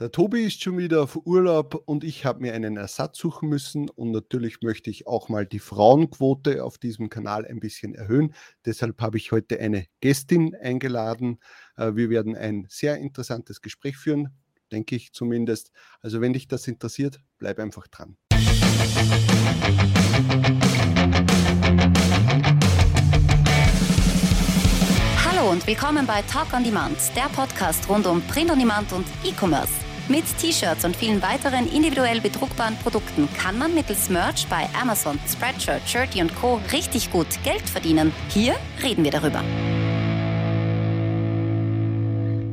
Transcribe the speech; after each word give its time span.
Der 0.00 0.10
Tobi 0.10 0.42
ist 0.42 0.60
schon 0.60 0.76
wieder 0.76 1.04
auf 1.04 1.14
Urlaub 1.24 1.80
und 1.86 2.02
ich 2.02 2.24
habe 2.24 2.40
mir 2.40 2.52
einen 2.52 2.76
Ersatz 2.76 3.16
suchen 3.16 3.48
müssen. 3.48 3.88
Und 3.88 4.10
natürlich 4.10 4.60
möchte 4.60 4.90
ich 4.90 5.06
auch 5.06 5.28
mal 5.28 5.46
die 5.46 5.60
Frauenquote 5.60 6.64
auf 6.64 6.78
diesem 6.78 7.10
Kanal 7.10 7.46
ein 7.46 7.60
bisschen 7.60 7.94
erhöhen. 7.94 8.34
Deshalb 8.66 9.00
habe 9.00 9.18
ich 9.18 9.30
heute 9.30 9.60
eine 9.60 9.86
Gästin 10.00 10.56
eingeladen. 10.56 11.38
Äh, 11.76 11.94
wir 11.94 12.10
werden 12.10 12.34
ein 12.34 12.66
sehr 12.68 12.98
interessantes 12.98 13.60
Gespräch 13.60 13.96
führen, 13.96 14.30
denke 14.72 14.96
ich 14.96 15.12
zumindest. 15.12 15.70
Also 16.00 16.20
wenn 16.20 16.32
dich 16.32 16.48
das 16.48 16.66
interessiert, 16.66 17.20
bleib 17.38 17.60
einfach 17.60 17.86
dran. 17.86 18.16
Hallo 25.24 25.52
und 25.52 25.64
willkommen 25.68 26.04
bei 26.04 26.20
Talk 26.22 26.52
on 26.52 26.64
Demand, 26.64 26.96
der 27.14 27.28
Podcast 27.28 27.88
rund 27.88 28.08
um 28.08 28.20
Print 28.22 28.50
on 28.50 28.58
Demand 28.58 28.92
und 28.92 29.06
E-Commerce. 29.22 29.83
Mit 30.06 30.24
T-Shirts 30.36 30.84
und 30.84 30.94
vielen 30.94 31.22
weiteren 31.22 31.66
individuell 31.66 32.20
bedruckbaren 32.20 32.76
Produkten 32.76 33.26
kann 33.38 33.56
man 33.56 33.74
mittels 33.74 34.10
Merch 34.10 34.46
bei 34.48 34.68
Amazon, 34.78 35.18
Spreadshirt, 35.26 35.80
Shirty 35.88 36.20
und 36.20 36.34
Co. 36.34 36.60
richtig 36.72 37.10
gut 37.10 37.26
Geld 37.42 37.62
verdienen. 37.62 38.12
Hier 38.28 38.54
reden 38.82 39.02
wir 39.02 39.10
darüber. 39.10 39.42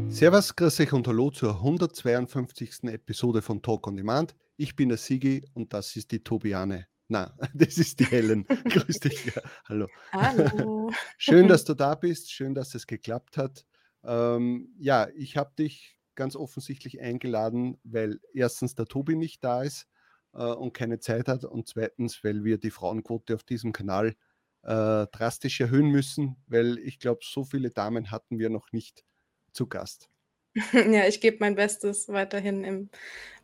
Servus, 0.10 0.56
grüß 0.56 0.80
euch 0.80 0.94
und 0.94 1.06
hallo 1.10 1.30
zur 1.30 1.56
152. 1.56 2.84
Episode 2.84 3.42
von 3.42 3.62
Talk 3.62 3.86
on 3.86 3.98
Demand. 3.98 4.34
Ich 4.56 4.78
bin 4.78 4.88
der 4.88 4.98
Sigi 4.98 5.44
und 5.54 5.74
das 5.74 5.94
ist 5.98 6.10
die 6.14 6.24
Tobiane. 6.24 6.88
Na, 7.10 7.36
das 7.54 7.78
ist 7.78 8.00
die 8.00 8.06
Helen. 8.06 8.46
Grüß 8.64 9.02
dich. 9.02 9.26
Ja, 9.26 9.42
hallo. 9.66 9.88
Hallo. 10.14 10.90
Schön, 11.18 11.50
dass 11.50 11.66
du 11.66 11.74
da 11.74 11.96
bist. 11.96 12.32
Schön, 12.32 12.56
dass 12.56 12.76
es 12.76 12.88
geklappt 12.88 13.36
hat. 13.36 13.66
Ähm, 14.06 14.70
ja, 14.80 15.10
ich 15.16 15.36
habe 15.36 15.52
dich 15.60 15.98
ganz 16.22 16.36
offensichtlich 16.36 17.02
eingeladen, 17.02 17.80
weil 17.84 18.20
erstens 18.32 18.76
der 18.76 18.86
Tobi 18.86 19.16
nicht 19.16 19.44
da 19.44 19.64
ist 19.64 19.88
äh, 20.36 20.44
und 20.44 20.72
keine 20.72 21.00
Zeit 21.00 21.28
hat 21.28 21.46
und 21.46 21.68
zweitens, 21.68 22.24
weil 22.24 22.44
wir 22.44 22.60
die 22.60 22.70
Frauenquote 22.70 23.34
auf 23.34 23.44
diesem 23.44 23.72
Kanal 23.74 24.16
äh, 24.62 25.08
drastisch 25.08 25.60
erhöhen 25.60 25.88
müssen, 25.88 26.36
weil 26.46 26.78
ich 26.78 27.00
glaube, 27.00 27.22
so 27.24 27.44
viele 27.44 27.72
Damen 27.72 28.12
hatten 28.12 28.38
wir 28.38 28.52
noch 28.52 28.72
nicht 28.72 29.04
zu 29.52 29.66
Gast. 29.66 30.10
Ja, 30.74 31.08
ich 31.08 31.22
gebe 31.22 31.38
mein 31.40 31.56
Bestes, 31.56 32.08
weiterhin 32.08 32.64
im 32.66 32.90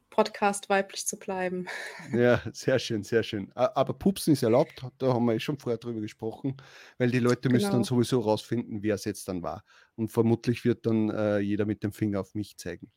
Podcast 0.09 0.69
weiblich 0.69 1.05
zu 1.05 1.17
bleiben. 1.17 1.67
Ja, 2.13 2.41
sehr 2.53 2.79
schön, 2.79 3.03
sehr 3.03 3.23
schön. 3.23 3.51
Aber 3.53 3.93
Pupsen 3.93 4.33
ist 4.33 4.43
erlaubt, 4.43 4.83
da 4.97 5.13
haben 5.13 5.25
wir 5.25 5.35
eh 5.35 5.39
schon 5.39 5.57
vorher 5.57 5.77
drüber 5.77 6.01
gesprochen, 6.01 6.57
weil 6.97 7.11
die 7.11 7.19
Leute 7.19 7.49
müssen 7.49 7.65
dann 7.65 7.83
genau. 7.83 7.83
sowieso 7.83 8.21
rausfinden, 8.21 8.81
wer 8.81 8.95
es 8.95 9.05
jetzt 9.05 9.27
dann 9.27 9.43
war. 9.43 9.63
Und 9.95 10.11
vermutlich 10.11 10.65
wird 10.65 10.85
dann 10.85 11.09
äh, 11.09 11.39
jeder 11.39 11.65
mit 11.65 11.83
dem 11.83 11.91
Finger 11.91 12.21
auf 12.21 12.33
mich 12.33 12.57
zeigen. 12.57 12.91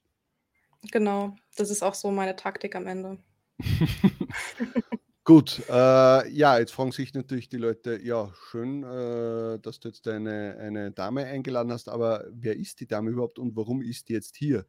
Genau, 0.90 1.36
das 1.56 1.70
ist 1.70 1.82
auch 1.82 1.94
so 1.94 2.10
meine 2.10 2.36
Taktik 2.36 2.74
am 2.74 2.86
Ende. 2.86 3.18
Gut, 5.24 5.62
äh, 5.68 6.28
ja, 6.30 6.58
jetzt 6.58 6.72
fragen 6.72 6.92
sich 6.92 7.12
natürlich 7.14 7.48
die 7.48 7.58
Leute, 7.58 8.00
ja, 8.02 8.32
schön, 8.50 8.82
äh, 8.82 9.58
dass 9.60 9.78
du 9.78 9.88
jetzt 9.88 10.08
eine, 10.08 10.56
eine 10.58 10.90
Dame 10.90 11.24
eingeladen 11.24 11.70
hast, 11.70 11.88
aber 11.88 12.24
wer 12.32 12.56
ist 12.56 12.80
die 12.80 12.86
Dame 12.86 13.10
überhaupt 13.10 13.38
und 13.38 13.54
warum 13.54 13.82
ist 13.82 14.08
die 14.08 14.14
jetzt 14.14 14.36
hier? 14.36 14.66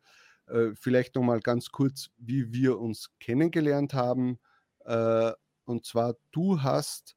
Äh, 0.52 0.76
vielleicht 0.76 1.16
noch 1.16 1.24
mal 1.24 1.40
ganz 1.40 1.72
kurz, 1.72 2.10
wie 2.18 2.54
wir 2.54 2.80
uns 2.80 3.10
kennengelernt 3.20 3.94
haben. 3.94 4.40
Äh, 4.86 5.32
und 5.66 5.86
zwar, 5.86 6.16
du 6.32 6.62
hast 6.64 7.16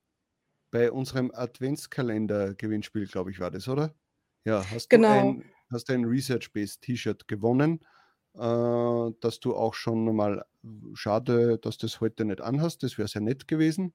bei 0.70 0.90
unserem 0.92 1.30
Adventskalender-Gewinnspiel, 1.32 3.06
glaube 3.06 3.30
ich, 3.30 3.40
war 3.40 3.50
das, 3.50 3.68
oder? 3.68 3.94
Ja, 4.44 4.70
hast 4.70 4.92
du 4.92 4.98
Genau. 4.98 5.08
ein, 5.08 5.44
hast 5.72 5.90
ein 5.90 6.04
Research-Based 6.04 6.82
T-Shirt 6.82 7.28
gewonnen, 7.28 7.80
äh, 8.34 9.10
dass 9.20 9.40
du 9.40 9.54
auch 9.56 9.74
schon 9.74 10.14
mal, 10.14 10.44
schade, 10.94 11.58
dass 11.58 11.78
du 11.78 11.86
das 11.86 12.00
heute 12.00 12.24
nicht 12.24 12.40
anhast, 12.40 12.82
das 12.82 12.98
wäre 12.98 13.08
sehr 13.08 13.22
nett 13.22 13.48
gewesen. 13.48 13.94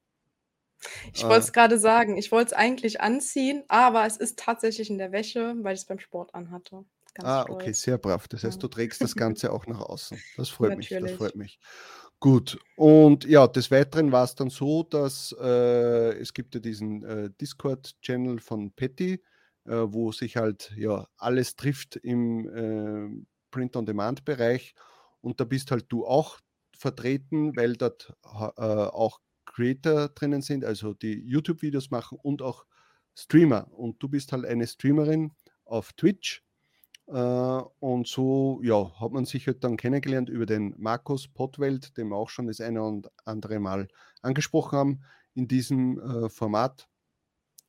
Ich 1.12 1.22
wollte 1.24 1.40
es 1.40 1.52
gerade 1.52 1.78
sagen, 1.78 2.16
ich 2.16 2.32
wollte 2.32 2.48
es 2.48 2.52
eigentlich 2.54 3.00
anziehen, 3.00 3.64
aber 3.68 4.06
es 4.06 4.16
ist 4.16 4.38
tatsächlich 4.38 4.90
in 4.90 4.98
der 4.98 5.12
Wäsche, 5.12 5.54
weil 5.62 5.74
ich 5.74 5.80
es 5.80 5.86
beim 5.86 5.98
Sport 5.98 6.34
anhatte. 6.34 6.84
Ah, 7.18 7.44
okay, 7.48 7.72
sehr 7.72 7.98
brav. 7.98 8.28
Das 8.28 8.44
heißt, 8.44 8.62
du 8.62 8.68
trägst 8.68 9.00
das 9.00 9.14
Ganze 9.16 9.52
auch 9.52 9.66
nach 9.66 9.80
außen. 9.80 10.18
Das 10.36 10.48
freut 10.48 10.76
mich, 10.76 10.88
das 10.88 11.12
freut 11.12 11.36
mich. 11.36 11.58
Gut. 12.20 12.58
Und 12.76 13.24
ja, 13.24 13.46
des 13.46 13.70
Weiteren 13.70 14.12
war 14.12 14.24
es 14.24 14.34
dann 14.34 14.50
so, 14.50 14.82
dass 14.82 15.34
äh, 15.40 16.12
es 16.18 16.34
gibt 16.34 16.54
ja 16.54 16.60
diesen 16.60 17.02
äh, 17.02 17.30
Discord-Channel 17.40 18.40
von 18.40 18.72
Patty, 18.72 19.22
äh, 19.64 19.72
wo 19.72 20.12
sich 20.12 20.36
halt 20.36 20.72
ja 20.76 21.06
alles 21.16 21.56
trifft 21.56 21.96
im 21.96 22.46
äh, 22.48 23.24
Print-on-Demand-Bereich. 23.50 24.74
Und 25.22 25.40
da 25.40 25.44
bist 25.44 25.70
halt 25.70 25.86
du 25.88 26.06
auch 26.06 26.40
vertreten, 26.76 27.56
weil 27.56 27.74
dort 27.74 28.12
äh, 28.24 28.62
auch 28.62 29.20
Creator 29.46 30.08
drinnen 30.10 30.42
sind, 30.42 30.64
also 30.64 30.94
die 30.94 31.20
YouTube-Videos 31.26 31.90
machen 31.90 32.18
und 32.22 32.42
auch 32.42 32.64
Streamer. 33.18 33.66
Und 33.72 34.02
du 34.02 34.08
bist 34.08 34.32
halt 34.32 34.44
eine 34.44 34.66
Streamerin 34.66 35.32
auf 35.64 35.92
Twitch. 35.94 36.42
Äh, 37.10 37.62
und 37.80 38.06
so 38.06 38.60
ja, 38.62 38.92
hat 39.00 39.12
man 39.12 39.24
sich 39.24 39.46
halt 39.46 39.64
dann 39.64 39.76
kennengelernt 39.76 40.28
über 40.28 40.46
den 40.46 40.74
Markus 40.78 41.28
Pottwelt, 41.28 41.96
den 41.96 42.08
wir 42.08 42.16
auch 42.16 42.30
schon 42.30 42.46
das 42.46 42.60
eine 42.60 42.82
und 42.82 43.08
andere 43.24 43.58
Mal 43.58 43.88
angesprochen 44.22 44.78
haben 44.78 45.00
in 45.34 45.48
diesem 45.48 45.98
äh, 45.98 46.28
Format. 46.30 46.88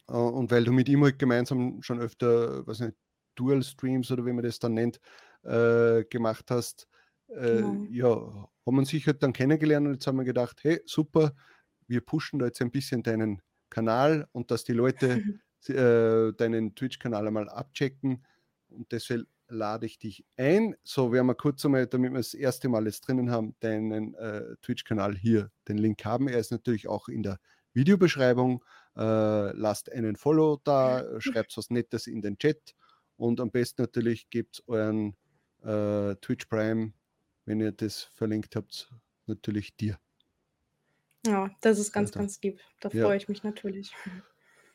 Äh, 0.08 0.14
und 0.14 0.52
weil 0.52 0.64
du 0.64 0.72
mit 0.72 0.90
ihm 0.90 1.04
halt 1.04 1.20
gemeinsam 1.20 1.82
schon 1.82 2.00
öfter, 2.00 2.66
was 2.68 2.80
nicht, 2.80 2.96
Dual 3.36 3.64
Streams 3.64 4.12
oder 4.12 4.26
wie 4.26 4.34
man 4.34 4.44
das 4.44 4.60
dann 4.60 4.74
nennt, 4.74 5.00
äh, 5.44 6.04
gemacht 6.06 6.52
hast, 6.52 6.88
äh, 7.30 7.62
Genau. 7.62 7.88
ja, 7.90 8.50
hat 8.66 8.74
man 8.74 8.86
sich 8.86 9.08
halt 9.08 9.24
dann 9.24 9.34
kennengelernt 9.34 9.88
und 9.88 9.94
jetzt 9.94 10.08
haben 10.08 10.18
wir 10.18 10.26
gedacht, 10.26 10.60
hey, 10.64 10.82
super, 10.86 11.34
wir 11.88 12.02
pushen 12.02 12.40
da 12.40 12.46
jetzt 12.48 12.62
ein 12.62 12.72
bisschen 12.72 13.04
deinen 13.04 13.42
Kanal 13.70 14.28
und 14.34 14.52
dass 14.52 14.64
die 14.66 14.74
Leute 14.74 15.22
äh, 15.70 16.34
deinen 16.34 16.76
Twitch-Kanal 16.76 17.28
einmal 17.28 17.50
abchecken. 17.50 18.26
Und 18.72 18.92
deshalb 18.92 19.28
lade 19.48 19.86
ich 19.86 20.00
dich 20.00 20.26
ein. 20.38 20.76
So, 20.84 21.12
werden 21.12 21.28
wir 21.28 21.36
kurz 21.36 21.66
einmal, 21.66 21.88
damit 21.88 22.12
wir 22.12 22.20
das 22.20 22.34
erste 22.34 22.70
Mal 22.70 22.86
jetzt 22.86 23.08
drinnen 23.08 23.30
haben, 23.32 23.56
deinen 23.60 24.14
äh, 24.16 24.56
Twitch-Kanal 24.62 25.16
hier 25.16 25.52
den 25.68 25.78
Link 25.78 26.04
haben. 26.06 26.28
Er 26.28 26.40
ist 26.40 26.52
natürlich 26.52 26.88
auch 26.88 27.08
in 27.08 27.24
der 27.24 27.40
Videobeschreibung. 27.74 28.64
Äh, 28.96 29.52
lasst 29.52 29.92
einen 29.92 30.16
Follow 30.16 30.60
da, 30.64 31.20
schreibt 31.20 31.56
was 31.58 31.70
Nettes 31.70 32.08
in 32.08 32.22
den 32.22 32.38
Chat 32.38 32.76
und 33.22 33.40
am 33.40 33.52
besten 33.52 33.84
natürlich 33.84 34.30
gebt 34.30 34.64
euren 34.68 35.16
äh, 35.64 36.16
Twitch 36.16 36.46
Prime, 36.48 36.92
wenn 37.46 37.60
ihr 37.60 37.72
das 37.72 38.02
verlinkt 38.02 38.56
habt, 38.56 38.92
natürlich 39.28 39.76
dir. 39.76 39.98
Ja, 41.26 41.52
das 41.62 41.78
ist 41.78 41.92
ganz, 41.92 42.10
Also, 42.10 42.20
ganz 42.20 42.42
lieb. 42.42 42.60
Da 42.80 42.90
ja. 42.90 43.06
freue 43.06 43.18
ich 43.18 43.30
mich 43.30 43.44
natürlich. 43.44 43.94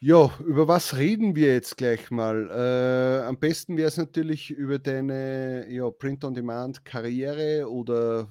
Ja, 0.00 0.30
über 0.40 0.68
was 0.68 0.96
reden 0.96 1.34
wir 1.36 1.54
jetzt 1.54 1.76
gleich 1.78 2.10
mal? 2.10 2.50
Äh, 2.50 3.26
am 3.26 3.38
besten 3.38 3.76
wäre 3.76 3.88
es 3.88 3.96
natürlich 3.96 4.50
über 4.50 4.78
deine 4.78 5.66
ja, 5.70 5.90
Print-on-Demand-Karriere 5.90 7.70
oder 7.70 8.28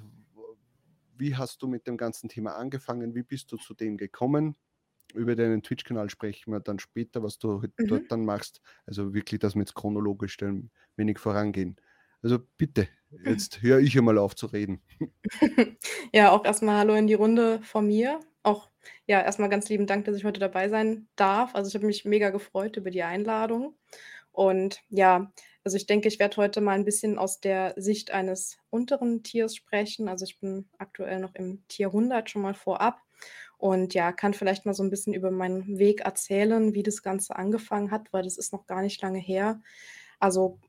wie 1.17 1.35
hast 1.35 1.61
du 1.61 1.67
mit 1.67 1.87
dem 1.87 1.97
ganzen 1.97 2.29
Thema 2.29 2.55
angefangen? 2.55 3.15
Wie 3.15 3.23
bist 3.23 3.51
du 3.51 3.57
zu 3.57 3.73
dem 3.73 3.97
gekommen? 3.97 4.55
Über 5.13 5.35
deinen 5.35 5.63
Twitch-Kanal 5.63 6.09
sprechen 6.09 6.51
wir 6.53 6.59
dann 6.59 6.79
später, 6.79 7.23
was 7.23 7.39
du 7.39 7.63
Mhm. 7.79 7.87
dort 7.87 8.11
dann 8.11 8.25
machst. 8.25 8.61
Also 8.85 9.13
wirklich, 9.13 9.39
dass 9.39 9.55
wir 9.55 9.61
jetzt 9.61 9.75
chronologisch 9.75 10.41
ein 10.41 10.71
wenig 10.97 11.19
vorangehen. 11.19 11.77
Also 12.21 12.39
bitte, 12.57 12.87
jetzt 13.23 13.61
höre 13.63 13.79
ich 13.79 13.97
einmal 13.97 14.17
auf 14.17 14.35
zu 14.35 14.47
reden. 14.47 14.81
Ja, 16.13 16.31
auch 16.31 16.45
erstmal 16.45 16.77
Hallo 16.79 16.95
in 16.95 17.07
die 17.07 17.13
Runde 17.13 17.61
von 17.63 17.87
mir. 17.87 18.19
Auch 18.45 18.69
ja, 19.07 19.21
erstmal 19.21 19.49
ganz 19.49 19.69
lieben 19.69 19.87
Dank, 19.87 20.05
dass 20.05 20.15
ich 20.15 20.23
heute 20.23 20.39
dabei 20.39 20.69
sein 20.69 21.07
darf. 21.15 21.55
Also 21.55 21.67
ich 21.69 21.75
habe 21.75 21.87
mich 21.87 22.05
mega 22.05 22.29
gefreut 22.29 22.77
über 22.77 22.91
die 22.91 23.01
Einladung. 23.03 23.75
Und 24.31 24.81
ja, 24.89 25.31
also 25.63 25.77
ich 25.77 25.87
denke, 25.87 26.07
ich 26.07 26.19
werde 26.19 26.37
heute 26.37 26.61
mal 26.61 26.73
ein 26.73 26.85
bisschen 26.85 27.17
aus 27.17 27.39
der 27.39 27.73
Sicht 27.77 28.11
eines 28.11 28.57
unteren 28.69 29.23
Tiers 29.23 29.55
sprechen. 29.55 30.07
Also 30.07 30.25
ich 30.25 30.39
bin 30.39 30.69
aktuell 30.77 31.19
noch 31.19 31.33
im 31.33 31.63
Tier 31.69 31.91
100 31.91 32.29
schon 32.29 32.43
mal 32.43 32.53
vorab. 32.53 33.01
Und 33.57 33.93
ja, 33.95 34.11
kann 34.11 34.33
vielleicht 34.35 34.65
mal 34.65 34.73
so 34.75 34.83
ein 34.83 34.89
bisschen 34.91 35.13
über 35.15 35.31
meinen 35.31 35.79
Weg 35.79 36.01
erzählen, 36.01 36.73
wie 36.75 36.83
das 36.83 37.01
Ganze 37.01 37.35
angefangen 37.35 37.89
hat, 37.89 38.13
weil 38.13 38.23
das 38.23 38.37
ist 38.37 38.53
noch 38.53 38.67
gar 38.67 38.81
nicht 38.83 39.01
lange 39.01 39.19
her. 39.19 39.61
Also, 40.19 40.59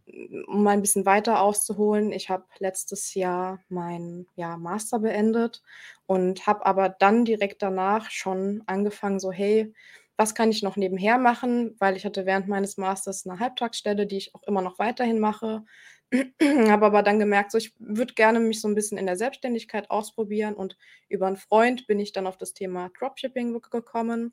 um 0.47 0.63
mal 0.63 0.71
ein 0.73 0.81
bisschen 0.83 1.07
weiter 1.07 1.41
auszuholen, 1.41 2.13
ich 2.13 2.31
habe 2.31 2.45
letztes 2.59 3.15
Jahr 3.15 3.61
meinen, 3.69 4.27
ja, 4.37 4.57
Master 4.57 4.99
beendet 5.01 5.63
und 6.07 6.47
habe 6.47 6.67
aber 6.67 6.89
dann 6.89 7.25
direkt 7.25 7.63
danach 7.63 8.11
schon 8.11 8.63
angefangen, 8.67 9.21
so: 9.21 9.33
„Hey, 9.33 9.73
was 10.17 10.35
kann 10.35 10.51
ich 10.51 10.63
noch 10.63 10.77
nebenher 10.77 11.19
machen?“ 11.19 11.75
Weil 11.79 11.97
ich 11.97 12.05
hatte 12.05 12.27
während 12.27 12.49
meines 12.49 12.77
Masters 12.79 13.25
'ne 13.27 13.39
Halbtagsstelle, 13.41 14.07
die 14.07 14.17
ich 14.19 14.35
auch 14.35 14.43
immer 14.45 14.63
noch 14.63 14.79
weiterhin 14.79 15.19
mache. 15.21 15.65
Habe 16.71 16.87
aber 16.87 17.03
dann 17.03 17.19
gemerkt, 17.19 17.51
so, 17.53 17.59
ich 17.59 17.75
würde 17.79 18.15
gerne 18.15 18.41
mich 18.41 18.61
so 18.61 18.69
ein 18.69 18.75
bisschen 18.75 18.99
in 18.99 19.07
der 19.07 19.17
Selbstständigkeit 19.17 19.91
ausprobieren 19.91 20.55
und 20.55 20.77
über 21.09 21.27
einen 21.27 21.37
Freund 21.37 21.87
bin 21.87 21.99
ich 22.01 22.13
dann 22.13 22.27
auf 22.27 22.37
das 22.39 22.55
Thema 22.55 22.91
Dropshipping 22.99 23.53
ge 23.55 23.61
gekommen. 23.71 24.33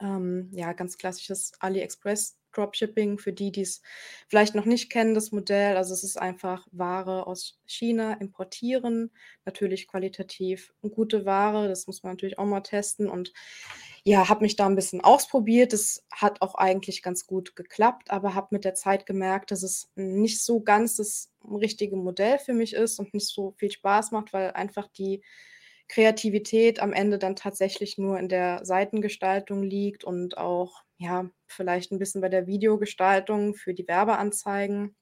Ähm, 0.00 0.50
ja, 0.52 0.72
ganz 0.72 0.98
klassisches 0.98 1.52
AliExpress 1.60 2.36
Dropshipping 2.56 3.18
für 3.18 3.32
die, 3.32 3.52
die 3.52 3.62
es 3.62 3.82
vielleicht 4.28 4.54
noch 4.54 4.64
nicht 4.64 4.90
kennen, 4.90 5.14
das 5.14 5.30
Modell. 5.30 5.76
Also 5.76 5.94
es 5.94 6.02
ist 6.04 6.16
einfach 6.16 6.66
Ware 6.72 7.26
aus 7.26 7.58
China 7.66 8.14
importieren, 8.14 9.10
natürlich 9.44 9.86
qualitativ 9.86 10.72
gute 10.80 11.24
Ware, 11.26 11.68
das 11.68 11.86
muss 11.86 12.02
man 12.02 12.12
natürlich 12.12 12.38
auch 12.38 12.46
mal 12.46 12.60
testen 12.62 13.08
und 13.08 13.32
ja, 14.04 14.28
habe 14.28 14.42
mich 14.42 14.54
da 14.54 14.66
ein 14.66 14.76
bisschen 14.76 15.00
ausprobiert. 15.00 15.72
Das 15.72 16.06
hat 16.12 16.40
auch 16.40 16.54
eigentlich 16.54 17.02
ganz 17.02 17.26
gut 17.26 17.56
geklappt, 17.56 18.10
aber 18.10 18.34
habe 18.34 18.48
mit 18.52 18.64
der 18.64 18.74
Zeit 18.74 19.04
gemerkt, 19.04 19.50
dass 19.50 19.62
es 19.62 19.90
nicht 19.96 20.42
so 20.42 20.60
ganz 20.60 20.96
das 20.96 21.32
richtige 21.44 21.96
Modell 21.96 22.38
für 22.38 22.54
mich 22.54 22.72
ist 22.72 23.00
und 23.00 23.12
nicht 23.14 23.28
so 23.28 23.52
viel 23.58 23.70
Spaß 23.70 24.12
macht, 24.12 24.32
weil 24.32 24.52
einfach 24.52 24.86
die 24.88 25.22
Kreativität 25.88 26.80
am 26.80 26.92
Ende 26.92 27.18
dann 27.18 27.36
tatsächlich 27.36 27.98
nur 27.98 28.18
in 28.18 28.28
der 28.28 28.64
Seitengestaltung 28.64 29.62
liegt 29.62 30.04
und 30.04 30.38
auch, 30.38 30.82
ja, 30.98 31.30
vielleicht 31.46 31.92
ein 31.92 31.98
bisschen 31.98 32.20
bei 32.20 32.28
der 32.28 32.46
Videogestaltung 32.46 33.54
für 33.54 33.74
die 33.74 33.86
Werbeanzeigen. 33.88 34.96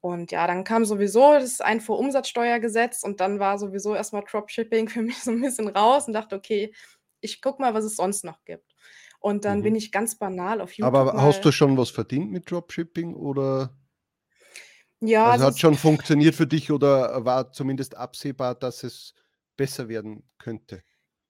Und 0.00 0.32
ja, 0.32 0.46
dann 0.46 0.64
kam 0.64 0.84
sowieso 0.86 1.34
das 1.34 1.60
Einfuhrumsatzsteuergesetz 1.60 3.02
und 3.02 3.20
dann 3.20 3.38
war 3.38 3.58
sowieso 3.58 3.94
erstmal 3.94 4.24
Dropshipping 4.30 4.88
für 4.88 5.02
mich 5.02 5.18
so 5.22 5.30
ein 5.30 5.40
bisschen 5.42 5.68
raus 5.68 6.06
und 6.08 6.14
dachte: 6.14 6.36
„Okay, 6.36 6.74
ich 7.20 7.42
gucke 7.42 7.60
mal, 7.62 7.74
was 7.74 7.84
es 7.84 7.96
sonst 7.96 8.24
noch 8.24 8.44
gibt.“ 8.44 8.74
Und 9.20 9.44
dann 9.44 9.62
bin 9.62 9.74
Mhm. 9.74 9.76
ich 9.76 9.92
ganz 9.92 10.16
banal 10.18 10.60
auf 10.62 10.72
YouTube 10.74 11.10
Aber 11.18 11.22
hast 11.22 11.42
du 11.46 11.52
schon 11.52 11.78
was 11.78 11.88
verdient 11.88 12.30
mit 12.30 12.50
Dropshipping 12.50 13.14
oder 13.14 13.74
ja, 15.00 15.30
also 15.30 15.44
also 15.46 15.46
hat 15.46 15.58
schon 15.58 15.76
funktioniert 15.76 16.34
für 16.34 16.46
dich 16.46 16.70
oder 16.70 17.24
war 17.24 17.52
zumindest 17.52 17.96
absehbar, 17.96 18.54
dass 18.54 18.82
es 18.84 19.14
besser 19.60 19.88
werden 19.90 20.24
könnte? 20.38 20.82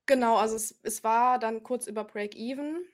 Genau, 0.09 0.37
also 0.37 0.57
es 0.57 0.79
es 0.83 1.05
war 1.05 1.39
dann 1.39 1.63
kurz 1.63 1.87
über 1.87 2.05
Break-even. 2.05 2.85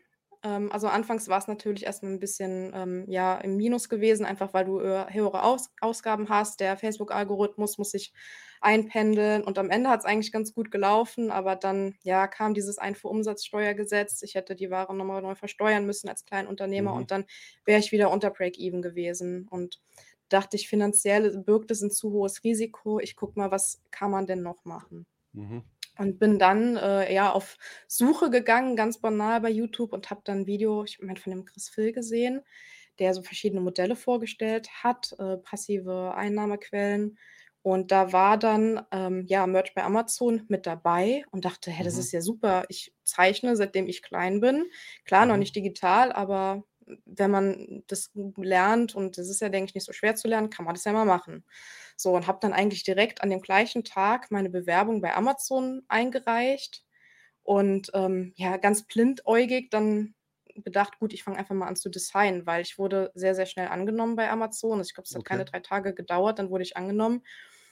Ähm, 0.43 0.71
also 0.71 0.89
anfangs 0.89 1.29
war 1.29 1.39
es 1.39 1.47
natürlich 1.49 1.85
erst 1.85 2.03
mal 2.03 2.11
'n 2.13 2.21
bisschen, 2.21 2.73
ähm, 2.75 3.05
ja, 3.09 3.37
im 3.39 3.57
Minus 3.57 3.89
gewesen, 3.89 4.27
einfach 4.27 4.53
weil 4.53 4.65
du, 4.67 4.81
äh, 4.81 5.07
höhere 5.13 5.43
Aus 5.43 5.71
Ausgaben 5.81 6.29
hast. 6.29 6.61
Der 6.61 6.77
Facebook-Algorithmus 6.77 7.79
muss 7.79 7.91
sich 7.93 8.13
einpendeln 8.61 9.43
und 9.45 9.59
am 9.59 9.71
Ende 9.71 9.89
hat 9.91 10.01
es 10.01 10.05
eigentlich 10.07 10.33
ganz 10.33 10.53
gut 10.55 10.71
gelaufen, 10.71 11.31
aber 11.31 11.57
dann, 11.57 11.95
ja, 12.03 12.27
kam 12.27 12.53
dieses 12.55 12.79
Einfuhrumsatzsteuergesetz. 12.79 14.23
Ich 14.23 14.35
hätte 14.35 14.55
die 14.57 14.71
Ware 14.71 14.95
noch 14.95 15.05
mal 15.05 15.23
neu 15.23 15.35
versteuern 15.35 15.87
müssen 15.87 16.09
als 16.09 16.25
Kleinunternehmer 16.25 16.93
Mhm. 16.93 16.95
und 16.95 17.11
dann 17.11 17.25
wäre 17.65 17.81
ich 17.81 17.93
wieder 17.93 18.11
unter 18.11 18.31
Break-even 18.31 18.83
gewesen 18.83 19.47
und 19.49 19.81
dachte 20.29 20.57
ich, 20.57 20.69
finanziell 20.69 21.39
birgt 21.43 21.71
es 21.71 21.83
'n 21.83 21.91
zu 21.91 22.11
hohes 22.13 22.43
Risiko. 22.45 22.99
Ich 23.01 23.17
gucke 23.17 23.39
mal, 23.39 23.51
was 23.51 23.83
kann 23.91 24.11
man 24.11 24.27
denn 24.27 24.43
noch 24.43 24.65
machen? 24.65 25.07
Mhm. 25.37 25.63
Und 25.99 26.19
bin 26.19 26.39
dann, 26.39 26.77
äh, 26.77 27.13
ja, 27.15 27.33
auf 27.33 27.57
Suche 27.89 28.29
gegangen, 28.31 28.77
ganz 28.77 28.99
banal 29.01 29.41
bei 29.41 29.51
YouTube 29.51 29.93
und 29.93 30.11
habe 30.11 30.21
dann 30.25 30.41
'n 30.43 30.47
Video, 30.47 30.85
ich 30.85 31.01
meine, 31.01 31.19
von 31.19 31.31
dem 31.33 31.45
Chris 31.47 31.69
Phil 31.71 31.93
gesehen, 31.93 32.43
der 32.99 33.15
so 33.15 33.23
verschiedene 33.23 33.61
Modelle 33.63 33.97
vorgestellt 33.97 34.69
hat, 34.85 35.15
äh, 35.19 35.39
passive 35.39 36.15
Einnahmequellen. 36.15 37.19
Und 37.63 37.91
da 37.93 38.13
war 38.13 38.39
dann, 38.39 38.83
ähm, 38.93 39.25
ja, 39.27 39.47
Merch 39.47 39.75
bei 39.75 39.83
Amazon 39.85 40.45
mit 40.49 40.67
dabei 40.67 41.25
und 41.33 41.45
dachte: 41.47 41.71
„Hä, 41.71 41.83
das 41.85 41.97
Mhm. 41.97 41.99
ist 41.99 42.13
ja 42.13 42.21
super. 42.21 42.65
Ich 42.69 42.95
zeichne, 43.05 43.57
seitdem 43.57 43.87
ich 43.89 44.03
klein 44.03 44.41
bin. 44.41 44.67
Klar, 45.05 45.27
noch 45.27 45.37
Mhm. 45.37 45.39
nicht 45.39 45.57
digital, 45.57 46.13
aber 46.13 46.65
wenn 47.05 47.31
man 47.31 47.85
das 47.89 48.11
lernt 48.37 48.95
und 48.95 49.19
das 49.19 49.29
ist 49.29 49.41
ja, 49.41 49.49
denke 49.49 49.71
ich, 49.71 49.75
nicht 49.75 49.85
so 49.87 49.93
schwer 49.93 50.17
zu 50.17 50.29
lernen, 50.29 50.51
kann 50.51 50.65
man 50.65 50.75
das 50.75 50.85
ja 50.85 50.93
mal 50.93 51.05
machen.“ 51.05 51.45
So, 51.97 52.15
und 52.15 52.27
habe 52.27 52.39
dann 52.41 52.53
eigentlich 52.53 52.85
direkt 52.85 53.23
an 53.23 53.31
dem 53.31 53.41
gleichen 53.41 53.85
Tag 53.85 54.31
meine 54.31 54.51
Bewerbung 54.51 55.01
bei 55.01 55.15
Amazon 55.15 55.83
eingereicht 55.89 56.85
und, 57.43 57.91
ähm, 57.95 58.33
ja, 58.37 58.57
ganz 58.57 58.87
blindäugig 58.87 59.71
dann 59.71 60.15
gedacht: 60.57 60.99
„Gut, 60.99 61.13
ich 61.13 61.23
fange 61.25 61.39
einfach 61.39 61.55
mal 61.55 61.67
an 61.69 61.77
zu 61.77 61.91
designen“, 61.91 62.47
weil 62.47 62.63
ich 62.63 62.79
wurde 62.79 63.11
sehr, 63.15 63.35
sehr 63.35 63.47
schnell 63.47 63.69
angenommen 63.69 64.17
bei 64.17 64.31
Amazon. 64.31 64.79
Also, 64.79 64.89
ich 64.89 64.95
glaube, 64.95 65.07
es 65.09 65.15
hat 65.15 65.25
Okay. 65.25 65.27
keine 65.27 65.45
3 65.45 65.61
Tage 65.61 65.95
gedauert, 65.95 66.39
dann 66.39 66.51
wurde 66.51 66.65
ich 66.65 66.77
angenommen. 66.77 67.23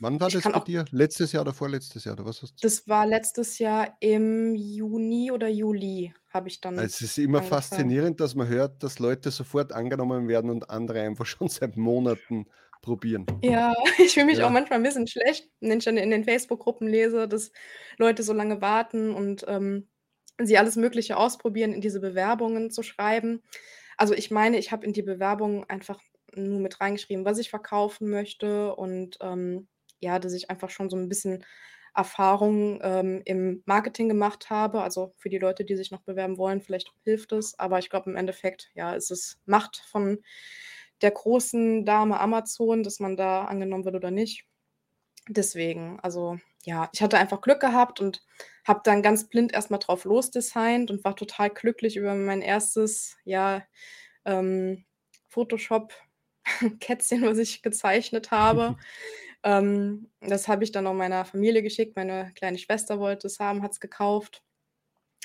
Wann 0.01 0.21
war 0.21 0.31
Ich 0.31 0.33
das 0.33 0.49
bei 0.49 0.59
auch 0.59 0.67
dir? 0.67 0.85
Letztes 0.91 1.33
Jahr 1.33 1.43
oder 1.43 1.55
vorletztes 1.55 2.05
Jahr 2.05 2.15
oder 2.15 2.25
was 2.27 2.43
hast 2.43 2.61
das 2.63 2.89
war 2.89 3.07
letztes 3.07 3.59
Jahr 3.59 3.97
im 4.01 4.55
Juni 4.55 5.31
oder 5.31 5.49
Juli 5.49 6.15
habe 6.31 6.49
ich 6.49 6.61
dann 6.61 6.77
Es 6.77 7.01
ist 7.01 7.19
immer 7.19 7.41
angefangen. 7.41 7.95
faszinierend, 7.95 8.19
dass 8.19 8.35
man 8.35 8.49
hört, 8.49 8.83
dass 8.83 8.99
Leute 8.99 9.31
sofort 9.31 9.73
angenommen 9.73 10.27
werden 10.27 10.51
und 10.51 10.71
andere 10.71 11.03
einfach 11.03 11.25
schon 11.27 11.49
seit 11.49 11.77
Monaten 11.77 12.47
probieren. 12.83 13.27
Ja, 13.43 13.73
ich 13.99 14.15
fühle 14.15 14.27
mich 14.27 14.43
auch 14.43 14.51
Ja. 14.51 14.51
manchmal 14.51 14.79
'n 14.79 14.83
bisschen 14.83 15.07
schlecht, 15.07 15.51
wenn 15.61 15.79
ich 15.79 15.85
dann 15.85 15.97
in 15.97 16.11
den 16.11 16.25
Facebook-Gruppen 16.25 16.89
lese, 16.89 17.29
dass 17.29 17.53
Leute 17.99 18.23
so 18.23 18.33
lange 18.33 18.61
warten 18.61 19.11
und, 19.15 19.45
ähm, 19.49 19.89
sie 20.43 20.59
alles 20.59 20.75
Mögliche 20.77 21.17
ausprobieren, 21.17 21.73
in 21.73 21.81
diese 21.81 22.01
Bewerbungen 22.01 22.71
zu 22.71 22.83
schreiben. 22.83 23.43
Also, 23.97 24.15
ich 24.15 24.31
meine, 24.31 24.59
ich 24.59 24.73
habe 24.73 24.85
in 24.87 24.93
die 24.93 25.03
Bewerbung 25.03 25.65
einfach 25.71 26.01
nur 26.35 26.59
mit 26.61 26.81
reingeschrieben, 26.81 27.25
was 27.25 27.39
ich 27.39 27.51
verkaufen 27.51 28.11
möchte 28.11 28.75
und, 28.75 29.19
ähm, 29.21 29.69
ja, 30.05 30.19
dass 30.21 30.33
ich 30.35 30.51
einfach 30.51 30.71
schon 30.71 30.91
so 30.91 30.97
'n 30.97 31.09
bisschen 31.09 31.45
Erfahrung, 31.97 32.81
ähm, 32.83 33.23
im 33.25 33.63
Marketing 33.67 34.09
gemacht 34.09 34.51
habe. 34.51 34.83
Also, 34.83 35.15
für 35.17 35.29
die 35.31 35.39
Leute, 35.39 35.65
die 35.65 35.77
sich 35.77 35.91
noch 35.93 36.03
bewerben 36.03 36.39
wollen, 36.39 36.61
vielleicht 36.63 36.93
hilft 37.05 37.33
es, 37.33 37.59
aber 37.59 37.79
ich 37.81 37.91
glaube, 37.91 38.11
im 38.11 38.17
Endeffekt, 38.17 38.71
ja, 38.75 38.95
ist 38.95 39.11
es 39.13 39.39
Macht 39.47 39.79
von 39.89 40.19
der 41.03 41.11
großen 41.13 41.85
Dame 41.85 42.21
Amazon, 42.21 42.83
dass 42.83 43.01
man 43.01 43.17
da 43.17 43.45
angenommen 43.47 43.85
wird 43.85 43.97
oder 43.97 44.11
nicht. 44.11 44.47
Deswegen, 45.29 45.99
also, 46.03 46.39
ja, 46.65 46.91
ich 46.93 47.03
hatte 47.03 47.19
einfach 47.19 47.41
Glück 47.41 47.61
gehabt 47.61 48.01
und 48.01 48.23
habe 48.67 48.81
dann 48.85 49.03
ganz 49.03 49.29
blind 49.29 49.53
erst 49.55 49.71
mal 49.71 49.79
drauf 49.79 50.05
losdesignt 50.05 50.91
und 50.91 51.05
war 51.05 51.17
total 51.17 51.51
glücklich 51.51 51.97
über 51.97 52.15
mein 52.15 52.43
erstes, 52.43 53.17
ja, 53.25 53.63
ähm, 54.27 54.85
Photoshop-Kätzchen, 55.31 57.23
was 57.23 57.39
ich 57.39 57.63
gezeichnet 57.63 58.31
habe. 58.31 58.77
Ähm, 59.45 60.11
das 60.21 60.49
habe 60.49 60.65
ich 60.65 60.73
dann 60.73 60.87
auch 60.87 60.95
meiner 60.95 61.25
Familie 61.25 61.63
geschickt. 61.63 61.97
Meine 61.97 62.33
kleine 62.35 62.59
Schwester 62.59 62.99
wollte 62.99 63.27
es 63.27 63.39
haben, 63.41 63.63
hat's 63.63 63.81
gekauft. 63.81 64.43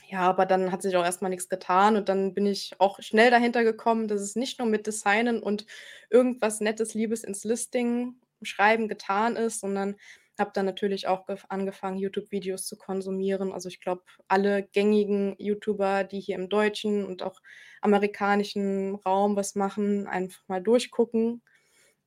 Ja, 0.10 0.22
aber 0.22 0.46
dann 0.46 0.72
hat 0.72 0.82
sich 0.82 0.96
auch 0.98 1.04
erst 1.04 1.22
mal 1.22 1.30
nix 1.30 1.50
getan 1.50 1.96
und 1.96 2.10
dann 2.10 2.34
bin 2.34 2.46
ich 2.48 2.74
auch 2.80 3.00
schnell 3.02 3.30
dahinter 3.32 3.64
gekommen, 3.64 4.08
dass 4.08 4.22
es 4.22 4.36
nicht 4.36 4.60
nur 4.60 4.68
mit 4.68 4.88
Designen 4.88 5.42
und 5.44 5.66
irgendwas 6.10 6.62
Nettes, 6.62 6.94
Liebes 6.96 7.24
ins 7.24 7.44
Listing 7.44 8.16
schreiben 8.42 8.88
getan 8.88 9.36
ist, 9.36 9.60
sondern 9.60 9.96
habe 10.40 10.52
dann 10.54 10.66
natürlich 10.66 11.08
auch 11.08 11.26
gef 11.28 11.46
angefangen, 11.50 11.98
YouTube-Videos 12.00 12.66
zu 12.66 12.78
konsumieren. 12.78 13.52
Also, 13.52 13.68
ich 13.70 13.82
glaube, 13.82 14.04
alle 14.28 14.64
gängigen 14.64 15.36
YouTuber, 15.38 16.06
die 16.06 16.22
hier 16.22 16.36
im 16.36 16.50
deutschen 16.50 17.06
und 17.06 17.22
auch 17.24 17.42
amerikanischen 17.82 18.96
Raum 18.96 19.36
was 19.36 19.56
machen, 19.56 20.08
einfach 20.08 20.42
mal 20.48 20.62
durchgucken. 20.64 21.44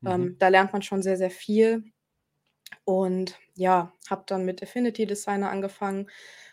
Mhm. 0.01 0.11
Ähm, 0.11 0.37
da 0.39 0.49
lernt 0.49 0.73
man 0.73 0.83
schon 0.83 1.03
sehr, 1.03 1.17
sehr 1.19 1.31
viel. 1.31 1.92
Und 2.85 3.39
ja, 3.57 3.93
habe 4.11 4.25
dann 4.27 4.45
mit 4.45 4.63
Affinity 4.63 5.07
Designer 5.07 5.51
angefangen 5.51 6.09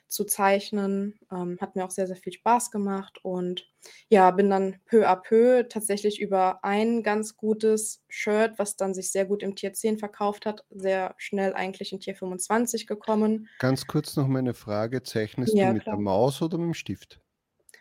zu 0.08 0.26
zeichnen. 0.26 1.20
Ähm, 1.32 1.58
hat 1.62 1.76
mir 1.76 1.86
auch 1.86 1.92
sehr, 1.92 2.08
sehr 2.08 2.16
viel 2.18 2.34
Spaß 2.34 2.72
gemacht 2.72 3.20
und 3.24 3.68
ja, 4.10 4.32
bin 4.32 4.50
dann 4.50 4.80
peu 4.86 5.08
à 5.08 5.16
peu 5.16 5.64
tatsächlich 5.70 6.20
über 6.22 6.64
ein 6.66 7.04
ganz 7.04 7.38
gutes 7.38 8.04
Shirt, 8.10 8.58
was 8.60 8.76
dann 8.76 8.94
sich 8.94 9.12
sehr 9.12 9.26
gut 9.26 9.44
im 9.44 9.56
Tier 9.56 9.74
10 9.74 10.00
verkauft 10.00 10.46
hat, 10.48 10.66
sehr 10.72 11.16
schnell 11.18 11.54
eigentlich 11.54 11.94
in 11.94 12.00
Tier 12.00 12.16
25 12.16 12.88
gekommen. 12.88 13.50
Ganz 13.62 13.88
kurz 13.88 14.16
noch 14.16 14.30
mal 14.30 14.42
'ne 14.42 14.54
Frage. 14.54 15.04
Zeichnest 15.04 15.62
du 15.62 15.66
Ja, 15.66 15.74
mit 15.74 15.92
der 15.92 15.98
klar. 15.98 16.00
Maus 16.00 16.42
oder 16.42 16.58
mit'm 16.58 16.74
Stift? 16.74 17.20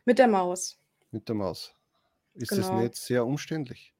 Mit 0.06 0.18
der 0.18 0.28
Maus. 0.28 0.78
Mit 1.12 1.26
der 1.28 1.36
Maus. 1.36 1.74
Ist 2.34 2.58
das 2.58 2.70
Genau. 2.70 2.72
nicht 2.72 2.96
sehr 2.96 3.26
umständlich? 3.26 3.92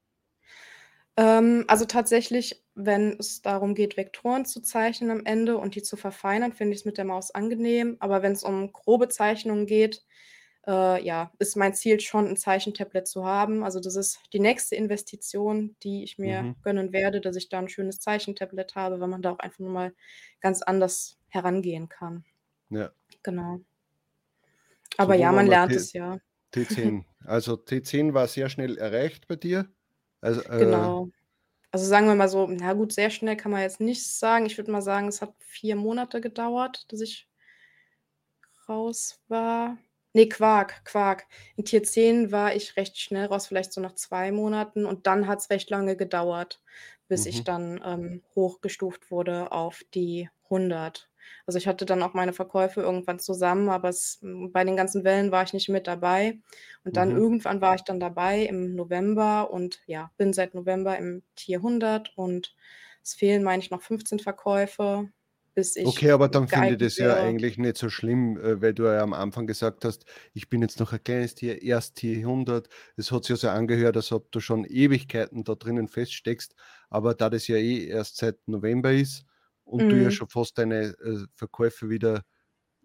Ähm, 1.18 1.64
also 1.68 1.84
tatsächlich, 1.84 2.64
wenn 2.76 3.18
es 3.18 3.42
darum 3.42 3.74
geht, 3.74 3.96
Vektoren 3.98 4.46
zu 4.46 4.62
zeichnen 4.62 5.10
am 5.10 5.26
Ende 5.26 5.58
und 5.58 5.74
die 5.74 5.82
zu 5.82 5.96
verfeinern, 5.96 6.52
finde 6.52 6.74
ich's 6.76 6.84
mit 6.84 6.96
der 6.96 7.06
Maus 7.06 7.32
angenehm. 7.32 7.96
Aber 8.00 8.22
wenn's 8.22 8.44
um 8.44 8.72
grobe 8.72 9.08
Zeichnungen 9.08 9.66
geht, 9.66 10.04
äh, 10.68 11.04
ja, 11.04 11.32
ist 11.40 11.56
mein 11.56 11.74
Ziel 11.74 11.98
schon, 12.00 12.28
'n 12.28 12.36
Zeichentablet 12.36 13.08
zu 13.08 13.24
haben. 13.26 13.64
Also, 13.64 13.80
das 13.80 13.96
ist 13.96 14.20
die 14.32 14.38
nächste 14.40 14.76
Investition, 14.76 15.76
die 15.82 16.04
ich 16.04 16.18
mir 16.18 16.48
Mhm. 16.48 16.58
gönnen 16.62 16.92
werde, 16.92 17.20
dass 17.20 17.36
ich 17.36 17.48
da 17.48 17.58
'n 17.60 17.68
schönes 17.68 18.00
Zeichentablet 18.00 18.76
habe, 18.76 19.00
weil 19.00 19.08
man 19.08 19.22
da 19.22 19.32
auch 19.32 19.40
einfach 19.40 19.60
noch 19.60 19.70
mal 19.72 19.94
ganz 20.40 20.62
anders 20.62 21.18
herangehen 21.28 21.88
kann. 21.88 22.24
Ja. 22.70 22.92
Genau. 23.24 23.60
So, 25.00 25.10
Aber 25.10 25.14
wo 25.16 25.24
ja, 25.24 25.32
man 25.32 25.46
lernt 25.46 25.76
T 25.76 25.76
es, 25.76 25.92
ja. 25.92 26.18
T10. 26.52 27.06
Also, 27.24 27.56
T10 27.56 28.14
war 28.14 28.28
sehr 28.28 28.48
schnell 28.50 28.78
erreicht 28.78 29.28
bei 29.28 29.36
dir? 29.36 29.72
Also, 30.22 30.40
äh 30.44 30.58
Genau. 30.58 31.08
Also, 31.72 31.86
sagen 31.86 32.06
wir 32.08 32.14
mal 32.16 32.28
so, 32.28 32.46
na 32.48 32.74
gut, 32.74 32.92
sehr 32.92 33.10
schnell 33.10 33.36
kann 33.36 33.52
man 33.52 33.62
jetzt 33.62 33.80
nicht 33.80 34.06
sagen. 34.06 34.46
Ich 34.46 34.58
würde 34.58 34.72
mal 34.72 34.82
sagen, 34.82 35.08
es 35.08 35.22
hat 35.22 35.34
4 35.40 35.76
Monate 35.76 36.20
gedauert, 36.20 36.86
dass 36.92 37.00
ich 37.02 37.26
raus 38.68 39.20
war. 39.28 39.78
Ne, 40.14 40.28
Quark, 40.28 40.84
Quark. 40.84 41.26
In 41.56 41.64
Tier 41.64 41.82
10 41.82 42.32
war 42.32 42.54
ich 42.54 42.76
recht 42.76 42.98
schnell 42.98 43.26
raus, 43.26 43.46
vielleicht 43.46 43.72
so 43.72 43.80
nach 43.80 43.94
2 43.94 44.32
Monaten 44.32 44.84
und 44.86 45.06
dann 45.06 45.26
hat's 45.26 45.50
recht 45.50 45.70
lange 45.70 45.96
gedauert, 45.96 46.62
bis 47.08 47.26
ich 47.26 47.44
Mhm. 47.44 47.44
dann, 47.44 47.80
ähm, 47.84 48.22
hochgestuft 48.34 49.10
wurde 49.10 49.52
auf 49.52 49.82
die 49.94 50.28
100. 50.50 51.08
Also 51.46 51.58
ich 51.58 51.66
hatte 51.66 51.86
dann 51.86 52.02
auch 52.02 52.14
meine 52.14 52.32
Verkäufe 52.32 52.80
irgendwann 52.80 53.18
zusammen, 53.18 53.68
aber 53.68 53.88
es, 53.88 54.18
bei 54.22 54.64
den 54.64 54.76
ganzen 54.76 55.04
Wellen 55.04 55.30
war 55.32 55.42
ich 55.42 55.52
nicht 55.52 55.68
mit 55.68 55.86
dabei. 55.86 56.38
Und 56.84 56.96
dann 56.96 57.10
mhm. 57.10 57.16
irgendwann 57.16 57.60
war 57.60 57.74
ich 57.74 57.82
dann 57.82 58.00
dabei 58.00 58.42
im 58.42 58.74
November 58.74 59.50
und 59.50 59.80
ja, 59.86 60.10
bin 60.16 60.32
seit 60.32 60.54
November 60.54 60.96
im 60.98 61.22
Tier 61.36 61.58
100 61.58 62.16
und 62.16 62.54
es 63.02 63.14
fehlen, 63.14 63.42
meine 63.42 63.62
ich, 63.62 63.70
noch 63.70 63.82
15 63.82 64.18
Verkäufe 64.18 65.08
bis 65.58 65.74
ich. 65.74 65.86
Okay, 65.86 66.12
aber 66.12 66.28
dann 66.28 66.46
finde 66.46 66.70
ich 66.70 66.78
das 66.78 66.98
ja 66.98 67.14
eigentlich 67.16 67.58
nicht 67.58 67.78
so 67.78 67.90
schlimm, 67.90 68.38
äh, 68.38 68.62
weil 68.62 68.74
du 68.74 68.84
ja 68.84 69.02
am 69.02 69.12
Anfang 69.12 69.48
gesagt 69.48 69.84
hast, 69.84 70.04
ich 70.32 70.48
bin 70.48 70.62
jetzt 70.62 70.78
noch 70.78 70.92
ein 70.92 71.02
kleines 71.02 71.34
Tier, 71.34 71.60
erst 71.60 71.96
Tier 71.96 72.18
100. 72.18 72.68
Es 72.96 73.10
hat 73.10 73.24
sich 73.24 73.30
ja 73.30 73.36
so 73.36 73.48
angehört, 73.48 73.96
als 73.96 74.12
ob 74.12 74.30
du 74.30 74.38
schon 74.38 74.64
Ewigkeiten 74.64 75.42
da 75.42 75.56
drinnen 75.56 75.88
feststeckst. 75.88 76.54
Aber 76.90 77.12
da 77.14 77.28
das 77.28 77.48
ja 77.48 77.56
eh 77.56 77.88
erst 77.88 78.18
seit 78.18 78.46
November 78.46 78.92
ist 78.92 79.24
und 79.68 79.84
mhm. 79.84 79.88
du 79.90 79.96
ja 79.96 80.04
mhm. 80.04 80.10
schon 80.10 80.28
fast 80.28 80.58
deine 80.58 80.94
äh, 81.04 81.26
Verkäufe 81.34 81.90
wieder, 81.90 82.24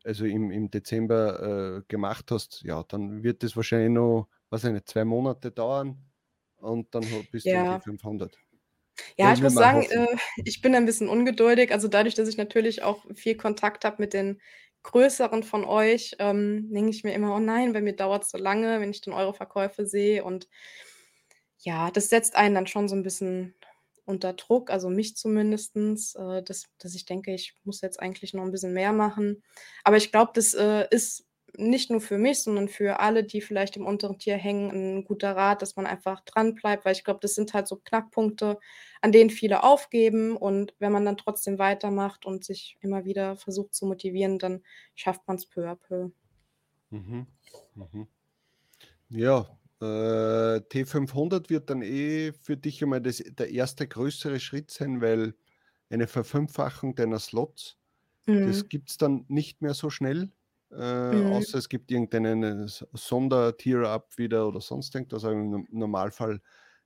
also 0.03 0.25
im, 0.25 0.51
im 0.51 0.69
Dezember 0.69 1.77
äh, 1.77 1.81
gemacht 1.87 2.29
hast, 2.31 2.61
ja, 2.63 2.83
dann 2.87 3.23
wird 3.23 3.43
das 3.43 3.55
wahrscheinlich 3.55 3.91
noch, 3.91 4.27
was 4.49 4.63
nicht, 4.63 4.89
zwei 4.89 5.05
Monate 5.05 5.51
dauern 5.51 5.97
und 6.57 6.93
dann 6.93 7.05
bist 7.31 7.45
ja. 7.45 7.63
du 7.63 7.71
in 7.71 7.77
die 7.79 7.83
500. 7.83 8.37
Ja, 9.17 9.33
ich 9.33 9.41
muss 9.41 9.53
sagen, 9.53 9.83
äh, 9.89 10.07
ich 10.43 10.61
bin 10.61 10.75
ein 10.75 10.85
bisschen 10.85 11.09
ungeduldig. 11.09 11.71
Also 11.71 11.87
dadurch, 11.87 12.13
dass 12.13 12.29
ich 12.29 12.37
natürlich 12.37 12.83
auch 12.83 13.03
viel 13.15 13.35
Kontakt 13.35 13.85
habe 13.85 13.95
mit 13.99 14.13
den 14.13 14.39
Größeren 14.83 15.43
von 15.43 15.65
euch, 15.65 16.15
ähm, 16.19 16.71
denke 16.71 16.91
ich 16.91 17.03
mir 17.03 17.13
immer, 17.13 17.35
oh 17.35 17.39
nein, 17.39 17.73
bei 17.73 17.81
mir 17.81 17.95
dauert 17.95 18.23
es 18.23 18.31
so 18.31 18.37
lange, 18.37 18.81
wenn 18.81 18.91
ich 18.91 19.01
dann 19.01 19.13
eure 19.13 19.33
Verkäufe 19.33 19.85
sehe. 19.87 20.23
Und 20.23 20.47
ja, 21.57 21.89
das 21.89 22.09
setzt 22.09 22.35
einen 22.35 22.53
dann 22.53 22.67
schon 22.67 22.87
so 22.87 22.95
ein 22.95 23.03
bisschen 23.03 23.55
unter 24.05 24.33
Druck, 24.33 24.69
also 24.69 24.89
mich 24.89 25.15
zumindestens, 25.15 26.15
äh, 26.15 26.43
dass, 26.43 26.65
dass 26.79 26.95
ich 26.95 27.05
denke, 27.05 27.33
ich 27.33 27.55
muss 27.63 27.81
jetzt 27.81 27.99
eigentlich 27.99 28.33
noch 28.33 28.43
ein 28.43 28.51
bisschen 28.51 28.73
mehr 28.73 28.93
machen. 28.93 29.43
Aber 29.83 29.97
ich 29.97 30.11
glaube, 30.11 30.31
das 30.33 30.53
äh, 30.53 30.87
ist 30.91 31.25
nicht 31.55 31.91
nur 31.91 32.01
für 32.01 32.17
mich, 32.17 32.41
sondern 32.41 32.67
für 32.67 32.99
alle, 32.99 33.23
die 33.23 33.41
vielleicht 33.41 33.77
im 33.77 33.85
unteren 33.85 34.17
Tier 34.17 34.37
hängen, 34.37 34.71
ein 34.71 35.05
guter 35.05 35.35
Rat, 35.35 35.61
dass 35.61 35.75
man 35.75 35.85
einfach 35.85 36.21
dran 36.21 36.55
bleibt, 36.55 36.83
weil 36.85 36.93
ich 36.93 37.03
glaube, 37.03 37.19
das 37.21 37.35
sind 37.35 37.53
halt 37.53 37.67
so 37.67 37.77
Knackpunkte, 37.77 38.59
an 39.01 39.11
denen 39.11 39.29
viele 39.29 39.63
aufgeben 39.63 40.35
und 40.35 40.73
wenn 40.79 40.91
man 40.91 41.05
dann 41.05 41.17
trotzdem 41.17 41.59
weitermacht 41.59 42.25
und 42.25 42.43
sich 42.43 42.77
immer 42.81 43.05
wieder 43.05 43.35
versucht 43.35 43.75
zu 43.75 43.85
motivieren, 43.85 44.39
dann 44.39 44.63
schafft 44.95 45.27
man 45.27 45.37
es 45.37 45.45
peu 45.45 45.69
à 45.69 45.75
peu. 45.75 46.09
Mhm. 46.89 47.27
Mhm. 47.75 48.07
Ja, 49.09 49.47
äh, 49.83 50.61
T500 50.71 51.49
wird 51.49 51.69
dann 51.69 51.81
eh 51.81 52.33
für 52.33 52.57
dich 52.57 52.81
einmal 52.83 53.01
das, 53.01 53.17
der 53.17 53.51
erste 53.51 53.87
größere 53.87 54.39
Schritt 54.39 54.71
sein, 54.71 55.01
weil 55.01 55.35
eine 55.89 56.07
Verfünffachung 56.07 56.95
deiner 56.95 57.19
Slots, 57.19 57.77
mhm. 58.25 58.47
das 58.47 58.69
gibt 58.69 58.89
es 58.89 58.97
dann 58.97 59.25
nicht 59.27 59.61
mehr 59.61 59.73
so 59.73 59.89
schnell 59.89 60.31
äh, 60.75 61.13
mhm. 61.13 61.33
außer 61.33 61.57
es 61.57 61.69
gibt 61.69 61.91
irgendeinen 61.91 62.65
äh, 62.65 62.67
Sonder-Tier-Up 62.67 64.17
wieder 64.17 64.47
oder 64.47 64.59
sonst 64.59 64.95
irgendwas, 64.95 65.23
aber 65.23 65.33
im 65.33 65.67
Normalfall 65.71 66.41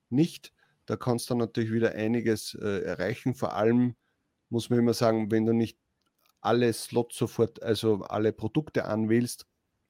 nicht. 0.10 0.54
Da 0.86 0.96
kannst 0.96 1.30
du 1.30 1.36
natürlich 1.36 1.72
wieder 1.72 1.94
einiges 1.94 2.54
äh, 2.56 2.82
erreichen. 2.84 3.34
Vor 3.34 3.54
allem 3.54 3.96
muss 4.50 4.70
man 4.70 4.80
immer 4.80 4.94
sagen, 4.94 5.32
wenn 5.32 5.46
du 5.46 5.54
nicht 5.54 5.78
alle 6.42 6.72
Slots 6.74 7.18
sofort, 7.18 7.62
also 7.64 8.04
alle 8.04 8.34
Produkte 8.34 8.86
anwählst, 8.86 9.48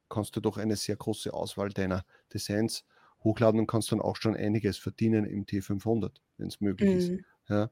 kannst 0.09 0.35
du 0.35 0.41
doch 0.41 0.57
eine 0.57 0.75
sehr 0.75 0.95
große 0.95 1.33
Auswahl 1.33 1.69
deiner 1.69 2.05
Designs 2.33 2.85
hochladen 3.23 3.59
und 3.59 3.67
kannst 3.67 3.91
dann 3.91 4.01
auch 4.01 4.15
schon 4.15 4.35
einiges 4.35 4.77
verdienen 4.77 5.25
im 5.25 5.45
T500, 5.45 6.11
wenn 6.37 6.47
es 6.47 6.61
möglich 6.61 6.89
mhm. 6.89 6.97
ist. 6.97 7.23
Ja. 7.49 7.69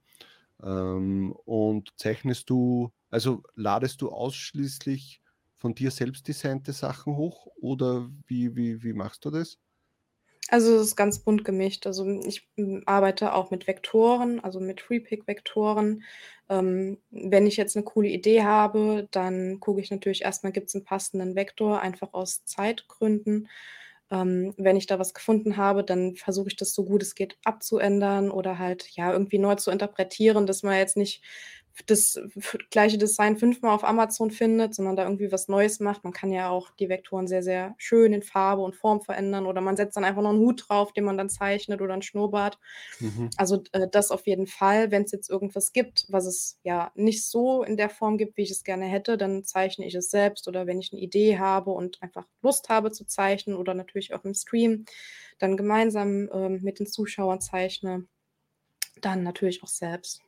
Ähm, 0.64 1.34
und 1.46 1.94
zeichnest 1.98 2.50
du, 2.50 2.92
also 3.10 3.44
ladest 3.56 4.02
du 4.02 4.10
ausschließlich 4.10 5.22
von 5.56 5.76
dir 5.76 5.92
selbst 5.92 6.28
designte 6.28 6.74
Sachen 6.74 7.16
hoch 7.16 7.48
oder 7.56 8.10
wie, 8.28 8.56
wie, 8.56 8.84
wie 8.84 8.94
machst 8.94 9.26
du 9.26 9.32
das? 9.32 9.58
Also 10.50 10.76
es 10.76 10.90
ist 10.90 10.96
ganz 10.96 11.20
bunt 11.20 11.44
gemischt. 11.44 11.88
Also 11.88 12.08
ich 12.22 12.48
hm, 12.56 12.84
arbeite 12.86 13.34
auch 13.34 13.50
mit 13.50 13.68
Vektoren, 13.68 14.40
also 14.40 14.60
mit 14.60 14.82
FreePick-Vektoren. 14.82 16.04
Ähm, 16.50 17.00
wenn 17.10 17.48
ich 17.48 17.58
jetzt 17.58 17.76
eine 17.76 17.84
coole 17.84 18.10
Idee 18.10 18.44
habe, 18.44 19.08
dann 19.12 19.60
gucke 19.60 19.82
ich 19.82 19.90
natürlich 19.90 20.22
erstmal, 20.22 20.52
gibt 20.52 20.68
es 20.68 20.76
einen 20.76 20.86
passenden 20.86 21.36
Vektor, 21.36 21.82
einfach 21.82 22.14
aus 22.14 22.46
Zeitgründen. 22.46 23.48
Ähm, 24.12 24.54
wenn 24.58 24.78
ich 24.78 24.86
da 24.88 25.00
was 25.00 25.14
gefunden 25.14 25.58
habe, 25.58 25.84
dann 25.84 26.16
versuche 26.16 26.48
ich 26.50 26.56
das 26.56 26.74
so 26.74 26.86
gut 26.86 27.02
es 27.04 27.16
geht 27.16 27.38
abzuändern 27.44 28.32
oder 28.32 28.60
halt 28.60 28.88
ja 28.92 29.12
irgendwie 29.12 29.40
neu 29.40 29.56
zu 29.56 29.72
interpretieren, 29.72 30.46
dass 30.48 30.64
man 30.64 30.78
jetzt 30.78 30.98
nicht 30.98 31.24
das 31.88 32.20
gleiche 32.72 32.98
Design 32.98 33.38
fünfmal 33.38 33.76
auf 33.76 33.84
Amazon 33.84 34.32
findet, 34.32 34.74
sondern 34.74 34.96
da 34.96 35.04
irgendwie 35.04 35.32
was 35.32 35.48
Neues 35.48 35.80
macht. 35.80 36.04
Man 36.04 36.14
kann 36.14 36.32
ja 36.32 36.50
auch 36.50 36.72
die 36.72 36.88
Vektoren 36.88 37.28
sehr, 37.28 37.44
sehr 37.44 37.76
schön 37.78 38.14
in 38.14 38.22
Farbe 38.22 38.62
und 38.62 38.76
Form 38.76 39.02
verändern 39.02 39.46
oder 39.46 39.62
man 39.62 39.76
setzt 39.76 39.98
dann 39.98 40.06
einfach 40.06 40.22
noch 40.22 40.30
einen 40.30 40.40
Hut 40.40 40.66
drauf, 40.68 40.94
den 40.94 41.04
man 41.04 41.18
dann 41.18 41.30
zeichnet 41.30 41.82
oder 41.82 41.94
ein 41.94 42.02
Schnurrbart. 42.02 42.60
Mhm. 43.00 43.30
Also 43.36 43.64
äh, 43.74 43.88
das 43.92 44.12
auf 44.12 44.26
jeden 44.26 44.48
Fall. 44.48 44.92
Wenn 44.92 45.04
es 45.04 45.12
jetzt 45.12 45.30
irgendwas 45.30 45.74
gibt, 45.74 46.06
was 46.10 46.26
es 46.26 46.60
ja 46.64 46.92
nicht 46.96 47.26
so 47.26 47.64
in 47.64 47.78
der 47.78 47.90
Form 47.90 48.18
gibt, 48.18 48.38
wie 48.38 48.44
ich 48.44 48.52
es 48.52 48.64
gerne 48.64 48.86
hätte, 48.86 49.18
dann 49.18 49.44
zeichne 49.44 49.86
ich 49.86 49.96
es 49.96 50.10
selbst 50.10 50.48
oder 50.48 50.68
wenn 50.68 50.80
ich 50.80 50.94
eine 50.94 51.02
Idee 51.02 51.40
habe 51.40 51.72
und 51.72 52.02
einfach 52.02 52.26
Lust 52.42 52.70
habe 52.70 52.92
zu 52.92 53.06
zeichnen 53.06 53.58
oder 53.58 53.74
natürlich 53.74 54.14
auch 54.14 54.24
im 54.24 54.34
Stream, 54.34 54.86
dann 55.40 55.58
gemeinsam 55.58 56.30
äh, 56.30 56.50
mit 56.50 56.80
den 56.80 56.88
Zuschauern 56.88 57.42
zeichne, 57.42 58.08
dann 59.02 59.24
natürlich 59.24 59.62
auch 59.64 59.68
selbst. 59.68 60.25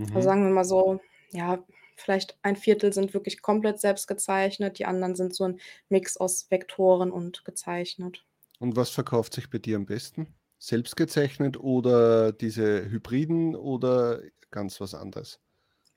Also 0.00 0.18
mhm. 0.18 0.22
sagen 0.22 0.44
wir 0.44 0.50
mal 0.50 0.64
so, 0.64 1.00
ja, 1.32 1.62
vielleicht 1.96 2.38
ein 2.42 2.56
Viertel 2.56 2.92
sind 2.92 3.14
wirklich 3.14 3.42
komplett 3.42 3.80
selbst 3.80 4.06
gezeichnet, 4.06 4.78
die 4.78 4.86
anderen 4.86 5.14
sind 5.14 5.34
so 5.34 5.44
ein 5.44 5.60
Mix 5.88 6.16
aus 6.16 6.50
Vektoren 6.50 7.10
und 7.10 7.44
gezeichnet. 7.44 8.24
Und 8.58 8.76
was 8.76 8.90
verkauft 8.90 9.34
sich 9.34 9.50
bei 9.50 9.58
dir 9.58 9.76
am 9.76 9.86
besten? 9.86 10.26
Selbst 10.58 10.96
gezeichnet 10.96 11.58
oder 11.58 12.32
diese 12.32 12.90
Hybriden 12.90 13.56
oder 13.56 14.20
ganz 14.50 14.80
was 14.80 14.94
anderes? 14.94 15.40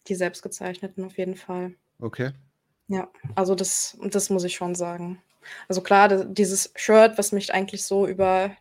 Die 0.08 0.16
selbstgezeichneten 0.16 1.04
auf 1.04 1.18
jeden 1.18 1.36
Fall. 1.36 1.76
Okay. 2.00 2.32
Ja, 2.88 3.12
also 3.36 3.56
das, 3.56 3.98
das 4.10 4.30
muss 4.30 4.44
ich 4.44 4.56
schon 4.56 4.76
sagen. 4.76 5.22
Also 5.68 5.82
klar, 5.82 6.26
dieses 6.26 6.72
Shirt, 6.76 7.18
was 7.18 7.32
mich 7.32 7.54
eigentlich 7.54 7.84
so 7.84 8.08
über 8.08 8.56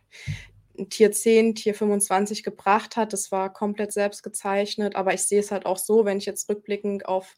Tier 0.89 1.11
10, 1.11 1.55
Tier 1.55 1.75
25 1.75 2.43
gebracht 2.43 2.95
hat. 2.95 3.13
Das 3.13 3.31
war 3.31 3.51
komplett 3.51 3.91
selbst 3.91 4.23
gezeichnet, 4.23 4.95
aber 4.95 5.13
ich 5.13 5.23
sehe 5.23 5.39
es 5.39 5.51
halt 5.51 5.65
auch 5.65 5.77
so, 5.77 6.05
wenn 6.05 6.17
ich 6.17 6.25
jetzt 6.25 6.49
rückblickend 6.49 7.05
auf 7.05 7.35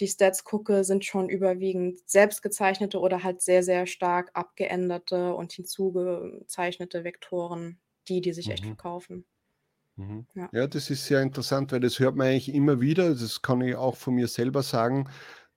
die 0.00 0.08
Stats 0.08 0.44
gucke, 0.44 0.84
sind 0.84 1.04
schon 1.04 1.28
überwiegend 1.28 2.00
selbst 2.08 2.42
gezeichnete 2.42 3.00
oder 3.00 3.22
halt 3.22 3.40
sehr, 3.40 3.62
sehr 3.62 3.86
stark 3.86 4.30
abgeänderte 4.34 5.34
und 5.34 5.52
hinzugezeichnete 5.52 7.04
Vektoren, 7.04 7.78
die, 8.08 8.20
die 8.20 8.32
sich 8.32 8.46
mhm. 8.46 8.52
echt 8.52 8.66
verkaufen. 8.66 9.24
Mhm. 9.96 10.26
Ja. 10.34 10.48
ja, 10.52 10.66
das 10.66 10.90
ist 10.90 11.06
sehr 11.06 11.22
interessant, 11.22 11.72
weil 11.72 11.80
das 11.80 11.98
hört 11.98 12.16
man 12.16 12.28
eigentlich 12.28 12.52
immer 12.54 12.80
wieder. 12.80 13.14
Das 13.14 13.40
kann 13.40 13.62
ich 13.62 13.74
auch 13.74 13.96
von 13.96 14.14
mir 14.14 14.28
selber 14.28 14.62
sagen, 14.62 15.08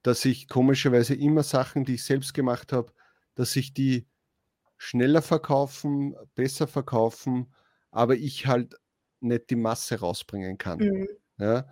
dass 0.01 0.23
ich 0.23 0.47
komischerweise 0.47 1.15
immer 1.15 1.43
Sachen, 1.43 1.83
die 1.83 1.95
ich 1.95 2.03
selbst 2.03 2.33
gemacht 2.33 2.71
habe, 2.71 2.93
dass 3.35 3.55
ich 3.55 3.73
die 3.73 4.07
schneller 4.79 5.21
verkaufen, 5.21 6.15
besser 6.33 6.65
verkaufen, 6.65 7.53
aber 7.91 8.15
ich 8.15 8.47
halt 8.47 8.75
nicht 9.19 9.49
die 9.49 9.55
Masse 9.55 9.99
rausbringen 9.99 10.57
kann. 10.57 10.79
Mhm. 10.79 11.09
Ja? 11.37 11.67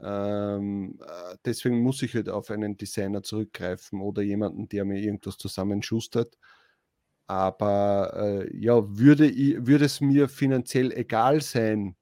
Ähm, 0.00 0.98
äh, 1.04 1.36
deswegen 1.44 1.80
muss 1.80 2.02
ich 2.02 2.14
halt 2.14 2.28
auf 2.28 2.50
einen 2.50 2.76
Designer 2.76 3.22
zurückgreifen 3.22 4.00
oder 4.00 4.22
jemanden, 4.22 4.68
der 4.68 4.84
mir 4.84 5.00
irgendwas 5.00 5.36
zusammenschustert. 5.36 6.38
Aber 7.26 8.12
äh, 8.16 8.56
ja, 8.56 8.80
würde, 8.96 9.32
würde 9.66 9.84
es 9.84 10.00
mir 10.00 10.28
finanziell 10.28 10.92
egal 10.92 11.40
sein, 11.40 11.96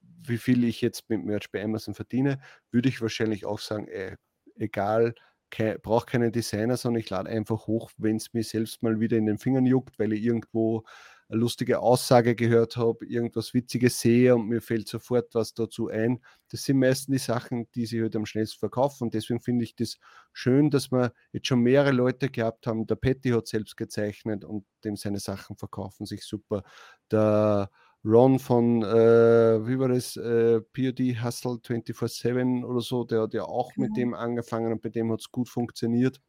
wie 0.00 0.38
viel 0.38 0.64
ich 0.64 0.80
jetzt 0.80 1.08
mit 1.10 1.24
Merch 1.24 1.50
bei 1.50 1.62
Amazon 1.62 1.94
verdiene, 1.94 2.40
würde 2.70 2.88
ich 2.88 3.02
wahrscheinlich 3.02 3.44
auch 3.44 3.58
sagen, 3.58 3.88
äh, 3.88 4.16
egal, 4.56 5.14
ke 5.52 5.78
brauche 5.80 6.06
keinen 6.06 6.32
Designer, 6.32 6.76
sondern 6.76 7.00
ich 7.00 7.10
lade 7.10 7.30
einfach 7.30 7.66
hoch, 7.66 7.90
wenn 7.98 8.16
es 8.16 8.32
mir 8.32 8.42
selbst 8.42 8.82
mal 8.82 8.98
wieder 9.00 9.18
in 9.18 9.26
den 9.26 9.38
Fingern 9.38 9.66
juckt, 9.66 9.98
weil 9.98 10.12
ich 10.14 10.24
irgendwo 10.24 10.84
eine 11.28 11.40
lustige 11.40 11.80
Aussage 11.80 12.34
gehört 12.34 12.76
habe, 12.76 13.06
irgendwas 13.06 13.54
Witziges 13.54 14.00
sehe 14.00 14.34
und 14.34 14.48
mir 14.48 14.60
fällt 14.62 14.88
sofort 14.88 15.34
was 15.34 15.54
dazu 15.54 15.88
ein. 15.88 16.20
Das 16.50 16.64
sind 16.64 16.78
meistens 16.78 17.12
die 17.12 17.18
Sachen, 17.18 17.68
die 17.74 17.86
sich 17.86 18.00
halt 18.00 18.16
am 18.16 18.26
schnellsten 18.26 18.58
verkaufen. 18.58 19.04
Und 19.04 19.14
deswegen 19.14 19.40
finde 19.40 19.64
ich 19.64 19.76
das 19.76 19.98
schön, 20.32 20.70
dass 20.70 20.90
wir 20.90 21.12
jetzt 21.32 21.46
schon 21.48 21.60
mehrere 21.60 21.92
Leute 21.92 22.28
gehabt 22.30 22.66
haben. 22.66 22.86
Der 22.86 22.96
Patty 22.96 23.30
hat 23.30 23.46
selbst 23.46 23.76
gezeichnet 23.76 24.44
und 24.44 24.64
dem 24.84 24.96
seine 24.96 25.20
Sachen 25.20 25.56
verkaufen 25.56 26.06
sich 26.06 26.24
super. 26.24 26.64
Der 27.10 27.70
Ron 28.04 28.40
von, 28.40 28.82
äh, 28.82 29.66
wie 29.66 29.78
war 29.78 29.88
das, 29.88 30.16
äh, 30.16 30.60
POD 30.60 31.22
Hustle 31.22 31.60
24-7 31.62 32.64
oder 32.64 32.80
so, 32.80 33.04
der 33.04 33.22
hat 33.22 33.34
ja 33.34 33.44
auch 33.44 33.72
genau. 33.74 33.86
mit 33.86 33.96
dem 33.96 34.14
angefangen 34.14 34.72
und 34.72 34.82
bei 34.82 34.88
dem 34.88 35.12
hat 35.12 35.20
es 35.20 35.30
gut 35.30 35.48
funktioniert. 35.48 36.20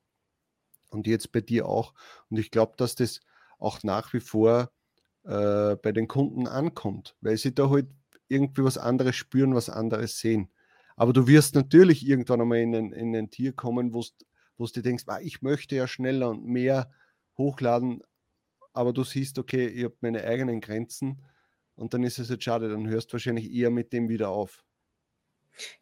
Und 0.91 1.07
jetzt 1.07 1.31
bei 1.31 1.41
dir 1.41 1.67
auch. 1.67 1.93
Und 2.29 2.37
ich 2.37 2.51
glaube, 2.51 2.73
dass 2.77 2.93
das 2.93 3.21
auch 3.57 3.81
nach 3.81 4.13
wie 4.13 4.19
vor 4.19 4.69
äh, 5.23 5.75
bei 5.77 5.91
den 5.91 6.07
Kunden 6.07 6.47
ankommt, 6.47 7.15
weil 7.21 7.37
sie 7.37 7.55
da 7.55 7.69
halt 7.69 7.87
irgendwie 8.27 8.63
was 8.63 8.77
anderes 8.77 9.15
spüren, 9.15 9.55
was 9.55 9.69
anderes 9.69 10.19
sehen. 10.19 10.49
Aber 10.95 11.11
du 11.11 11.25
wirst 11.27 11.55
natürlich 11.55 12.07
irgendwann 12.07 12.41
einmal 12.41 12.59
in 12.59 12.75
ein, 12.75 12.91
in 12.91 13.15
ein 13.15 13.31
Tier 13.31 13.53
kommen, 13.53 13.93
wo 13.93 14.03
du 14.57 14.65
dir 14.67 14.83
denkst, 14.83 15.05
ah, 15.07 15.19
ich 15.19 15.41
möchte 15.41 15.75
ja 15.75 15.87
schneller 15.87 16.29
und 16.29 16.45
mehr 16.45 16.91
hochladen, 17.37 18.03
aber 18.73 18.93
du 18.93 19.03
siehst, 19.03 19.39
okay, 19.39 19.67
ich 19.67 19.85
habe 19.85 19.95
meine 20.01 20.23
eigenen 20.23 20.61
Grenzen 20.61 21.23
und 21.75 21.93
dann 21.93 22.03
ist 22.03 22.19
es 22.19 22.29
jetzt 22.29 22.43
schade, 22.43 22.69
dann 22.69 22.87
hörst 22.89 23.09
du 23.09 23.13
wahrscheinlich 23.13 23.51
eher 23.53 23.69
mit 23.71 23.93
dem 23.93 24.09
wieder 24.09 24.29
auf. 24.29 24.63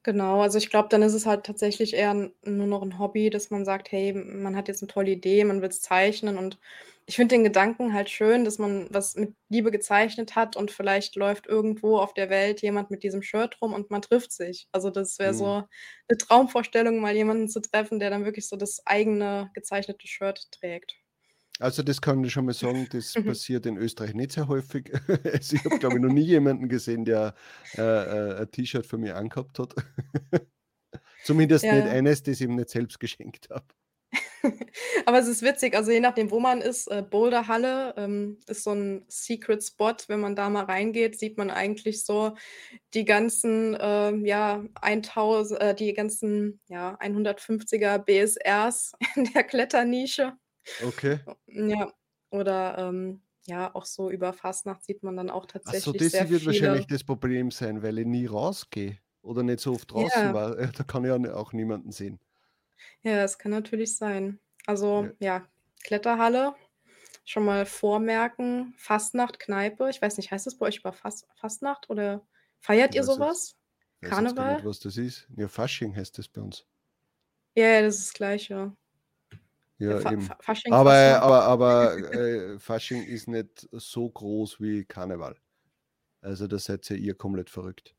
Genau, 0.03 0.41
also 0.41 0.57
ich 0.57 0.69
glaube, 0.69 0.89
dann 0.89 1.01
ist 1.01 1.13
es 1.13 1.25
halt 1.25 1.45
tatsächlich 1.45 1.93
eher 1.93 2.13
nur 2.13 2.67
noch 2.67 2.81
ein 2.81 2.99
Hobby, 2.99 3.29
dass 3.29 3.49
man 3.49 3.65
sagt: 3.65 3.91
„Hey, 3.91 4.13
man 4.13 4.55
hat 4.55 4.67
jetzt 4.67 4.81
eine 4.81 4.91
tolle 4.91 5.11
Idee, 5.11 5.43
man 5.43 5.61
will 5.61 5.69
es 5.69 5.81
zeichnen.“ 5.81 6.37
Und 6.37 6.59
ich 7.05 7.15
finde 7.15 7.35
den 7.35 7.43
Gedanken 7.43 7.93
halt 7.93 8.09
schön, 8.09 8.45
dass 8.45 8.57
man 8.57 8.87
was 8.91 9.15
mit 9.15 9.33
Liebe 9.49 9.71
gezeichnet 9.71 10.35
hat 10.35 10.55
und 10.55 10.71
vielleicht 10.71 11.15
läuft 11.15 11.47
irgendwo 11.47 11.97
auf 11.97 12.13
der 12.13 12.29
Welt 12.29 12.61
jemand 12.61 12.91
mit 12.91 13.03
diesem 13.03 13.21
Shirt 13.23 13.57
rum 13.61 13.73
und 13.73 13.89
man 13.91 14.01
trifft 14.01 14.31
sich. 14.31 14.67
Also, 14.71 14.89
das 14.89 15.19
wäre 15.19 15.33
so 15.33 15.45
Mhm. 15.45 15.61
eine 16.07 16.17
Traumvorstellung, 16.17 16.99
mal 16.99 17.15
jemanden 17.15 17.47
zu 17.49 17.61
treffen, 17.61 17.99
der 17.99 18.09
dann 18.09 18.25
wirklich 18.25 18.47
so 18.47 18.55
das 18.55 18.85
eigene 18.85 19.51
gezeichnete 19.53 20.07
Shirt 20.07 20.51
trägt. 20.51 21.00
Also 21.61 21.83
das 21.83 22.01
kann 22.01 22.23
ich 22.23 22.33
schon 22.33 22.45
mal 22.45 22.53
sagen, 22.53 22.87
das 22.89 23.17
Mhm. 23.17 23.33
passiert 23.35 23.65
in 23.65 23.77
Österreich 23.77 24.13
nicht 24.13 24.31
sehr 24.33 24.47
häufig. 24.47 24.91
Also 25.33 25.55
ich 25.55 25.63
habe, 25.65 25.75
glaube 25.77 25.97
ich, 25.97 26.03
noch 26.03 26.09
nie 26.09 26.21
jemanden 26.23 26.69
gesehen, 26.69 27.05
der 27.05 27.35
äh, 27.77 27.81
äh, 27.81 28.41
ein 28.41 28.51
T-Shirt 28.51 28.85
von 28.85 29.01
mir 29.01 29.15
angehabt 29.17 29.59
hat. 29.59 29.75
Zumindest 31.23 31.71
nicht 31.71 31.87
Ja. 31.87 31.87
eines, 31.87 32.23
das 32.23 32.35
ich 32.41 32.47
ihm 32.47 32.55
nicht 32.55 32.69
selbst 32.69 32.99
geschenkt 32.99 33.49
habe. 33.49 33.65
Aber 35.05 35.19
es 35.19 35.27
ist 35.27 35.41
witzig, 35.41 35.75
also 35.75 35.91
je 35.91 35.99
nachdem, 35.99 36.31
wo 36.31 36.39
man 36.39 36.61
ist, 36.61 36.87
äh, 36.87 37.01
Boulderhalle, 37.07 37.93
ähm, 37.97 38.39
ist 38.47 38.63
so 38.63 38.71
'n 38.71 39.05
Secret 39.07 39.63
Spot. 39.63 39.93
Wenn 40.07 40.19
man 40.19 40.35
da 40.35 40.49
mal 40.49 40.65
reingeht, 40.65 41.17
sieht 41.19 41.37
man 41.37 41.49
eigentlich 41.49 42.03
so 42.05 42.35
die 42.93 43.05
ganzen, 43.05 43.77
ähm, 43.79 44.25
ja, 44.25 44.65
1.000 44.81 45.61
äh, 45.61 45.75
die 45.75 45.93
ganzen, 45.93 46.61
ja, 46.69 46.97
150er 46.99 47.99
BSRs 47.99 48.93
in 49.15 49.25
der 49.33 49.43
Kletternische. 49.43 50.33
Okay. 50.79 51.21
Ja, 51.47 51.93
oder, 52.29 52.77
ähm, 52.77 53.23
ja, 53.45 53.73
auch 53.75 53.85
so 53.85 54.09
über 54.11 54.33
Fastnacht 54.33 54.83
sieht 54.83 55.03
man 55.03 55.15
dann 55.17 55.29
auch 55.29 55.45
tatsächlich 55.45 56.09
das 56.11 56.11
sehr 56.11 56.27
wird 56.29 56.45
wahrscheinlich 56.45 56.85
viele 56.85 56.87
das 56.87 57.03
Problem 57.03 57.49
sein, 57.51 57.81
weil 57.83 57.97
ich 57.99 58.05
nie 58.05 58.25
rausgehe 58.27 58.99
oder 59.21 59.41
nicht 59.43 59.59
so 59.59 59.73
oft 59.73 59.91
draußen 59.91 60.31
Ja. 60.31 60.33
war. 60.33 60.55
Da 60.77 60.83
kann 60.83 61.03
ich 61.03 61.09
ja 61.09 61.33
auch 61.35 61.53
niemanden 61.53 61.91
sehen. 61.91 62.19
Ja, 63.03 63.15
das 63.17 63.37
kann 63.39 63.51
natürlich 63.51 63.95
sein. 63.97 64.39
Ja. 64.95 65.11
Also, 65.11 65.11
ja, 65.19 65.47
Kletterhalle, 65.83 66.55
schon 67.25 67.45
mal 67.45 67.65
vormerken, 67.65 68.73
Fastnacht, 68.77 69.39
Kneipe. 69.39 69.89
Ich 69.89 70.01
weiß 70.01 70.17
nicht, 70.17 70.31
heißt 70.31 70.47
das 70.47 70.57
bei 70.57 70.67
euch 70.67 70.79
über 70.79 70.93
Fas 70.93 71.27
Fastnacht 71.35 71.89
oder 71.89 72.27
feiert 72.59 72.95
ihr 72.95 73.03
weiß 74.01 74.21
jetzt 74.23 74.35
gar 74.35 74.45
nicht, 74.45 74.63
Karneval? 74.63 74.65
was 74.65 74.79
das 74.79 74.97
ist. 74.97 75.27
Ja, 75.37 75.47
Fasching 75.47 75.95
heißt 75.95 76.17
das 76.17 76.29
bei 76.29 76.41
uns. 76.41 76.67
Ja, 77.55 77.65
ja, 77.67 77.81
das 77.81 77.95
ist 77.97 78.07
das 78.09 78.13
Gleiche. 78.13 78.75
Ja, 79.89 79.95
Ja, 79.95 79.99
Fa 79.99 80.11
eben. 80.11 80.19
Fa 80.19 80.37
Fasching, 80.41 80.75
Aber 80.75 80.91
Fastnacht. 80.91 81.21
aber 81.21 81.43
aber, 81.43 81.97
äh, 82.13 82.59
Fasching 82.59 83.03
ist 83.03 83.27
nicht 83.27 83.67
so 83.71 84.09
groß 84.09 84.59
wie 84.61 84.85
Karneval. 84.85 85.37
Also 86.21 86.47
da 86.47 86.59
seid 86.59 86.89
ihr 86.91 86.97
ihr 86.97 87.15
komplett 87.15 87.49
verrückt. 87.51 87.95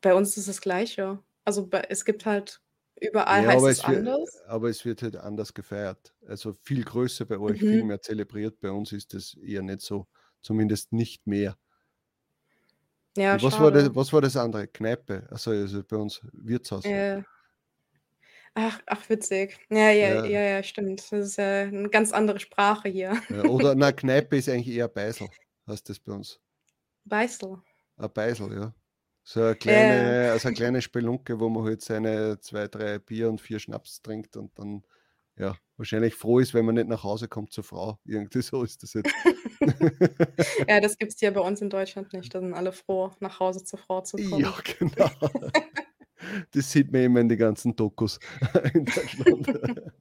Bei 0.00 0.14
uns 0.14 0.36
ist 0.36 0.48
das 0.48 0.60
Gleiche. 0.60 1.22
Also, 1.44 1.68
es 1.88 2.04
gibt 2.04 2.26
halt 2.26 2.62
überall 3.00 3.44
Ja, 3.44 3.46
heißt 3.46 3.66
es 3.68 3.86
wird 3.86 4.06
anders. 4.06 4.44
aber 4.46 4.68
es 4.68 4.84
wird 4.84 5.02
halt 5.02 5.16
anders 5.16 5.54
gefeiert. 5.54 6.14
Also 6.26 6.52
viel 6.52 6.84
größer 6.84 7.24
bei 7.24 7.38
euch, 7.38 7.62
viel 7.64 7.82
Mhm. 7.82 7.88
mehr 7.88 8.00
zelebriert. 8.02 8.60
Bei 8.60 8.70
uns 8.70 8.92
ist 8.92 9.14
das 9.14 9.34
eher 9.34 9.62
nicht 9.62 9.80
so, 9.80 10.06
zumindest 10.42 10.92
nicht 10.92 11.26
mehr. 11.26 11.56
Ja, 13.16 13.40
was 13.42 13.58
war 13.60 13.70
das 13.72 13.94
was 13.94 14.12
war 14.12 14.20
das 14.20 14.36
andere? 14.36 14.66
Kneipe? 14.68 15.26
Ach 15.30 15.38
so, 15.38 15.50
also 15.50 15.82
bei 15.84 15.96
uns 15.96 16.20
Wirtshaus. 16.32 16.84
Äh. 16.84 17.22
Ach 18.56 18.80
ach, 18.86 19.08
witzig. 19.10 19.58
Ja, 19.68 19.90
ja, 19.90 20.14
Ja. 20.14 20.22
ja, 20.22 20.40
ja, 20.40 20.62
stimmt. 20.62 21.00
Das 21.00 21.10
ist 21.12 21.36
ja 21.38 21.66
'ne 21.66 21.88
ganz 21.90 22.12
andere 22.12 22.38
Sprache 22.38 22.88
hier. 22.88 23.20
Ja, 23.30 23.44
oder 23.44 23.74
na, 23.74 23.90
Kneipe 23.92 24.36
ist 24.36 24.48
eigentlich 24.50 24.68
eher 24.76 24.88
Beisel, 24.88 25.30
heißt 25.66 25.88
das 25.88 25.98
bei 25.98 26.12
uns. 26.12 26.38
Beißel. 27.06 27.64
Ein 27.98 28.12
Beisel, 28.12 28.52
ja. 28.52 28.74
So 29.22 29.40
'ne 29.40 29.54
ja. 29.64 30.14
kleine 30.16 30.30
also 30.32 30.48
'ne 30.48 30.54
kleine 30.54 30.82
Spelunke, 30.82 31.38
wo 31.40 31.48
man 31.48 31.64
halt 31.64 31.80
seine 31.82 32.38
2, 32.40 32.66
3 32.68 32.98
Bier 32.98 33.28
und 33.30 33.40
4 33.40 33.58
Schnaps 33.60 34.02
trinkt 34.02 34.36
und 34.36 34.58
dann, 34.58 34.82
ja, 35.36 35.58
wahrscheinlich 35.76 36.14
froh 36.14 36.40
ist, 36.40 36.54
wenn 36.54 36.64
man 36.66 36.74
nicht 36.74 36.88
nach 36.88 37.04
Hause 37.04 37.28
kommt 37.28 37.52
zur 37.52 37.64
Frau. 37.64 37.98
Irgendwie 38.04 38.42
so 38.42 38.62
ist 38.64 38.82
das 38.82 38.92
jetzt. 38.94 39.16
Ja, 40.68 40.80
das 40.80 40.98
gibt's 40.98 41.18
hier 41.20 41.32
bei 41.32 41.40
uns 41.40 41.60
in 41.62 41.70
Deutschland 41.70 42.12
nicht. 42.12 42.34
Da 42.34 42.40
sind 42.40 42.54
alle 42.54 42.72
froh, 42.72 43.12
nach 43.20 43.40
Hause 43.40 43.64
zur 43.64 43.78
Frau 43.78 44.00
zu 44.02 44.20
kommen. 44.20 44.48
Ja, 44.48 44.54
genau. 44.78 45.10
Das 46.52 46.70
sieht 46.72 46.92
man 46.92 47.02
immer 47.02 47.20
in 47.20 47.28
den 47.28 47.38
ganzen 47.38 47.74
Dokus 47.76 48.18
in 48.74 48.84
Deutschland. 48.84 49.46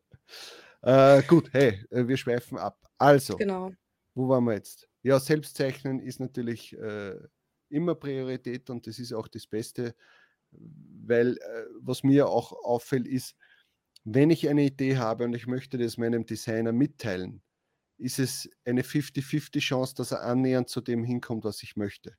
Äh, 0.86 1.24
gut, 1.24 1.50
hey, 1.54 1.80
äh, 1.91 2.06
wir 2.08 2.17
schweifen 2.17 2.58
ab. 2.58 2.78
Also, 2.98 3.38
Genau. 3.38 3.72
wo 4.15 4.28
waren 4.28 4.43
wir 4.43 4.54
jetzt? 4.56 4.89
Ja, 5.02 5.17
Selbstzeichnen 5.19 6.02
ist 6.02 6.19
natürlich, 6.19 6.78
äh, 6.78 7.15
immer 7.69 7.96
Priorität 7.96 8.69
und 8.69 8.86
das 8.86 9.00
ist 9.00 9.13
auch 9.13 9.30
das 9.30 9.48
Beste, 9.48 9.96
weil, 10.52 11.38
äh, 11.38 11.65
was 11.82 12.04
mir 12.04 12.28
auch 12.28 12.52
auffällt, 12.52 13.08
ist, 13.08 13.36
wenn 14.04 14.30
ich 14.30 14.50
eine 14.50 14.63
Idee 14.65 14.98
habe 14.98 15.24
und 15.24 15.34
ich 15.34 15.48
möchte 15.48 15.78
das 15.78 15.98
meinem 15.98 16.26
Designer 16.26 16.74
mitteilen, 16.74 17.41
ist 17.98 18.19
es 18.19 18.50
eine 18.65 18.84
50-50 18.84 19.62
Chance, 19.62 19.96
dass 19.96 20.12
er 20.12 20.24
annähernd 20.24 20.67
zu 20.69 20.82
dem 20.82 21.06
hinkommt, 21.06 21.46
was 21.46 21.63
ich 21.63 21.78
möchte. 21.78 22.17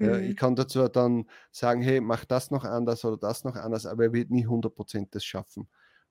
Ja, 0.00 0.18
ich 0.18 0.34
Mhm. 0.34 0.36
kann 0.36 0.56
dazu 0.56 0.86
dann 0.88 1.28
sagen: 1.52 1.82
„Hey, 1.82 2.00
mach 2.00 2.24
das 2.24 2.50
noch 2.50 2.64
anders 2.64 3.04
oder 3.04 3.16
das 3.16 3.44
noch 3.44 3.54
anders“, 3.56 3.86
aber 3.86 4.04
er 4.04 4.12
wird 4.12 4.30
nie 4.30 4.46
100 4.46 4.74
das 5.12 5.24
schaffen, 5.24 5.68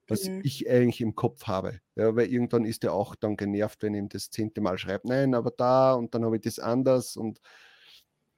was 0.08 0.26
Mhm. 0.26 0.44
ich 0.44 0.68
eigentlich 0.70 1.00
im 1.02 1.14
Kopf 1.14 1.44
habe. 1.46 1.80
Ja, 1.96 2.16
weil 2.16 2.28
irgendwann 2.28 2.64
ist 2.64 2.84
er 2.84 2.94
auch 2.94 3.14
dann 3.14 3.36
genervt, 3.36 3.82
wenn 3.82 3.94
ihm 3.94 4.08
das 4.08 4.30
10. 4.30 4.60
Mal 4.62 4.78
schreibe: 4.78 5.08
„Nein, 5.08 5.34
aber 5.34 5.50
da 5.50 5.94
und 5.94 6.14
dann 6.14 6.24
habe 6.24 6.36
ich 6.36 6.42
das 6.42 6.58
anders“ 6.58 7.16
und 7.16 7.40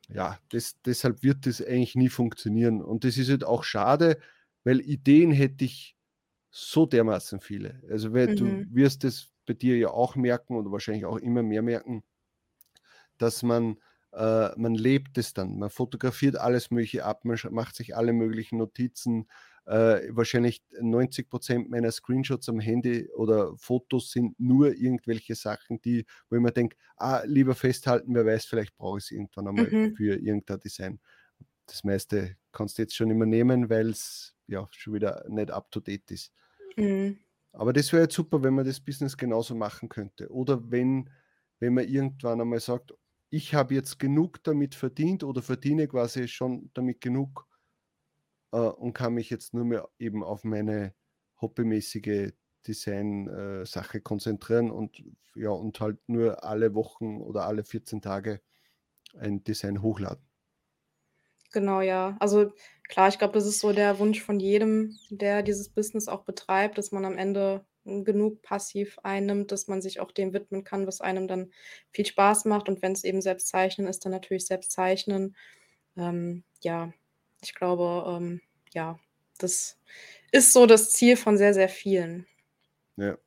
ja, 0.09 0.39
das 0.51 0.77
deshalb 0.85 1.23
wird 1.23 1.47
das 1.47 1.61
eigentlich 1.63 1.97
nie 1.97 2.09
funktionieren. 2.09 2.81
Und 2.83 3.05
das 3.05 3.17
ist 3.19 3.29
halt 3.31 3.45
auch 3.45 3.65
schade, 3.65 4.19
weil 4.65 4.81
Ideen 4.81 5.33
hätte 5.33 5.65
ich 5.65 5.97
so 6.51 6.87
dermaßen 6.87 7.41
viele. 7.41 7.83
Also, 7.91 8.13
weil 8.15 8.29
du 8.31 8.57
Mhm. 8.57 8.67
wirst 8.71 9.05
es 9.05 9.33
bei 9.47 9.55
dir 9.55 9.77
ja 9.79 9.91
auch 9.91 10.17
merken 10.17 10.57
oder 10.57 10.73
wahrscheinlich 10.73 11.07
auch 11.07 11.19
immer 11.19 11.43
mehr 11.43 11.63
merken, 11.63 12.05
dass 13.19 13.43
man 13.43 13.79
äh, 14.17 14.51
man 14.59 14.75
lebt 14.75 15.19
es 15.19 15.35
dann. 15.35 15.59
Man 15.59 15.71
fotografiert 15.71 16.37
alles 16.37 16.71
Mögliche 16.71 17.05
ab, 17.05 17.25
man 17.25 17.39
macht 17.51 17.77
sich 17.77 17.97
alle 17.97 18.13
möglichen 18.13 18.59
Notizen. 18.59 19.29
Äh, 19.67 20.09
wahrscheinlich 20.11 20.63
90% 20.81 21.71
meiner 21.71 21.91
Screenshots 21.93 22.49
am 22.49 22.61
Handy 22.61 23.09
oder 23.13 23.57
Fotos 23.59 24.13
sind 24.13 24.39
nur 24.39 24.75
irgendwelche 24.77 25.35
Sachen, 25.35 25.81
die 25.83 26.07
wo 26.31 26.37
ich 26.37 26.43
mir 26.43 26.53
denke: 26.53 26.77
„Ah, 26.97 27.23
lieber 27.27 27.55
festhalten, 27.55 28.15
wer 28.15 28.27
weiß, 28.27 28.47
vielleicht 28.47 28.77
brauche 28.77 28.99
ich's 28.99 29.11
irgendwann 29.11 29.49
einmal 29.49 29.73
Mhm. 29.73 29.97
für 29.97 30.17
irgendein 30.17 30.61
Design.“ 30.61 31.01
Das 31.67 31.85
meiste 31.85 32.37
kannst 32.53 32.79
du 32.79 32.83
jetzt 32.83 32.95
schon 32.97 33.09
mehr 33.09 33.27
nehmen, 33.27 33.71
weil's, 33.71 34.35
ja, 34.47 34.69
schon 34.73 34.95
wieder 34.95 35.25
nicht 35.29 35.51
up 35.51 35.71
to 35.71 35.81
date 35.81 36.11
ist. 36.13 36.33
Mhm. 36.77 37.19
Aber 37.53 37.73
das 37.73 37.93
wäre 37.93 38.03
jetzt 38.05 38.15
super, 38.15 38.43
wenn 38.43 38.55
man 38.55 38.67
das 38.67 38.81
Business 38.81 39.17
genauso 39.17 39.55
machen 39.55 39.89
könnte. 39.89 40.31
Oder 40.33 40.71
wenn 40.71 41.11
wenn 41.59 41.73
man 41.75 41.89
irgendwann 41.89 42.41
einmal 42.41 42.61
sagt: 42.61 42.93
„Ich 43.31 43.55
habe 43.55 43.75
jetzt 43.75 43.99
genug 43.99 44.43
damit 44.45 44.75
verdient 44.75 45.23
oder 45.25 45.43
verdiene 45.43 45.89
quasi 45.89 46.29
schon 46.29 46.71
damit 46.75 47.01
genug, 47.01 47.47
äh, 48.53 48.59
und 48.59 48.93
kann 48.95 49.15
mich 49.15 49.31
jetzt 49.31 49.55
nur 49.55 49.65
mehr 49.65 49.89
eben 49.99 50.23
auf 50.25 50.45
meine 50.45 50.95
hobbymäßige 51.41 52.33
Design 52.67 53.29
äh, 53.29 53.65
konzentrieren 54.03 54.71
und 54.71 55.03
ja, 55.35 55.51
und 55.51 55.81
halt 55.81 55.99
nur 56.09 56.45
alle 56.45 56.75
Wochen 56.75 57.21
oder 57.21 57.47
alle 57.47 57.65
14 57.65 58.01
Tage 58.03 58.41
ein 59.19 59.45
Design 59.45 59.83
hochladen.“ 59.83 60.27
Genau, 61.53 61.81
ja. 61.81 62.17
Also 62.21 62.53
klar, 62.89 63.09
ich 63.09 63.19
glaube, 63.19 63.35
das 63.35 63.47
ist 63.47 63.61
so 63.61 63.73
der 63.73 63.99
Wunsch 63.99 64.23
von 64.23 64.41
jedem, 64.41 64.97
der 65.11 65.43
dieses 65.43 65.69
Business 65.71 66.09
auch 66.09 66.25
betreibt, 66.25 66.77
dass 66.79 66.93
man 66.93 67.05
am 67.05 67.17
Ende, 67.19 67.65
genug 68.05 68.43
passiv 68.43 68.99
einnimmt, 69.03 69.53
dass 69.53 69.69
man 69.69 69.83
sich 69.83 70.01
auch 70.01 70.13
dem 70.13 70.33
widmen 70.35 70.65
kann, 70.65 70.87
was 70.87 71.01
einem 71.01 71.29
dann 71.29 71.53
viel 71.93 72.07
Spaß 72.07 72.45
macht. 72.47 72.69
Und 72.69 72.83
wenn's 72.83 73.05
eben 73.05 73.23
selbst 73.23 73.49
Zeichnen 73.49 73.87
ist, 73.89 74.05
dann 74.05 74.13
natürlich 74.13 74.47
selbst 74.47 74.73
zeichnen. 74.73 75.37
Ähm, 75.97 76.45
ja, 76.63 76.93
ich 77.43 77.55
glaube, 77.55 78.05
ähm, 78.17 78.41
ja, 78.75 78.99
das 79.39 79.79
ist 80.33 80.53
so 80.53 80.67
das 80.67 80.91
Ziel 80.93 81.17
von 81.17 81.39
sehr, 81.39 81.55
sehr 81.55 81.69
vielen. 81.71 82.27
Ja. 82.99 83.19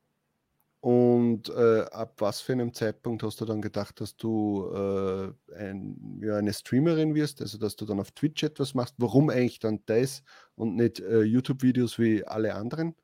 Und, 0.81 1.49
äh, 1.49 1.81
ab 1.91 2.15
was 2.21 2.41
für 2.41 2.55
'nem 2.55 2.73
Zeitpunkt 2.73 3.23
hast 3.23 3.41
du 3.41 3.45
dann 3.45 3.61
gedacht, 3.61 4.01
dass 4.01 4.17
du, 4.17 4.67
äh, 4.73 5.33
ein 5.55 6.19
ja, 6.23 6.37
eine 6.37 6.53
Streamerin 6.53 7.15
wirst, 7.15 7.41
also, 7.41 7.57
dass 7.57 7.75
du 7.75 7.85
dann 7.85 7.99
auf 7.99 8.11
Twitch 8.11 8.43
etwas 8.43 8.75
machst? 8.75 8.95
Warum 8.97 9.29
eigentlich 9.29 9.59
dann 9.59 9.81
das 9.87 10.23
und 10.55 10.75
nicht, 10.75 10.99
äh, 11.01 11.21
YouTube-Videos 11.23 11.99
wie 11.99 12.25
alle 12.25 12.55
anderen? 12.55 12.95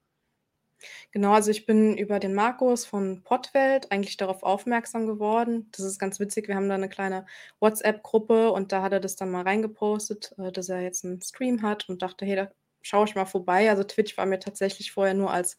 Genau, 1.12 1.34
also 1.34 1.52
ich 1.52 1.66
bin 1.66 1.98
über 1.98 2.20
den 2.20 2.34
Markus 2.34 2.86
von 2.86 3.24
Pottwelt 3.24 3.92
eigentlich 3.92 4.18
darauf 4.18 4.44
aufmerksam 4.44 5.08
geworden. 5.08 5.70
Das 5.72 5.86
ist 5.86 6.00
ganz 6.00 6.20
witzig. 6.20 6.48
Wir 6.48 6.56
haben 6.56 6.70
da 6.70 6.76
eine 6.76 6.90
kleine 6.90 7.26
WhatsApp-Gruppe 7.60 8.52
und 8.52 8.72
da 8.72 8.82
hat 8.82 8.94
er 8.94 9.00
das 9.00 9.16
dann 9.16 9.32
mal 9.32 9.44
reingepostet, 9.44 10.34
äh, 10.38 10.52
dass 10.52 10.70
er 10.70 10.82
jetzt 10.82 11.06
einen 11.06 11.22
Stream 11.22 11.62
hat 11.62 11.90
und 11.90 12.02
dachte: 12.02 12.26
„Hey, 12.26 12.36
da 12.36 12.52
schaue 12.82 13.06
ich 13.06 13.16
mal 13.16 13.26
vorbei.“ 13.26 13.70
Also 13.70 13.84
Twitch 13.84 14.18
war 14.18 14.26
mir 14.26 14.40
tatsächlich 14.40 14.92
vorher 14.92 15.14
nur 15.14 15.32
als 15.32 15.58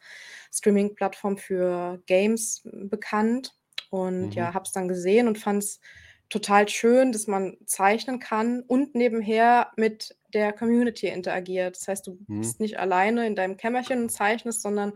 Streaming-Plattform 0.53 1.39
für 1.39 2.03
Games 2.07 2.63
bekannt 2.65 3.55
und 3.91 4.35
ja, 4.35 4.53
Mhm. 4.53 4.55
habe 4.55 4.65
es 4.65 4.73
dann 4.73 4.89
gesehen 4.89 5.29
und 5.29 5.39
fand 5.39 5.63
es 5.63 5.81
total 6.29 6.69
schön, 6.69 7.13
dass 7.13 7.27
man 7.27 7.57
zeichnen 7.67 8.19
kann 8.19 8.63
und 8.63 8.95
nebenher 8.95 9.71
mit 9.77 10.17
der 10.37 10.53
Community 10.53 11.09
interagiert. 11.09 11.77
Das 11.77 11.89
heißt, 11.89 12.07
du 12.07 12.19
Mhm. 12.29 12.41
bist 12.43 12.61
nicht 12.61 12.79
alleine 12.79 13.27
in 13.27 13.35
deinem 13.35 13.57
Kämmerchen 13.57 14.03
und 14.03 14.11
zeichnest, 14.11 14.61
sondern 14.63 14.93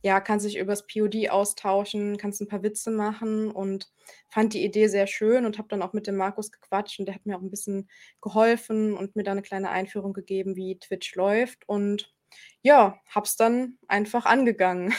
ja, 0.00 0.20
kannst 0.20 0.46
dich 0.46 0.56
übers 0.56 0.86
POD 0.86 1.28
austauschen, 1.28 2.16
kannst 2.16 2.40
ein 2.40 2.48
paar 2.48 2.62
Witze 2.62 2.90
machen 2.90 3.50
und 3.50 3.90
fand 4.30 4.54
die 4.54 4.64
Idee 4.64 4.86
sehr 4.88 5.06
schön 5.08 5.44
und 5.44 5.58
habe 5.58 5.68
dann 5.68 5.82
auch 5.82 5.92
mit 5.92 6.06
dem 6.06 6.16
Markus 6.16 6.50
gequatscht 6.52 6.98
und 7.00 7.06
der 7.06 7.16
hat 7.16 7.26
mir 7.26 7.36
auch 7.36 7.42
ein 7.42 7.50
bisschen 7.50 7.90
geholfen 8.22 8.96
und 8.96 9.14
mir 9.16 9.24
da 9.24 9.32
eine 9.32 9.42
kleine 9.42 9.70
Einführung 9.70 10.12
gegeben, 10.14 10.56
wie 10.56 10.78
Twitch 10.78 11.14
läuft 11.16 11.68
und 11.68 12.14
ja, 12.62 12.98
habe 13.08 13.26
es 13.26 13.36
dann 13.36 13.78
einfach 13.88 14.24
angegangen. 14.24 14.94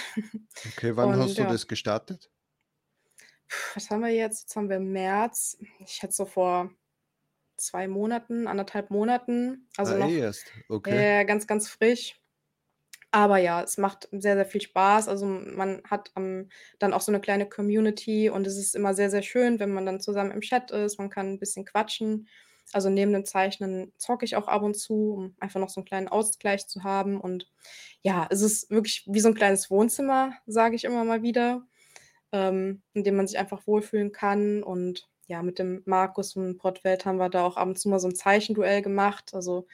Okay, 0.75 0.95
wann 0.95 1.09
Und 1.09 1.17
hast 1.17 1.37
du 1.37 1.43
ja. 1.43 1.49
das 1.49 1.67
gestartet? 1.67 2.29
Was 3.73 3.89
haben 3.89 4.01
wir 4.01 4.09
jetzt? 4.09 4.41
Jetzt 4.41 4.55
haben 4.55 4.69
wir 4.69 4.79
März. 4.79 5.57
Ich 5.79 5.91
schätze 5.93 6.17
so 6.17 6.25
vor 6.25 6.71
2 7.59 7.87
Monaten, 7.87 8.47
anderthalb 8.47 8.89
Monaten. 8.91 9.67
Also 9.77 9.93
Ah, 9.93 9.97
noch 9.97 10.11
erst. 10.13 10.53
Okay. 10.67 11.09
ja, 11.11 11.23
ganz, 11.23 11.47
ganz 11.47 11.69
frisch. 11.69 12.15
Aber 13.11 13.37
ja, 13.39 13.63
es 13.63 13.77
macht 13.77 14.09
sehr, 14.11 14.35
sehr 14.35 14.45
viel 14.45 14.61
Spaß. 14.61 15.07
Also, 15.09 15.25
man 15.27 15.81
hat, 15.89 16.11
ähm, 16.17 16.49
dann 16.79 16.93
auch 16.93 17.01
so 17.01 17.11
'ne 17.11 17.21
kleine 17.21 17.49
Community 17.49 18.29
und 18.29 18.47
es 18.47 18.57
ist 18.57 18.75
immer 18.75 18.93
sehr, 18.95 19.09
sehr 19.11 19.23
schön, 19.23 19.59
wenn 19.59 19.73
man 19.73 19.85
dann 19.85 20.01
zusammen 20.01 20.31
im 20.31 20.41
Chat 20.41 20.71
ist. 20.71 20.99
Man 20.99 21.09
kann 21.11 21.27
'n 21.35 21.39
bisschen 21.39 21.65
quatschen. 21.65 22.27
Also, 22.73 22.89
neben 22.89 23.13
dem 23.13 23.25
Zeichnen 23.25 23.93
zocke 23.97 24.25
ich 24.25 24.35
auch 24.37 24.47
ab 24.49 24.63
und 24.63 24.75
zu, 24.77 25.13
um 25.13 25.35
einfach 25.39 25.59
noch 25.61 25.69
so 25.69 25.81
'n 25.81 25.85
kleinen 25.85 26.07
Ausgleich 26.09 26.67
zu 26.67 26.83
haben. 26.83 27.19
Und 27.21 27.49
ja, 28.03 28.27
es 28.31 28.41
ist 28.41 28.69
wirklich 28.71 29.05
wie 29.07 29.19
so 29.21 29.29
'n 29.29 29.35
kleines 29.35 29.71
Wohnzimmer, 29.71 30.33
sage 30.47 30.75
ich 30.75 30.85
immer 30.85 31.03
mal 31.05 31.23
wieder, 31.23 31.63
ähm, 32.33 32.83
in 32.93 33.03
dem 33.05 33.15
man 33.17 33.27
sich 33.27 33.39
einfach 33.39 33.67
wohlfühlen 33.67 34.11
kann. 34.13 34.63
Und 34.63 35.09
ja, 35.29 35.43
mit 35.43 35.59
dem 35.59 35.83
Markus 35.85 36.33
von 36.33 36.57
Pottwelt 36.57 37.05
haben 37.05 37.17
wir 37.19 37.29
da 37.29 37.45
auch 37.45 37.57
ab 37.57 37.69
und 37.69 37.79
zu 37.79 37.89
mal 37.89 37.99
so 38.01 38.09
'n 38.09 38.15
Zeichenduell 38.15 38.81
gemacht. 38.83 39.33
Also, 39.35 39.67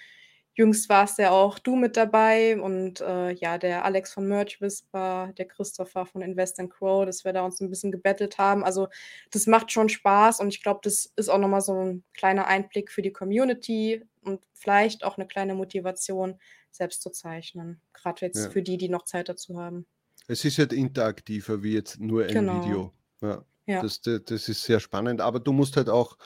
jüngst 0.56 0.90
warst 0.90 1.20
ja 1.20 1.32
auch 1.32 1.60
du 1.60 1.76
mit 1.78 1.98
dabei 1.98 2.62
und, 2.62 3.02
äh, 3.02 3.32
ja, 3.34 3.58
der 3.60 3.86
Alex 3.86 4.14
von 4.14 4.28
Merch 4.28 4.62
Whisper, 4.62 5.34
der 5.38 5.48
Christopher 5.48 6.06
von 6.08 6.22
Invest 6.24 6.60
in 6.60 6.70
Crow, 6.70 7.06
dass 7.06 7.26
wir 7.26 7.34
da 7.34 7.44
uns 7.46 7.62
'n 7.62 7.70
bisschen 7.72 7.92
gebettelt 7.94 8.38
haben. 8.40 8.64
Also, 8.66 8.90
das 9.32 9.48
macht 9.48 9.72
schon 9.72 9.90
Spaß 9.90 10.42
und 10.42 10.50
ich 10.50 10.64
glaube, 10.64 10.82
das 10.84 11.12
ist 11.18 11.30
auch 11.30 11.40
noch 11.40 11.50
mal 11.50 11.62
so 11.62 11.74
'n 11.80 12.04
kleiner 12.16 12.48
Einblick 12.48 12.92
für 12.92 13.02
die 13.04 13.14
Community 13.14 14.04
und 14.24 14.42
vielleicht 14.54 15.04
auch 15.06 15.18
'ne 15.18 15.28
kleine 15.28 15.56
Motivation, 15.56 16.40
selbst 16.72 17.02
zu 17.04 17.12
zeichnen, 17.12 17.82
grad 17.94 18.22
jetzt 18.22 18.36
Ja. 18.36 18.54
für 18.54 18.62
die, 18.64 18.78
die 18.78 18.90
noch 18.90 19.04
Zeit 19.06 19.30
dazu 19.30 19.60
haben. 19.60 19.86
Es 20.30 20.44
ist 20.44 20.58
halt 20.58 20.74
interaktiver 20.74 21.62
wie 21.62 21.74
jetzt 21.74 22.00
nur 22.00 22.26
ein 22.26 22.50
Genau. 22.50 22.50
Video. 22.50 22.96
Ja, 23.22 23.46
Ja. 23.68 23.86
das 23.86 24.02
d 24.02 24.20
das 24.26 24.50
ist 24.50 24.64
sehr 24.64 24.80
spannend, 24.80 25.22
aber 25.22 25.40
du 25.40 25.52
musst 25.54 25.78
halt 25.78 25.90
auch 25.90 26.18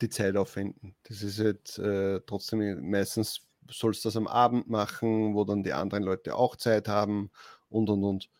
die 0.00 0.08
Zeit 0.08 0.36
aufwenden. 0.36 0.96
Das 1.04 1.22
ist 1.22 1.38
halt, 1.40 1.78
äh, 1.78 2.20
trotzdem 2.26 2.60
äh, 2.62 2.74
meistens 2.76 3.40
sollst 3.70 4.04
du 4.04 4.08
das 4.08 4.16
am 4.16 4.26
Abend 4.26 4.68
machen, 4.68 5.34
wo 5.34 5.44
dann 5.44 5.62
die 5.64 5.72
anderen 5.72 6.04
Leute 6.04 6.34
auch 6.36 6.56
Zeit 6.56 6.88
haben 6.88 7.30
und, 7.68 7.88
und, 7.90 8.04
und. 8.04 8.30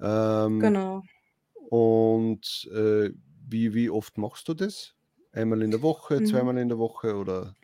Ähm, 0.00 0.74
Genau. 0.74 1.02
und, 1.70 2.68
äh, 2.74 3.10
wie 3.48 3.74
wie 3.74 3.90
oft 3.90 4.18
machst 4.18 4.48
du 4.48 4.54
das? 4.54 4.94
Einmal 5.32 5.62
in 5.62 5.72
der 5.72 5.82
Woche, 5.82 6.22
Mhm. 6.22 6.24
zweimal 6.24 6.58
in 6.58 6.68
der 6.70 6.78
Woche 6.78 7.16
oder? 7.16 7.56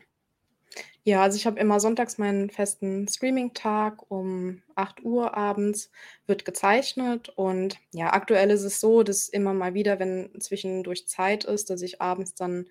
Ja, 1.07 1.21
also 1.21 1.37
ich 1.37 1.45
habe 1.45 1.57
immer 1.57 1.79
sonntags 1.79 2.17
meinen 2.17 2.49
festen 2.49 3.07
Streaming-Tag 3.07 4.11
um 4.11 4.61
8:00 4.75 5.37
abends 5.37 5.89
wird 6.25 6.43
gezeichnet 6.43 7.29
und 7.29 7.77
ja, 7.93 8.11
aktuell 8.11 8.49
ist 8.51 8.63
es 8.63 8.81
so, 8.81 9.03
dass 9.03 9.29
immer 9.29 9.53
mal 9.53 9.73
wieder, 9.73 9.99
wenn 9.99 10.29
zwischendurch 10.41 11.07
Zeit 11.07 11.45
ist, 11.45 11.69
dass 11.69 11.81
ich 11.81 12.01
abends 12.01 12.33
dann 12.35 12.65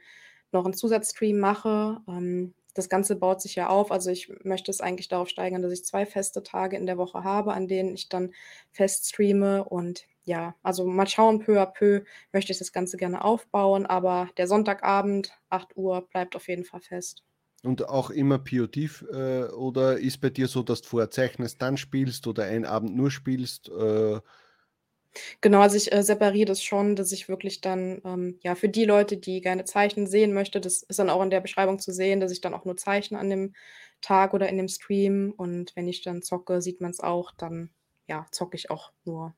noch 0.53 0.66
'n 0.66 0.75
Zusatzstream 0.75 1.38
mache. 1.38 2.03
Ähm, 2.09 2.53
das 2.75 2.90
Ganze 2.90 3.16
baut 3.16 3.40
sich 3.40 3.55
ja 3.55 3.68
auf. 3.70 3.90
Also, 3.90 4.11
ich 4.11 4.31
möchte 4.44 4.70
es 4.70 4.83
eigentlich 4.83 5.09
darauf 5.09 5.31
steigern, 5.31 5.62
dass 5.62 5.72
ich 5.72 5.87
2 5.87 6.05
feste 6.05 6.42
Tage 6.42 6.77
in 6.77 6.85
der 6.85 6.99
Woche 6.99 7.25
habe, 7.25 7.55
an 7.55 7.68
denen 7.68 7.94
ich 7.94 8.11
dann 8.11 8.35
fest 8.70 9.09
streame 9.09 9.64
und 9.64 10.05
ja, 10.25 10.55
also 10.62 10.85
mal 10.85 11.07
schauen, 11.07 11.38
peu 11.38 11.59
à 11.62 11.64
peu 11.64 12.03
möchte 12.33 12.53
ich 12.53 12.59
das 12.59 12.72
Ganze 12.72 12.99
gerne 12.99 13.25
aufbauen, 13.25 13.87
aber 13.87 14.29
der 14.37 14.46
Sonntagabend, 14.46 15.33
8:00 15.49 16.03
bleibt 16.11 16.37
auf 16.37 16.49
jeden 16.49 16.64
Fall 16.66 16.83
fest. 16.83 17.26
Und 17.67 17.89
auch 17.89 18.11
immer 18.11 18.39
POD 18.39 18.77
äh, 19.11 19.51
oder 19.53 19.99
ist 19.99 20.21
bei 20.21 20.31
dir 20.31 20.47
so, 20.47 20.63
dass 20.63 20.83
du 20.83 20.89
vorher 20.89 21.11
zeichnest, 21.11 21.61
dann 21.61 21.77
spielst 21.77 22.27
oder 22.27 22.45
einen 22.45 22.65
Abend 22.65 22.97
nur 22.97 23.11
spielst? 23.11 23.69
Äh 23.69 24.21
Genau, 25.41 25.61
also 25.61 25.77
ich, 25.77 25.93
äh, 25.93 26.03
separiere 26.03 26.47
das 26.47 26.63
schon, 26.63 26.95
dass 26.97 27.13
ich 27.13 27.29
wirklich 27.29 27.61
dann, 27.61 28.01
ähm, 28.05 28.39
ja, 28.43 28.55
für 28.55 28.69
die 28.69 28.85
Leute, 28.85 29.17
die 29.17 29.41
gerne 29.41 29.65
zeichnen 29.65 30.07
sehen 30.07 30.33
möchte 30.33 30.61
das 30.61 30.83
ist 30.83 30.99
dann 30.99 31.11
auch 31.11 31.23
in 31.23 31.31
der 31.31 31.41
Beschreibung 31.41 31.79
zu 31.79 31.93
sehen, 31.93 32.21
dass 32.21 32.33
ich 32.33 32.41
dann 32.41 32.55
auch 32.55 32.65
nur 32.65 32.77
zeichne 32.77 33.19
an 33.19 33.31
dem 33.31 33.55
Tag 34.01 34.35
oder 34.35 34.49
in 34.49 34.57
dem 34.59 34.69
Stream. 34.69 35.33
Und 35.37 35.75
wenn 35.75 35.89
ich 35.89 36.03
dann 36.03 36.23
zocke, 36.23 36.61
sieht 36.61 36.81
man's 36.81 37.01
auch, 37.01 37.33
dann, 37.37 37.71
ja, 38.07 38.27
zocke 38.31 38.57
ich 38.57 38.71
auch 38.71 38.93
nur. 39.05 39.35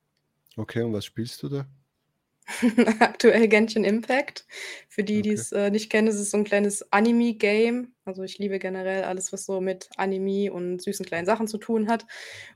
Okay, 0.56 0.82
und 0.82 0.92
was 0.92 1.04
spielst 1.04 1.42
du 1.42 1.48
da? 1.48 1.66
Aktuell 3.00 3.48
Genshin 3.48 3.84
Impact. 3.84 4.46
Für 4.88 5.04
die, 5.04 5.20
Okay. 5.20 5.22
die's, 5.22 5.52
äh, 5.52 5.70
nicht 5.70 5.90
kennen, 5.90 6.08
ist 6.08 6.30
so 6.30 6.36
'n 6.38 6.44
kleines 6.44 6.90
Anime-Game. 6.92 7.94
Also, 8.04 8.22
ich 8.22 8.38
liebe 8.38 8.58
generell 8.58 9.04
alles, 9.04 9.32
was 9.32 9.44
so 9.44 9.60
mit 9.60 9.90
Anime 9.96 10.52
und 10.52 10.80
süßen 10.82 11.04
kleinen 11.06 11.26
Sachen 11.26 11.46
zu 11.48 11.58
tun 11.58 11.88
hat. 11.88 12.06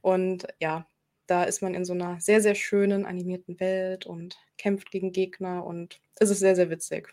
Und 0.00 0.46
ja, 0.60 0.86
da 1.26 1.44
ist 1.44 1.62
man 1.62 1.74
in 1.74 1.84
so 1.84 1.94
'ner 1.94 2.18
sehr, 2.20 2.40
sehr 2.40 2.54
schönen 2.54 3.04
animierten 3.06 3.60
Welt 3.60 4.06
und 4.06 4.36
kämpft 4.58 4.90
gegen 4.90 5.12
Gegner 5.12 5.64
und 5.66 6.00
es 6.18 6.30
ist 6.30 6.40
sehr, 6.40 6.56
sehr 6.56 6.70
witzig. 6.70 7.08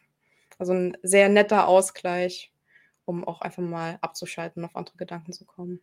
Also 0.58 0.74
'n 0.74 0.98
sehr 1.04 1.30
netter 1.30 1.68
Ausgleich, 1.68 2.54
um 3.06 3.24
auch 3.26 3.42
einfach 3.42 3.64
mal 3.64 4.00
abzuschalten, 4.02 4.66
auf 4.66 4.76
andere 4.76 4.98
Gedanken 4.98 5.34
zu 5.34 5.46
kommen. 5.46 5.82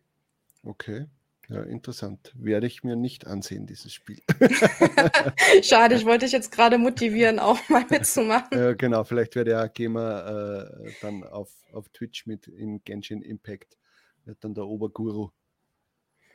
Okay, 0.65 1.05
ja, 1.49 1.63
interessant. 1.63 2.33
Werde 2.37 2.67
ich 2.67 2.83
mir 2.83 2.95
nicht 2.95 3.25
ansehen, 3.27 3.65
dieses 3.67 3.93
Spiel. 3.93 4.21
Schade, 5.63 5.95
ich 5.95 6.05
wollte 6.05 6.25
dich 6.25 6.33
jetzt 6.33 6.51
grade 6.51 6.77
motivieren, 6.77 7.39
auch 7.39 7.57
mal 7.69 7.85
mitzumachen. 7.89 8.57
Ja, 8.57 8.73
genau, 8.73 9.03
vielleicht 9.03 9.35
werde 9.35 9.51
ja 9.51 9.67
Gamer, 9.67 10.67
äh, 10.87 10.93
dann 11.01 11.23
auf 11.23 11.51
auf 11.71 11.89
Twitch 11.89 12.25
mit 12.25 12.47
in 12.47 12.83
Genshin 12.83 13.21
Impact 13.21 13.77
wird 14.25 14.43
dann 14.43 14.53
der 14.53 14.65
Oberguru. 14.65 15.31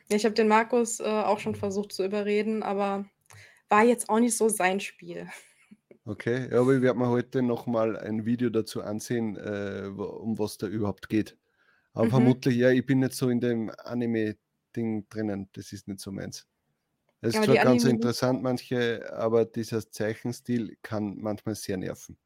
Ich 0.09 0.23
habe 0.25 0.35
den 0.35 0.47
Markus, 0.47 0.99
äh, 0.99 1.03
auch 1.03 1.39
schon 1.39 1.55
versucht 1.55 1.91
zu 1.91 2.05
überreden, 2.05 2.63
aber 2.63 3.05
war 3.69 3.83
jetzt 3.83 4.09
auch 4.09 4.19
nicht 4.19 4.37
so 4.37 4.49
sein 4.49 4.79
Spiel. 4.79 5.29
Okay, 6.05 6.49
ja, 6.51 6.59
aber 6.59 6.75
ich 6.75 6.81
werde 6.81 6.99
mir 6.99 7.09
heute 7.09 7.41
noch 7.41 7.65
mal 7.65 7.97
ein 7.97 8.25
Video 8.25 8.49
dazu 8.49 8.81
ansehen, 8.81 9.37
äh, 9.37 9.87
um 9.87 10.37
was 10.37 10.57
da 10.57 10.67
überhaupt 10.67 11.07
geht. 11.07 11.37
Aber 11.93 12.07
Mhm. 12.07 12.09
vermutlich 12.09 12.55
ja, 12.57 12.71
ich 12.71 12.85
bin 12.85 12.99
nicht 12.99 13.13
so 13.13 13.29
in 13.29 13.41
dem 13.41 13.71
Anime-Ding 14.73 15.09
drinnen. 15.09 15.49
Das 15.53 15.71
ist 15.71 15.87
nicht 15.87 15.99
so 15.99 16.11
meins. 16.11 16.47
Es 17.21 17.35
ist 17.35 17.43
zwar 17.43 17.55
ganz 17.55 17.83
Anime 17.83 17.89
interessant, 17.89 18.43
manche, 18.43 19.13
aber 19.13 19.45
dieser 19.45 19.89
Zeichenstil 19.89 20.77
kann 20.81 21.17
manchmal 21.19 21.55
sehr 21.55 21.77
nerven. 21.77 22.17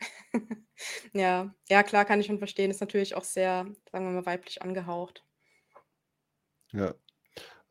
Ja, 1.12 1.52
ja 1.68 1.82
klar, 1.82 2.04
kann 2.04 2.20
ich 2.20 2.26
schon 2.26 2.38
verstehen. 2.38 2.70
Ist 2.70 2.80
natürlich 2.80 3.16
auch 3.16 3.24
sehr, 3.24 3.66
sagen 3.90 4.04
wir 4.04 4.12
mal, 4.12 4.26
weiblich 4.26 4.62
angehaucht. 4.62 5.24
Ja. 6.70 6.94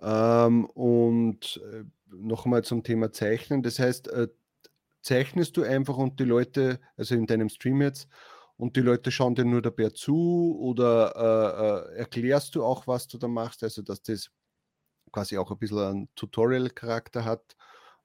Ähm, 0.01 0.65
und, 0.65 1.61
äh, 1.63 1.85
noch 2.07 2.45
mal 2.45 2.65
zum 2.65 2.83
Thema 2.83 3.13
Zeichnen. 3.13 3.63
Das 3.63 3.79
heißt, 3.79 4.09
äh, 4.09 4.27
zeichnest 5.01 5.55
du 5.55 5.63
einfach 5.63 5.95
und 5.95 6.19
die 6.19 6.25
Leute 6.25 6.81
also 6.97 7.15
in 7.15 7.27
deinem 7.27 7.47
Stream 7.47 7.81
jetzt, 7.81 8.09
und 8.57 8.75
die 8.75 8.81
Leute 8.81 9.11
schauen 9.11 9.35
dir 9.35 9.45
nur 9.45 9.61
dabei 9.61 9.89
zu 9.91 10.57
oder, 10.59 11.91
äh, 11.93 11.95
äh, 11.95 11.99
erklärst 11.99 12.55
du 12.55 12.63
auch, 12.63 12.87
was 12.87 13.07
du 13.07 13.17
da 13.17 13.27
machst, 13.27 13.63
also 13.63 13.81
dass 13.81 14.01
das 14.03 14.29
quasi 15.11 15.37
auch 15.37 15.51
ein 15.51 15.57
bisschen 15.59 15.79
einen 15.79 16.09
Tutorial-Charakter 16.15 17.25
hat? 17.25 17.55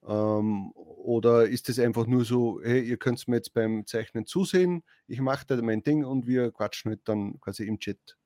Ähm, 0.07 0.73
oder 0.75 1.47
ist 1.49 1.69
das 1.69 1.79
einfach 1.81 2.07
nur 2.07 2.25
so: 2.27 2.61
„Hey, 2.63 2.83
ihr 2.83 2.99
könnt's 2.99 3.29
mir 3.29 3.37
jetzt 3.37 3.55
beim 3.55 3.87
Zeichnen 3.87 4.27
zusehen, 4.27 4.85
ich 5.09 5.21
mache 5.21 5.47
da 5.47 5.57
mein 5.63 5.83
Ding 5.85 6.05
und 6.05 6.27
wir 6.27 6.53
quatschen 6.53 6.91
halt 6.93 7.03
dann 7.07 7.41
quasi 7.41 7.65
im 7.67 7.79
Chat?“ 7.81 8.17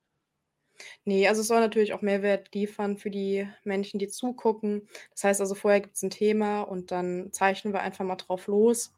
Ne, 1.04 1.26
also 1.28 1.40
es 1.42 1.48
soll 1.48 1.60
natürlich 1.60 1.92
auch 1.92 2.02
Mehrwert 2.02 2.54
liefern 2.54 2.96
für 2.98 3.10
die 3.10 3.48
Menschen, 3.64 3.98
die 3.98 4.08
zugucken. 4.08 4.88
Das 5.12 5.24
heißt 5.24 5.40
also, 5.40 5.54
vorher 5.54 5.80
gibt's 5.80 6.02
'n 6.02 6.10
Thema 6.10 6.62
und 6.62 6.90
dann 6.90 7.32
zeichnen 7.32 7.72
wir 7.72 7.80
einfach 7.80 8.04
mal 8.04 8.16
drauf 8.16 8.46
los. 8.48 8.92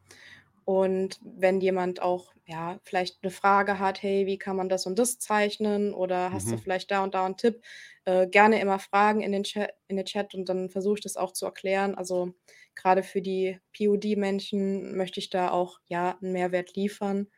Und 0.69 1.19
wenn 1.23 1.63
jemand 1.63 2.03
auch, 2.03 2.35
ja, 2.45 2.79
vielleicht 2.85 3.23
eine 3.23 3.31
Frage 3.31 3.79
hat: 3.79 4.03
„Hey, 4.03 4.27
wie 4.27 4.37
kann 4.37 4.55
man 4.55 4.69
das 4.69 4.85
und 4.85 4.99
das 4.99 5.19
zeichnen?“ 5.19 5.95
oder 5.95 6.31
„Hast 6.31 6.53
du 6.53 6.57
Mhm. 6.57 6.59
vielleicht 6.59 6.91
da 6.91 7.03
und 7.03 7.15
da 7.15 7.25
'n 7.27 7.39
Tipp?“ 7.39 7.63
Äh, 8.05 8.27
gerne 8.29 8.61
immer 8.61 8.79
fragen 8.79 9.23
in 9.23 9.33
den 9.33 9.45
Cha 9.45 9.69
in 9.89 9.97
den 9.97 10.05
Chat 10.05 10.35
und 10.35 10.47
dann 10.51 10.69
versuche 10.69 10.97
ich 10.99 11.01
das 11.03 11.17
auch 11.17 11.33
zu 11.33 11.47
erklären. 11.47 11.95
Also, 11.95 12.35
gerade 12.75 13.03
für 13.03 13.23
die 13.23 13.59
POD-Menschen 13.73 14.95
möchte 14.95 15.21
ich 15.21 15.31
da 15.31 15.51
auch, 15.53 15.79
ja, 15.87 16.19
'n 16.23 16.33
Mehrwert 16.33 16.75
liefern. 16.77 17.29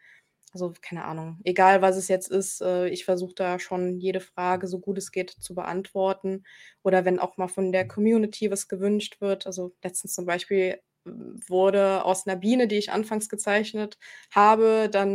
Also, 0.52 0.72
keine 0.82 1.04
Ahnung, 1.04 1.38
egal 1.44 1.82
was 1.82 1.96
es 1.96 2.08
jetzt 2.08 2.28
ist, 2.30 2.60
äh, 2.62 2.88
ich 2.88 3.04
versuche 3.04 3.34
da 3.36 3.60
schon 3.60 3.98
jede 4.00 4.20
Frage, 4.20 4.66
so 4.66 4.80
gut 4.80 4.98
es 4.98 5.12
geht, 5.12 5.30
zu 5.30 5.54
beantworten. 5.54 6.44
Oder 6.82 7.04
wenn 7.04 7.20
auch 7.20 7.36
mal 7.36 7.46
von 7.48 7.70
der 7.72 7.86
Community 7.86 8.50
was 8.50 8.66
gewünscht 8.68 9.20
wird. 9.20 9.46
Also, 9.46 9.74
letztens 9.84 10.14
zum 10.14 10.26
Beispiel 10.26 10.80
wurde 11.48 12.04
aus 12.04 12.26
'ner 12.26 12.36
Biene, 12.36 12.68
die 12.68 12.76
ich 12.78 12.92
anfangs 12.92 13.28
gezeichnet 13.28 13.98
habe, 14.34 14.88
dann 14.90 15.10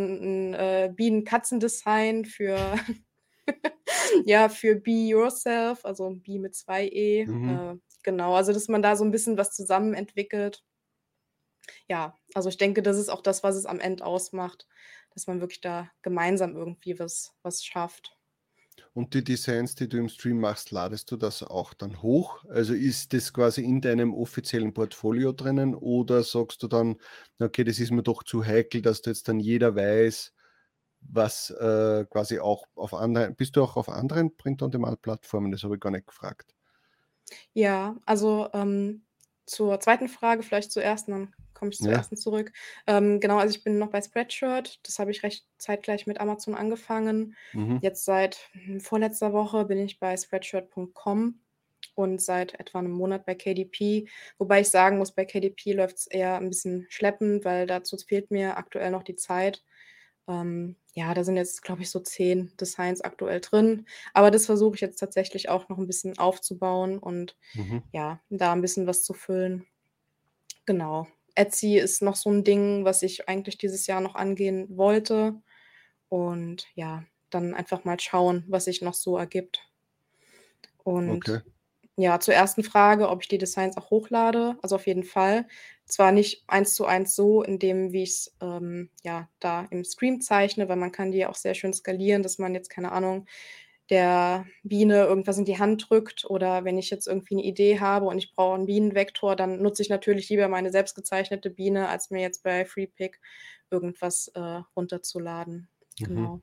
'n, 0.51 0.53
äh, 0.53 0.91
Bienen-Katzen-Design 0.95 2.25
für 2.25 2.75
ja, 4.25 4.49
für 4.49 4.75
Be 4.77 4.91
Yourself, 5.09 5.85
also 5.85 6.11
Be 6.25 6.39
mit 6.39 6.55
2 6.55 6.87
E. 6.87 7.27
Mhm. 7.27 7.65
Äh, 7.71 7.75
genau, 8.03 8.35
also, 8.35 8.53
dass 8.53 8.67
man 8.69 8.81
da 8.83 8.95
so 8.97 9.05
'n 9.05 9.11
bisschen 9.11 9.37
was 9.37 9.51
zusammen 9.55 9.93
entwickelt. 9.95 10.61
Ja, 11.89 12.15
also, 12.33 12.49
ich 12.49 12.57
denke, 12.57 12.81
das 12.81 12.97
ist 12.97 13.09
auch 13.09 13.21
das, 13.21 13.43
was 13.43 13.55
es 13.55 13.65
am 13.67 13.79
Ende 13.79 14.05
ausmacht, 14.05 14.67
dass 15.13 15.27
man 15.27 15.39
wirklich 15.39 15.61
da 15.61 15.91
gemeinsam 16.01 16.55
irgendwie 16.55 16.97
was 16.99 17.33
was 17.43 17.63
schafft. 17.63 18.15
Und 18.97 19.13
die 19.13 19.25
Designs, 19.25 19.75
die 19.75 19.89
du 19.89 19.97
im 19.97 20.07
Stream 20.07 20.39
machst, 20.39 20.71
ladest 20.71 21.11
du 21.11 21.17
das 21.17 21.43
auch 21.43 21.73
dann 21.73 22.01
hoch? 22.01 22.45
Also, 22.47 22.73
ist 22.73 23.11
das 23.11 23.33
quasi 23.33 23.61
in 23.61 23.81
deinem 23.81 24.13
offiziellen 24.13 24.73
Portfolio 24.73 25.33
drinnen 25.33 25.75
oder 25.75 26.23
sagst 26.23 26.63
du 26.63 26.67
dann: 26.69 26.95
„Okay, 27.37 27.65
das 27.65 27.79
ist 27.79 27.91
mir 27.91 28.03
doch 28.03 28.23
zu 28.23 28.45
heikel, 28.45 28.81
dass 28.81 29.01
da 29.01 29.11
jetzt 29.11 29.27
dann 29.27 29.41
jeder 29.41 29.75
weiß, 29.75 30.31
was, 31.01 31.51
äh, 31.51 32.05
quasi 32.09 32.39
auch 32.39 32.65
auf 32.75 32.93
anderen“ 32.93 33.35
bist 33.35 33.55
du 33.57 33.63
auch 33.63 33.77
auf 33.77 33.89
anderen 33.89 34.37
Print-on-Demand-Plattformen? 34.37 35.51
Das 35.51 35.63
habe 35.63 35.75
ich 35.75 35.81
gar 35.81 35.91
nicht 35.91 36.07
gefragt. 36.07 36.53
Ja, 37.57 37.95
also, 38.05 38.49
ähm, 38.53 39.05
zur 39.45 39.79
2. 39.79 40.09
Frage 40.09 40.43
vielleicht 40.43 40.73
zuerst 40.73 41.07
dann 41.07 41.33
komme 41.55 41.71
ich 41.71 41.81
zur 41.81 41.91
Ja. 41.91 41.95
1. 41.95 42.17
zurück. 42.17 42.53
Ähm, 42.87 43.19
genau, 43.21 43.37
also, 43.39 43.55
ich 43.57 43.63
bin 43.63 43.79
noch 43.79 43.89
bei 43.91 44.01
Spreadshirt. 44.03 44.79
Das 44.87 44.99
habe 44.99 45.11
ich 45.11 45.23
recht 45.23 45.47
zeitgleich 45.59 46.07
mit 46.07 46.19
Amazon 46.21 46.55
angefangen. 46.55 47.35
Mhm. 47.53 47.81
Jetzt 47.81 48.05
seit, 48.05 48.49
hm, 48.53 48.81
vorletzter 48.81 49.33
Woche 49.33 49.65
bin 49.65 49.79
ich 49.79 49.99
bei 49.99 50.17
Spreadshirt.com 50.17 51.41
und 51.95 52.21
seit 52.21 52.55
etwa 52.59 52.81
'nem 52.83 52.91
Monat 52.93 53.25
bei 53.25 53.35
KDP. 53.35 54.07
Wobei 54.39 54.61
ich 54.61 54.69
sagen 54.69 54.97
muss, 54.99 55.13
bei 55.13 55.25
KDP 55.25 55.73
läuft's 55.73 56.07
eher 56.07 56.37
'n 56.37 56.49
bisschen 56.49 56.87
schleppend, 56.89 57.45
weil 57.45 57.67
dazu 57.67 57.97
fehlt 57.97 58.31
mir 58.31 58.57
aktuell 58.57 58.91
noch 58.91 59.03
die 59.03 59.15
Zeit. 59.17 59.63
Ähm, 60.29 60.77
ja, 60.95 61.13
da 61.15 61.23
sind 61.25 61.37
jetzt, 61.37 61.63
glaube 61.63 61.83
ich, 61.83 61.91
so 61.91 61.99
10 62.01 62.55
Designs 62.59 63.01
aktuell 63.01 63.41
drin. 63.41 63.85
Aber 64.13 64.31
das 64.31 64.45
versuche 64.47 64.75
ich 64.75 64.81
jetzt 64.81 64.97
tatsächlich 64.99 65.49
auch 65.49 65.69
noch 65.69 65.77
'n 65.79 65.87
bisschen 65.87 66.17
aufzubauen 66.19 66.99
und 66.99 67.37
Mhm. 67.55 67.85
ja, 67.93 68.21
da 68.29 68.53
'n 68.53 68.61
bisschen 68.61 68.87
was 68.87 69.03
zu 69.05 69.13
füllen. 69.15 69.65
Genau. 70.67 71.07
Etsy 71.35 71.77
ist 71.77 72.01
noch 72.01 72.15
so 72.15 72.29
'n 72.31 72.43
Ding, 72.43 72.85
was 72.85 73.03
ich 73.03 73.27
eigentlich 73.29 73.57
dieses 73.57 73.87
Jahr 73.87 74.01
noch 74.01 74.15
angehen 74.15 74.67
wollte. 74.77 75.35
Und 76.09 76.67
ja, 76.75 77.05
dann 77.31 77.53
einfach 77.55 77.85
mal 77.85 77.99
schauen, 77.99 78.45
was 78.49 78.65
sich 78.65 78.81
noch 78.81 78.93
so 78.95 79.17
ergibt. 79.17 79.67
Okay. 81.07 81.39
Und 81.39 81.43
ja, 81.97 82.19
zur 82.19 82.33
1. 82.35 82.63
Frage, 82.63 83.09
ob 83.09 83.21
ich 83.23 83.27
die 83.29 83.37
Designs 83.39 83.77
auch 83.77 83.89
hochlade, 83.89 84.57
also, 84.61 84.75
auf 84.75 84.87
jeden 84.87 85.03
Fall. 85.03 85.47
Zwar 85.85 86.11
nicht 86.11 86.43
Eins-zu-eins 86.47 87.15
so 87.15 87.43
in 87.43 87.59
dem, 87.59 87.91
wie 87.93 88.03
ich's, 88.03 88.35
ähm, 88.41 88.89
ja, 89.03 89.29
da 89.39 89.67
im 89.71 89.83
Stream 89.83 90.21
zeichne, 90.21 90.69
weil 90.69 90.77
man 90.77 90.91
kann 90.91 91.11
die 91.11 91.19
ja 91.19 91.29
auch 91.29 91.35
sehr 91.35 91.53
schön 91.55 91.73
skalieren, 91.73 92.23
dass 92.23 92.37
man 92.39 92.53
jetzt, 92.55 92.69
keine 92.69 92.91
Ahnung, 92.91 93.25
der 93.89 94.45
Biene 94.63 95.05
irgendwas 95.05 95.37
in 95.37 95.45
die 95.45 95.59
Hand 95.59 95.87
drückt 95.89 96.25
oder 96.25 96.65
wenn 96.65 96.77
ich 96.77 96.89
jetzt 96.91 97.07
irgendwie 97.07 97.35
'ne 97.35 97.43
Idee 97.43 97.79
habe 97.79 98.05
und 98.07 98.17
ich 98.19 98.31
brauche 98.35 98.55
'n 98.59 98.65
Bienenvektor, 98.67 99.35
dann 99.35 99.61
nutze 99.61 99.81
ich 99.83 99.89
natürlich 99.89 100.29
lieber 100.29 100.47
meine 100.49 100.71
selbst 100.71 100.95
gezeichnete 100.95 101.49
Biene, 101.51 101.89
als 101.89 102.09
mir 102.11 102.21
jetzt 102.21 102.43
bei 102.43 102.65
Freepik 102.65 103.21
irgendwas, 103.71 104.29
äh, 104.35 104.61
runterzuladen. 104.75 105.69
Mhm. 105.99 106.07
Genau. 106.07 106.41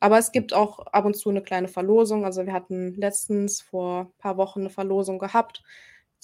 Aber 0.00 0.18
es 0.18 0.32
gibt 0.32 0.54
auch 0.54 0.80
ab 0.88 1.04
und 1.06 1.16
zu 1.16 1.30
'ne 1.32 1.42
kleine 1.42 1.68
Verlosung. 1.68 2.24
Also, 2.26 2.46
wir 2.46 2.52
hatten 2.54 2.94
letztens 2.96 3.62
vor 3.62 4.12
paar 4.18 4.36
Wochen 4.38 4.62
'ne 4.64 4.70
Verlosung 4.70 5.18
gehabt, 5.20 5.62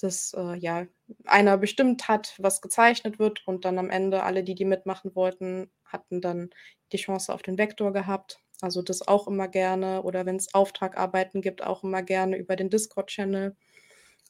dass, 0.01 0.33
äh, 0.35 0.55
ja, 0.57 0.87
einer 1.25 1.57
bestimmt 1.59 2.07
hat, 2.09 2.35
was 2.39 2.61
gezeichnet 2.61 3.19
wird 3.19 3.43
und 3.47 3.65
dann 3.65 3.79
am 3.79 3.89
Ende 3.91 4.23
alle, 4.23 4.43
die 4.45 4.55
die 4.55 4.65
mitmachen 4.65 5.15
wollten, 5.15 5.71
hatten 5.85 6.21
dann 6.21 6.49
die 6.93 6.97
Chance 6.97 7.33
auf 7.33 7.41
den 7.43 7.57
Vektor 7.59 7.93
gehabt. 7.93 8.39
Also, 8.61 8.81
das 8.81 9.07
auch 9.07 9.27
immer 9.27 9.47
gerne 9.47 10.03
oder 10.03 10.25
wenn's 10.25 10.53
Auftragarbeiten 10.53 11.41
gibt, 11.41 11.63
auch 11.63 11.83
immer 11.83 12.03
gerne 12.03 12.37
über 12.37 12.55
den 12.55 12.69
Discord-Channel, 12.69 13.55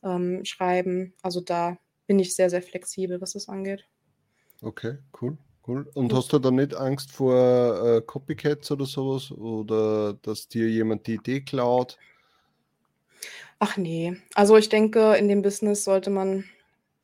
ähm, 0.04 0.46
schreiben. 0.46 1.13
Also, 1.24 1.41
da 1.41 1.78
bin 2.08 2.20
ich 2.20 2.36
sehr, 2.36 2.50
sehr 2.50 2.62
flexibel, 2.63 3.22
was 3.22 3.34
das 3.34 3.50
angeht. 3.50 3.88
Okay, 4.63 4.98
cool, 5.22 5.38
cool. 5.67 5.88
Und 5.94 6.13
Ja. 6.13 6.17
hast 6.17 6.34
du 6.34 6.39
da 6.39 6.52
nicht 6.52 6.76
Angst 6.76 7.12
vor, 7.12 7.98
äh, 7.98 8.02
Copycats 8.02 8.72
oder 8.72 8.86
so 8.86 9.15
was 9.15 9.32
oder 9.32 10.13
dass 10.22 10.48
dir 10.48 10.70
jemand 10.70 11.08
die 11.08 11.15
Idee 11.15 11.41
klaut? 11.41 12.00
Ach 13.60 13.78
ne. 13.78 14.17
Also, 14.34 14.58
ich 14.58 14.70
denke, 14.70 15.15
in 15.15 15.28
dem 15.28 15.41
Business 15.44 15.84
sollte 15.84 16.10
man 16.10 16.46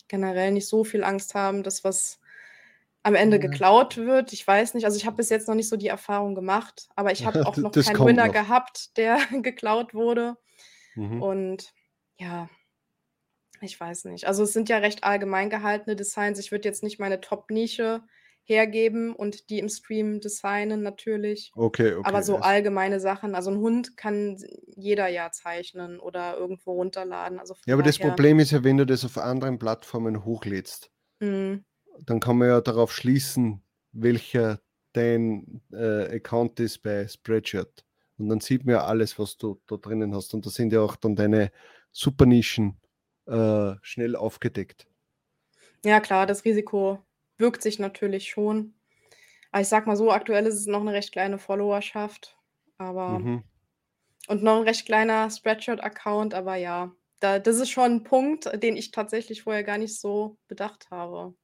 generell 0.07 0.51
nicht 0.51 0.67
so 0.67 0.83
viel 0.83 1.03
Angst 1.03 1.35
haben, 1.35 1.63
dass 1.63 1.83
was 1.83 2.19
am 3.07 3.15
Ende 3.15 3.39
geklaut 3.39 3.97
wird. 3.97 4.33
Ich 4.33 4.45
weiß 4.45 4.73
nicht, 4.73 4.85
also, 4.85 4.97
ich 4.97 5.05
habe 5.05 5.15
bis 5.17 5.29
jetzt 5.29 5.47
noch 5.47 5.55
nicht 5.55 5.69
so 5.69 5.77
die 5.77 5.87
Erfahrung 5.87 6.35
gemacht, 6.35 6.89
aber 6.95 7.11
ich 7.11 7.25
habe 7.25 7.39
auch 7.45 7.61
noch 7.61 7.71
das 7.71 7.85
keinen 7.85 8.05
Winner 8.05 8.27
noch. 8.27 8.29
gehabt, 8.29 8.97
der 8.97 9.17
geklaut 9.41 9.93
wurde. 9.93 10.37
Mhm. 10.95 11.21
Und 11.21 11.73
ja 12.19 12.49
ich 13.61 13.79
weiß 13.79 14.05
nicht. 14.05 14.27
Also, 14.27 14.43
es 14.43 14.53
sind 14.53 14.69
ja 14.69 14.77
recht 14.77 15.03
allgemein 15.03 15.49
gehaltene 15.49 15.95
Designs. 15.95 16.39
Ich 16.39 16.51
würde 16.51 16.67
jetzt 16.67 16.83
nicht 16.83 16.99
meine 16.99 17.21
Top-Nische 17.21 18.03
hergeben 18.43 19.13
und 19.15 19.49
die 19.49 19.59
im 19.59 19.69
Stream 19.69 20.19
designen 20.21 20.81
natürlich. 20.83 21.51
Okay, 21.55 21.93
Aber 22.03 22.19
okay, 22.19 22.23
so 22.23 22.35
es 22.35 22.41
allgemeine 22.41 22.99
Sachen 22.99 23.35
also, 23.35 23.51
'n 23.51 23.57
Hund 23.57 23.97
kann 23.97 24.37
jeder 24.75 25.07
ja 25.07 25.31
zeichnen 25.31 25.99
oder 25.99 26.37
irgendwo 26.37 26.73
runterladen. 26.73 27.39
Also, 27.39 27.55
Ja, 27.65 27.73
aber 27.75 27.83
das 27.83 27.99
Problem 27.99 28.39
ist 28.39 28.51
ja, 28.51 28.63
wenn 28.63 28.77
du 28.77 28.85
das 28.85 29.05
auf 29.05 29.17
anderen 29.17 29.59
Plattformen 29.59 30.23
hochlädst 30.25 30.91
Mhm. 31.21 31.63
Dann 32.01 32.19
kann 32.19 32.37
man 32.37 32.49
ja 32.49 32.61
darauf 32.61 32.93
schließen, 32.93 33.63
welcher 33.91 34.61
dein, 34.93 35.61
äh, 35.71 36.15
Account 36.17 36.59
ist 36.59 36.79
bei 36.83 37.07
Spreadshirt. 37.07 37.85
Und 38.17 38.29
dann 38.29 38.39
sieht 38.41 38.65
man 38.65 38.73
ja 38.75 38.85
alles, 38.85 39.19
was 39.19 39.37
du 39.37 39.61
da 39.67 39.77
drinnen 39.77 40.15
hast. 40.15 40.33
Und 40.33 40.45
da 40.45 40.49
sind 40.49 40.73
ja 40.73 40.81
auch 40.81 40.95
dann 40.95 41.15
deine 41.15 41.51
Supernischen, 41.91 42.77
äh, 43.27 43.75
schnell 43.81 44.15
aufgedeckt. 44.15 44.87
Ja 45.85 45.99
klar, 45.99 46.25
das 46.25 46.43
Risiko 46.45 46.99
birgt 47.37 47.61
sich 47.61 47.77
natürlich 47.79 48.29
schon. 48.29 48.73
Aber 49.51 49.61
ich 49.61 49.67
sage 49.69 49.87
mal 49.87 49.97
so, 49.97 50.11
aktuell 50.11 50.45
ist 50.47 50.55
es 50.55 50.67
noch 50.67 50.83
'ne 50.83 50.93
recht 50.93 51.11
kleine 51.13 51.39
Followerschaft, 51.39 52.37
aber 52.77 53.25
Mhm. 53.25 53.47
und 54.27 54.43
noch 54.43 54.57
'n 54.59 54.63
recht 54.63 54.85
kleiner 54.85 55.29
Spreadshirt-Account, 55.29 56.33
aber 56.33 56.55
ja, 56.55 56.93
da 57.19 57.39
das 57.39 57.57
ist 57.57 57.69
schon 57.71 57.91
'n 58.01 58.03
Punkt, 58.03 58.45
den 58.63 58.77
ich 58.77 58.91
tatsächlich 58.91 59.43
vorher 59.43 59.63
gar 59.63 59.77
nicht 59.77 59.99
so 59.99 60.37
bedacht 60.47 60.89
habe. 60.91 61.35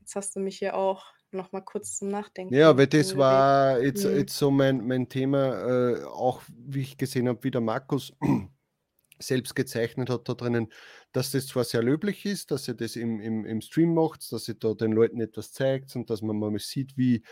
Jetzt 0.00 0.16
hast 0.16 0.36
du 0.36 0.40
mich 0.40 0.58
hier 0.58 0.76
auch 0.76 1.06
noch 1.32 1.52
mal 1.52 1.62
kurz 1.62 1.96
zum 1.98 2.08
Ja, 2.50 2.76
weil 2.78 2.86
Nachdenken 2.86 2.86
das 2.86 3.16
war 3.16 3.82
jetzt 3.82 4.04
Mhm. 4.04 4.04
jetzt 4.04 4.36
so 4.38 4.52
mein 4.52 4.86
mein 4.86 5.08
Thema, 5.08 5.96
äh, 5.98 6.04
auch 6.04 6.42
wie 6.48 6.80
ich 6.82 6.96
gesehen 6.96 7.26
habe, 7.28 7.42
wie 7.42 7.50
der 7.50 7.60
Markus 7.60 8.12
selbst 9.20 9.56
gezeichnet 9.56 10.10
hat 10.10 10.28
da 10.28 10.34
drinnen, 10.34 10.72
dass 11.12 11.32
das 11.32 11.48
zwar 11.48 11.64
sehr 11.64 11.82
löblich 11.82 12.26
ist, 12.26 12.50
dass 12.52 12.68
ihr 12.68 12.74
das 12.74 12.96
im 12.96 13.20
im 13.20 13.44
im 13.46 13.60
Stream 13.62 13.94
macht, 13.94 14.32
dass 14.32 14.48
ihr 14.48 14.54
da 14.54 14.74
den 14.74 14.92
Leuten 14.92 15.20
etwas 15.20 15.52
zeigt 15.52 15.96
und 15.96 16.10
dass 16.10 16.22
man 16.22 16.38
mal 16.38 16.58
sieht, 16.60 16.96
wie 16.98 17.24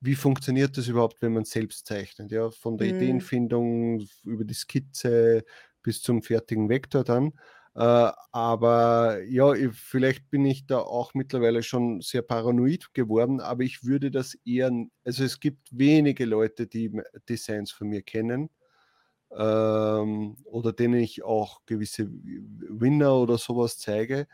wie 0.00 0.16
funktioniert 0.16 0.78
das 0.78 0.88
überhaupt, 0.88 1.22
wenn 1.22 1.34
man 1.34 1.44
selbst 1.44 1.86
zeichnet, 1.86 2.32
ja? 2.32 2.50
Von 2.50 2.78
der 2.78 2.86
Mhm. 2.86 3.32
Ideenfindung 3.68 4.06
über 4.24 4.44
die 4.44 4.54
Skizze 4.54 5.44
bis 5.82 6.02
zum 6.02 6.22
fertigen 6.22 6.68
Vektor 6.68 7.04
dann. 7.04 7.32
Äh, 7.74 8.10
aber 8.32 9.22
ja, 9.24 9.54
i 9.54 9.70
vielleicht 9.72 10.30
bin 10.30 10.44
ich 10.46 10.66
da 10.66 10.78
auch 10.80 11.14
mittlerweile 11.14 11.62
schon 11.62 12.00
sehr 12.02 12.22
paranoid 12.22 12.92
geworden, 12.94 13.40
aber 13.40 13.62
ich 13.64 13.84
würde 13.84 14.10
das 14.10 14.34
eher 14.44 14.70
also, 15.04 15.24
es 15.24 15.40
gibt 15.40 15.68
wenige 15.72 16.24
Leute, 16.26 16.66
die 16.66 16.92
Designs 17.28 17.70
von 17.72 17.88
mir 17.88 18.02
kennen, 18.02 18.50
ähm, 19.36 20.36
oder 20.44 20.72
denen 20.72 21.00
ich 21.00 21.24
auch 21.24 21.62
gewisse 21.66 22.08
Winner 22.12 23.16
oder 23.16 23.38
so 23.38 23.56
was 23.58 23.78
zeige, 23.78 24.26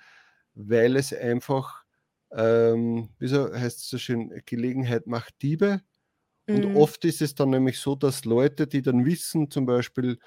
weil 0.54 0.96
es 0.96 1.12
einfach, 1.14 1.84
ähm, 2.32 3.11
wie 3.18 3.28
so 3.28 3.52
heißt 3.54 3.78
es 3.80 3.88
so 3.90 3.98
schön: 3.98 4.32
„Gelegenheit 4.46 5.06
macht 5.06 5.42
Diebe.“ 5.42 5.82
Und 6.50 6.66
Mhm. 6.66 6.74
oft 6.74 7.04
ist 7.06 7.22
es 7.22 7.34
dann 7.37 7.50
nämlich 7.50 7.80
so, 7.80 7.94
dass 7.96 8.24
Leute, 8.26 8.66
die 8.68 8.82
dann 8.82 9.04
wissen 9.06 9.50
zum 9.50 9.66
Beispiel: 9.66 10.18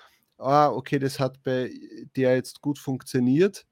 „Ah, 0.42 0.70
okay, 0.72 1.00
das 1.00 1.20
hat 1.20 1.44
bei 1.44 1.72
der 2.18 2.36
jetzt 2.36 2.62
gut 2.62 2.80
funktioniert“, 2.80 3.66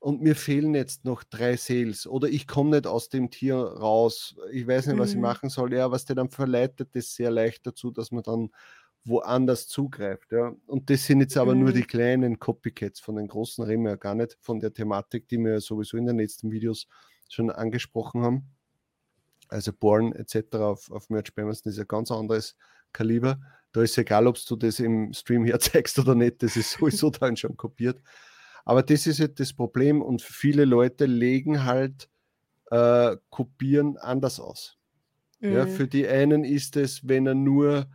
und 0.00 0.22
mir 0.22 0.36
fehlen 0.36 0.74
jetzt 0.74 1.04
noch 1.04 1.24
drei 1.24 1.56
Sales 1.58 2.06
oder 2.06 2.28
ich 2.28 2.46
komme 2.48 2.70
nicht 2.72 2.86
aus 2.86 3.08
dem 3.10 3.30
Tier 3.30 3.56
raus, 3.56 4.36
ich 4.52 4.66
weiß 4.66 4.86
nicht, 4.88 4.98
was 4.98 5.12
ich 5.14 5.16
Mhm. 5.16 5.20
machen 5.20 5.50
soll. 5.50 5.74
Ja, 5.74 5.90
was 5.92 6.06
dir 6.06 6.14
dann 6.16 6.30
verleitet 6.30 6.90
das 6.94 7.14
sehr 7.14 7.30
leicht 7.32 7.66
dazu, 7.66 7.90
dass 7.92 8.10
man 8.12 8.22
dann 8.24 8.50
woanders 9.04 9.68
zugreift. 9.68 10.32
Ja. 10.32 10.54
Und 10.66 10.90
das 10.90 11.06
sind 11.06 11.20
jetzt 11.20 11.36
aber 11.38 11.54
nur 11.56 11.72
Mhm. 11.72 11.74
die 11.74 11.84
kleinen 11.84 12.38
Copycats. 12.38 13.00
Von 13.00 13.16
den 13.16 13.28
großen 13.28 13.64
reden 13.64 13.84
wir 13.84 13.90
ja 13.92 13.96
gar 13.96 14.14
nicht, 14.16 14.38
von 14.40 14.60
der 14.60 14.72
Thematik, 14.74 15.28
die 15.28 15.38
wir 15.38 15.52
ja 15.54 15.60
sowieso 15.60 15.96
in 15.98 16.06
den 16.06 16.18
letzten 16.18 16.50
Videos 16.52 16.86
schon 17.30 17.50
angesprochen 17.50 18.22
haben. 18.24 18.50
Also 19.48 19.72
Born 19.72 20.12
etc. 20.14 20.64
auf, 20.64 20.90
auf 20.92 21.10
Merch 21.10 21.32
Amazon 21.36 21.72
ist 21.72 21.78
ein 21.80 21.88
ganz 21.88 22.10
anderes 22.12 22.56
Kaliber. 22.92 23.40
Da 23.72 23.82
ist 23.82 23.98
egal, 23.98 24.26
ob 24.26 24.36
du 24.44 24.56
das 24.56 24.80
im 24.80 25.12
Stream 25.12 25.44
herzeigst 25.44 25.98
oder 25.98 26.14
nicht, 26.14 26.42
das 26.42 26.56
ist 26.56 26.72
sowieso 26.72 27.10
dann 27.10 27.36
schon 27.36 27.56
kopiert. 27.56 28.00
Aber 28.64 28.82
das 28.82 29.06
ist 29.06 29.20
halt 29.20 29.40
das 29.40 29.52
Problem 29.52 30.02
und 30.02 30.22
viele 30.22 30.64
Leute 30.64 31.06
legen 31.06 31.64
halt 31.64 32.08
äh, 32.70 33.16
Kopieren 33.30 33.98
anders 33.98 34.40
aus. 34.40 34.78
Ja, 35.48 35.66
Mhm. 35.66 35.66
für 35.66 35.88
die 35.88 36.06
einen 36.08 36.44
ist 36.44 36.76
es, 36.76 37.08
wenn 37.08 37.26
er 37.26 37.34
nur 37.34 37.88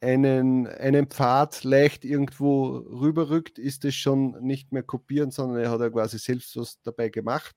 einen, 0.00 0.66
einen 0.66 1.06
Pfad 1.06 1.64
leicht 1.64 2.04
irgendwo 2.04 2.76
rüberrückt, 2.76 3.58
ist 3.58 3.84
es 3.84 3.94
schon 3.94 4.32
nicht 4.42 4.72
mehr 4.72 4.82
kopieren, 4.82 5.30
sondern 5.30 5.58
er 5.58 5.70
hat 5.70 5.80
ja 5.80 5.90
quasi 5.90 6.18
selbst 6.18 6.56
was 6.56 6.80
dabei 6.82 7.08
gemacht. 7.08 7.56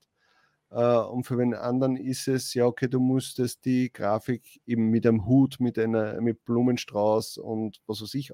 Äh, 0.70 0.98
und 0.98 1.24
für 1.24 1.36
den 1.36 1.54
anderen 1.54 1.96
ist 1.96 2.28
es, 2.28 2.54
ja, 2.54 2.66
okay, 2.66 2.88
du 2.88 3.00
musstest 3.00 3.64
die 3.64 3.92
Grafik 3.92 4.60
eben 4.66 4.90
mit 4.90 5.06
einem 5.06 5.26
Hut, 5.26 5.60
mit 5.60 5.78
einer 5.78 6.20
mit 6.20 6.44
Blumenstrauß 6.44 7.38
und 7.38 7.80
was 7.86 8.02
weiß 8.02 8.14
ich 8.14 8.32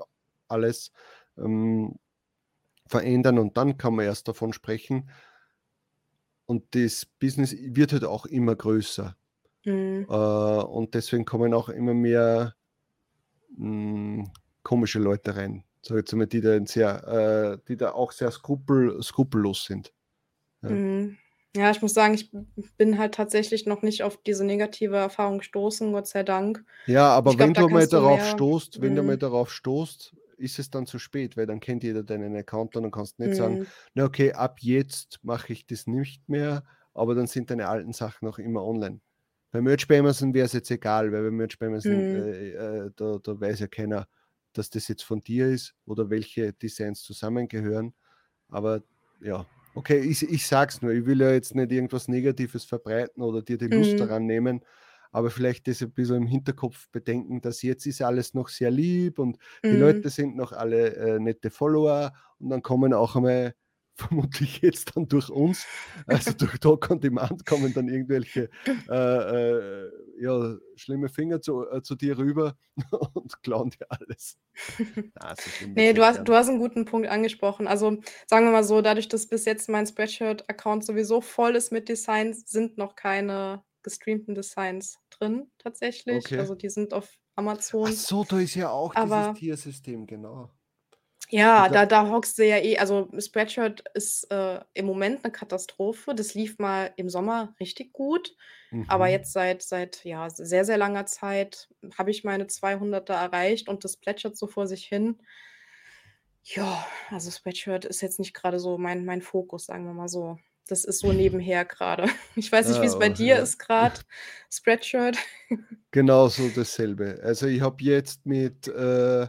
alles 0.48 0.92
ähm, 1.38 1.96
verändern 2.86 3.38
und 3.38 3.56
dann 3.56 3.78
kann 3.78 3.94
man 3.94 4.04
erst 4.06 4.28
davon 4.28 4.52
sprechen. 4.52 5.10
Und 6.46 6.74
das 6.74 7.06
Business 7.06 7.54
wird 7.58 7.92
halt 7.92 8.04
auch 8.04 8.26
immer 8.26 8.54
größer. 8.54 9.16
Mhm. 9.64 10.06
Äh, 10.08 10.14
und 10.14 10.94
deswegen 10.94 11.24
kommen 11.24 11.54
auch 11.54 11.70
immer 11.70 11.94
mehr 11.94 12.54
mh, 13.56 14.24
komische 14.62 14.98
Leute 14.98 15.36
rein. 15.36 15.64
Sag 15.80 15.98
jetzt 15.98 16.12
mal, 16.14 16.26
die 16.26 16.40
da, 16.40 16.58
sehr, 16.66 17.06
äh, 17.06 17.58
die 17.68 17.76
da 17.76 17.92
auch 17.92 18.12
sehr 18.12 18.30
skrupel, 18.30 19.02
skrupellos 19.02 19.64
sind. 19.64 19.92
Ja. 20.62 20.70
Mhm. 20.70 21.18
Ja, 21.56 21.70
ich 21.70 21.80
muss 21.82 21.94
sagen, 21.94 22.14
ich 22.14 22.30
bin 22.76 22.98
halt 22.98 23.14
tatsächlich 23.14 23.64
noch 23.66 23.82
nicht 23.82 24.02
auf 24.02 24.20
diese 24.22 24.44
negative 24.44 24.96
Erfahrung 24.96 25.38
gestoßen, 25.38 25.92
Gott 25.92 26.06
sei 26.08 26.24
Dank. 26.24 26.64
Ja, 26.86 27.08
aber 27.16 27.38
Ich 27.38 27.38
wenn 27.38 27.54
da 27.54 27.62
du 27.62 27.68
mal 27.68 27.88
darauf 27.88 28.24
mehr 28.24 28.26
stoßt, 28.26 28.80
wenn 28.82 28.94
du 28.94 29.02
mal 29.02 29.16
Mhm. 29.16 29.18
darauf 29.18 29.50
stoßt, 29.50 30.14
ist 30.36 30.58
es 30.58 30.68
dann 30.70 30.86
zu 30.86 30.98
spät, 30.98 31.36
weil 31.36 31.46
dann 31.46 31.60
kennt 31.60 31.82
jeder 31.82 32.02
deinen 32.02 32.36
Account 32.36 32.76
und 32.76 32.82
dann 32.82 32.92
kannst 32.92 33.18
du 33.18 33.22
nicht 33.22 33.34
sagen, 33.34 33.58
Mhm. 33.58 33.74
na 33.94 34.04
okay, 34.04 34.32
ab 34.32 34.58
jetzt 34.60 35.20
mache 35.22 35.52
ich 35.52 35.66
das 35.66 35.86
nicht 35.86 36.28
mehr, 36.28 36.64
aber 36.92 37.14
dann 37.14 37.26
sind 37.26 37.50
deine 37.50 37.68
alten 37.68 37.92
Sachen 37.94 38.26
noch 38.26 38.38
immer 38.38 38.62
online. 38.64 39.00
Bei 39.50 39.60
Merch 39.62 39.86
bei 39.88 39.98
Amazon 40.00 40.34
wäre 40.34 40.46
es 40.46 40.52
jetzt 40.52 40.70
egal, 40.70 41.10
weil 41.12 41.22
bei 41.22 41.30
Merch 41.30 41.58
bei 41.58 41.68
Amazon, 41.68 42.06
Mhm. 42.08 42.28
äh, 42.28 42.50
äh, 42.52 42.90
da, 42.96 43.18
da 43.22 43.40
weiß 43.40 43.60
ja 43.60 43.68
keiner, 43.68 44.08
dass 44.52 44.68
das 44.70 44.88
jetzt 44.88 45.04
von 45.04 45.20
dir 45.20 45.46
ist 45.48 45.74
oder 45.86 46.10
welche 46.10 46.52
Designs 46.52 47.02
zusammengehören. 47.02 47.94
Aber 48.48 48.82
ja, 49.20 49.46
okay, 49.74 49.98
ich, 50.00 50.22
ich 50.22 50.46
sag's 50.46 50.82
nur, 50.82 50.92
ich 50.92 51.06
will 51.06 51.20
ja 51.20 51.30
jetzt 51.32 51.54
nicht 51.54 51.72
irgendwas 51.72 52.08
Negatives 52.08 52.64
verbreiten 52.64 53.22
oder 53.22 53.42
dir 53.42 53.58
die 53.58 53.66
Lust 53.68 54.00
Mhm. 54.00 54.00
daran 54.00 54.26
nehmen, 54.26 54.64
aber 55.12 55.30
vielleicht 55.30 55.68
das 55.68 55.82
ein 55.82 55.92
bisschen 55.92 56.16
im 56.16 56.26
Hinterkopf 56.26 56.88
bedenken, 56.90 57.40
dass 57.40 57.62
jetzt 57.62 57.86
ist 57.86 58.02
alles 58.02 58.34
noch 58.34 58.48
sehr 58.48 58.70
lieb 58.70 59.18
und 59.18 59.38
die 59.70 59.76
Mhm. 59.76 59.76
Leute 59.76 60.10
sind 60.10 60.36
noch 60.36 60.52
alle 60.52 60.94
äh, 60.96 61.18
nette 61.20 61.50
Follower 61.50 62.12
und 62.38 62.50
dann 62.50 62.62
kommen 62.62 62.92
auch 62.94 63.16
einmal 63.16 63.54
vermutlich 63.96 64.60
jetzt 64.60 64.96
dann 64.96 65.06
durch 65.08 65.30
uns, 65.30 65.66
also 66.06 66.32
durch 66.38 66.58
Talk 66.58 66.90
on 66.90 67.00
Demand 67.00 67.46
kommen 67.46 67.72
dann 67.74 67.88
irgendwelche 67.88 68.50
äh, 68.88 68.92
äh, 68.94 69.90
ja, 70.20 70.56
schlimme 70.76 71.08
Finger 71.08 71.40
zu, 71.40 71.68
äh, 71.70 71.82
zu 71.82 71.94
dir 71.94 72.18
rüber 72.18 72.56
und 73.14 73.42
klauen 73.42 73.70
dir 73.70 73.86
alles. 73.88 74.38
Na, 75.14 75.34
so 75.36 75.66
Nee, 75.74 75.92
du 75.92 76.04
hast, 76.04 76.24
du 76.24 76.34
hast 76.34 76.48
einen 76.48 76.58
guten 76.58 76.84
Punkt 76.84 77.08
angesprochen. 77.08 77.66
Also 77.66 77.98
sagen 78.28 78.46
wir 78.46 78.52
mal 78.52 78.64
so, 78.64 78.80
dadurch, 78.82 79.08
dass 79.08 79.26
bis 79.26 79.44
jetzt 79.44 79.68
mein 79.68 79.86
Spreadshirt-Account 79.86 80.84
sowieso 80.84 81.20
voll 81.20 81.56
ist 81.56 81.72
mit 81.72 81.88
Designs, 81.88 82.50
sind 82.50 82.78
noch 82.78 82.96
keine 82.96 83.62
gestreamten 83.82 84.34
Designs 84.34 84.98
drin 85.10 85.50
tatsächlich. 85.58 86.24
Okay. 86.24 86.38
Also 86.38 86.54
die 86.54 86.70
sind 86.70 86.92
auf 86.94 87.08
Ach 87.36 87.40
Amazon. 87.42 87.92
so, 87.92 88.24
da 88.24 88.38
ist 88.38 88.54
ja 88.54 88.70
auch 88.70 88.94
Aber- 88.94 89.32
dieses 89.34 89.40
Tiersystem, 89.40 90.06
genau. 90.06 90.50
Ja, 91.30 91.68
da- 91.68 91.86
da, 91.86 92.08
hockst 92.10 92.38
du 92.38 92.46
ja 92.46 92.58
eh. 92.58 92.78
Also 92.78 93.08
Spreadshirt 93.18 93.84
ist 93.94 94.30
äh, 94.30 94.60
im 94.74 94.86
Moment 94.86 95.24
eine 95.24 95.32
Katastrophe. 95.32 96.14
Das 96.14 96.34
lief 96.34 96.58
mal 96.58 96.92
im 96.96 97.08
Sommer 97.08 97.54
richtig 97.60 97.92
gut. 97.92 98.36
Aber 98.86 99.08
Mhm. 99.08 99.08
jetzt 99.08 99.32
seit, 99.32 99.62
seit 99.62 100.04
ja, 100.04 100.28
sehr, 100.30 100.64
sehr 100.64 100.76
langer 100.76 101.06
Zeit 101.06 101.68
habe 101.96 102.10
ich 102.10 102.22
meine 102.24 102.46
200er 102.46 103.14
erreicht 103.14 103.68
und 103.68 103.84
das 103.84 103.96
plätschert 103.96 104.36
so 104.36 104.46
vor 104.46 104.66
sich 104.66 104.84
hin. 104.86 105.18
Ja, 106.42 106.86
also 107.10 107.30
Spreadshirt 107.30 107.84
ist 107.86 108.02
jetzt 108.02 108.18
nicht 108.18 108.34
gerade 108.34 108.58
so 108.60 108.76
mein, 108.76 109.04
mein 109.06 109.22
Fokus, 109.22 109.64
sagen 109.66 109.86
wir 109.86 109.94
mal 109.94 110.08
so. 110.08 110.38
Das 110.68 110.84
ist 110.84 111.00
so 111.00 111.12
nebenher 111.12 111.64
gerade. 111.64 112.06
Ich 112.36 112.50
weiß 112.52 112.68
nicht, 112.68 112.80
wie 112.82 112.86
es 112.86 112.96
Ah, 112.96 112.98
bei 112.98 113.08
oh, 113.08 113.10
dir 113.10 113.38
ja. 113.38 113.40
ist 113.40 113.58
gerade, 113.58 114.00
Spreadshirt. 114.50 115.16
Genau 115.92 116.28
so 116.28 116.50
dasselbe. 116.50 117.20
Also 117.22 117.46
ich 117.46 117.60
habe 117.60 117.82
jetzt 117.84 118.26
mit 118.26 118.66
äh, 118.68 119.28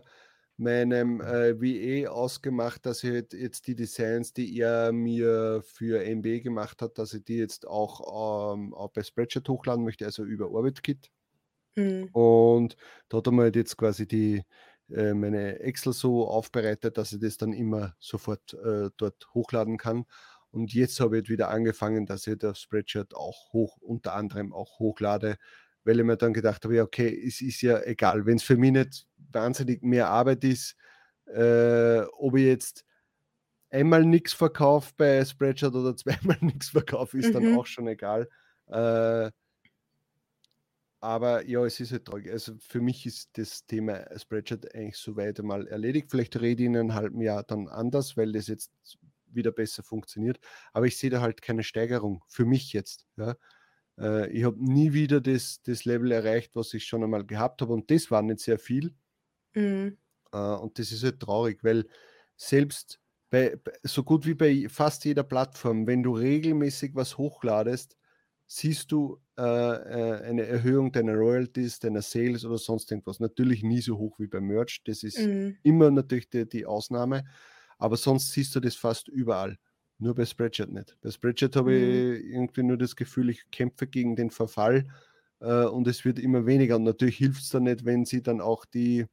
meinem 0.57 1.21
äh, 1.21 1.59
VA 1.59 2.09
ausgemacht, 2.09 2.85
dass 2.85 3.03
ich 3.03 3.11
halt 3.11 3.33
jetzt 3.33 3.67
die 3.67 3.75
Designs, 3.75 4.33
die 4.33 4.57
er 4.59 4.91
mir 4.91 5.61
für 5.65 6.03
MB 6.03 6.43
gemacht 6.43 6.81
hat, 6.81 6.97
dass 6.97 7.13
ich 7.13 7.23
die 7.25 7.37
jetzt 7.37 7.67
auch, 7.67 8.53
ähm, 8.55 8.73
auch 8.73 8.89
bei 8.89 9.03
Spreadshirt 9.03 9.49
hochladen 9.49 9.83
möchte, 9.83 10.05
also 10.05 10.23
über 10.23 10.51
OrbitKit. 10.51 11.11
Hm. 11.77 12.09
Und 12.13 12.77
da 13.09 13.17
hat 13.17 13.27
er 13.27 13.33
mir 13.33 13.43
halt 13.43 13.55
jetzt 13.57 13.77
quasi 13.77 14.07
die, 14.07 14.43
äh, 14.89 15.13
meine 15.13 15.59
Excel 15.59 15.93
so 15.93 16.27
aufbereitet, 16.27 16.97
dass 16.97 17.11
ich 17.11 17.19
das 17.19 17.37
dann 17.37 17.53
immer 17.53 17.95
sofort 17.99 18.53
äh, 18.53 18.89
dort 18.97 19.27
hochladen 19.33 19.77
kann. 19.77 20.05
Und 20.51 20.73
jetzt 20.73 20.99
habe 21.01 21.17
ich 21.17 21.21
halt 21.21 21.29
wieder 21.29 21.49
angefangen, 21.49 22.05
dass 22.05 22.27
ich 22.27 22.37
das 22.37 22.61
Spreadshirt 22.61 23.13
auch 23.13 23.51
hoch, 23.51 23.77
unter 23.81 24.13
anderem 24.13 24.53
auch 24.53 24.79
hochlade, 24.79 25.37
weil 25.83 25.99
ich 25.99 26.05
mir 26.05 26.17
dann 26.17 26.33
gedacht 26.33 26.63
habe, 26.63 26.75
ja, 26.77 26.83
okay, 26.83 27.09
es 27.27 27.41
ist 27.41 27.61
ja 27.61 27.81
egal, 27.83 28.25
wenn 28.25 28.37
es 28.37 28.43
für 28.43 28.55
mich 28.57 28.71
nicht 28.71 29.05
wahnsinnig 29.35 29.83
mehr 29.83 30.09
Arbeit 30.09 30.43
ist, 30.45 30.77
äh, 31.27 32.01
ob 32.17 32.37
ich 32.37 32.45
jetzt 32.45 32.85
einmal 33.71 34.05
nichts 34.05 34.33
verkaufe 34.33 34.93
bei 34.97 35.25
Spreadshirt 35.25 35.75
oder 35.75 35.95
zweimal 35.97 36.37
nichts 36.41 36.69
verkaufe, 36.69 37.19
ist 37.19 37.35
dann 37.35 37.45
Mhm. 37.45 37.57
auch 37.59 37.67
schon 37.67 37.87
egal. 37.87 38.29
Äh, 38.67 39.31
aber 41.01 41.45
ja, 41.47 41.63
es 41.65 41.79
ist 41.79 41.91
halt 41.91 42.05
traurig. 42.05 42.31
Also 42.31 42.53
für 42.59 42.81
mich 42.81 43.05
ist 43.05 43.37
das 43.37 43.65
Thema 43.67 44.05
Spreadshirt 44.17 44.73
eigentlich 44.73 44.97
soweit 44.97 45.39
einmal 45.39 45.67
erledigt. 45.67 46.09
Vielleicht 46.09 46.39
rede 46.41 46.63
ich 46.63 46.67
in 46.67 46.77
einem 46.77 46.93
halben 46.95 47.21
Jahr 47.21 47.43
dann 47.43 47.67
anders, 47.67 48.17
weil 48.17 48.31
das 48.31 48.47
jetzt 48.47 48.71
wieder 49.27 49.51
besser 49.51 49.83
funktioniert. 49.83 50.39
Aber 50.73 50.87
ich 50.87 50.97
sehe 50.97 51.09
da 51.09 51.21
halt 51.21 51.41
keine 51.41 51.63
Steigerung 51.63 52.23
für 52.27 52.45
mich 52.45 52.73
jetzt. 52.73 53.05
Ja. 53.17 53.35
Äh, 53.99 54.29
ich 54.31 54.45
habe 54.45 54.57
nie 54.63 54.93
wieder 54.93 55.21
das, 55.21 55.61
das 55.63 55.85
Level 55.85 56.11
erreicht, 56.11 56.55
was 56.55 56.73
ich 56.73 56.85
schon 56.85 57.03
einmal 57.03 57.25
gehabt 57.25 57.61
habe. 57.61 57.73
Und 57.73 57.91
das 57.91 58.09
war 58.11 58.21
nicht 58.23 58.39
sehr 58.39 58.59
viel. 58.59 58.95
Hm. 59.55 59.95
Äh, 60.31 60.37
und 60.37 60.79
das 60.79 60.91
ist 60.91 61.03
halt 61.03 61.19
traurig, 61.19 61.63
weil 61.63 61.85
selbst 62.35 62.99
bei, 63.29 63.55
bei- 63.63 63.73
so 63.83 64.03
gut 64.03 64.25
wie 64.25 64.33
bei 64.35 64.67
fast 64.69 65.05
jeder 65.05 65.23
Plattform, 65.23 65.87
wenn 65.87 66.03
du 66.03 66.13
regelmäßig 66.15 66.95
was 66.95 67.17
hochladest, 67.17 67.97
siehst 68.47 68.91
du 68.91 69.21
äh, 69.37 69.41
äh, 69.43 70.21
eine 70.23 70.45
Erhöhung 70.45 70.91
deiner 70.91 71.15
Royalties, 71.15 71.79
deiner 71.79 72.01
Sales 72.01 72.45
oder 72.45 72.57
sonst 72.59 72.91
irgendwas. 72.91 73.19
Natürlich 73.19 73.63
nie 73.63 73.81
so 73.81 73.97
hoch 73.97 74.19
wie 74.19 74.27
beim 74.27 74.45
Merch, 74.47 74.81
das 74.85 75.03
ist 75.03 75.31
Hm. 75.33 75.57
immer 75.63 75.89
natürlich 75.91 76.29
die, 76.29 76.47
die 76.47 76.65
Ausnahme, 76.65 77.23
aber 77.79 77.97
sonst 77.97 78.31
siehst 78.31 78.55
du 78.55 78.59
das 78.59 78.75
fast 78.75 79.07
überall. 79.07 79.57
Nur 79.97 80.13
bei 80.15 80.25
Spreadshirt 80.25 80.71
nicht. 80.71 80.97
Bei 81.01 81.09
Spreadshirt 81.09 81.55
habe 81.55 81.73
Mhm. 81.73 82.05
ich 82.19 82.25
irgendwie 82.25 82.63
nur 82.63 82.77
das 82.77 82.95
Gefühl, 82.95 83.29
ich 83.29 83.49
kämpfe 83.49 83.87
gegen 83.87 84.15
den 84.15 84.29
Verfall 84.29 84.87
äh, 85.39 85.63
und 85.65 85.87
es 85.87 86.05
wird 86.05 86.19
immer 86.19 86.45
weniger. 86.45 86.75
Und 86.75 86.83
natürlich 86.83 87.17
hilft 87.17 87.41
es 87.43 87.49
dann 87.49 87.63
nicht, 87.63 87.85
wenn 87.85 88.05
sie 88.05 88.21
dann 88.21 88.41
auch 88.41 88.65
die 88.65 89.05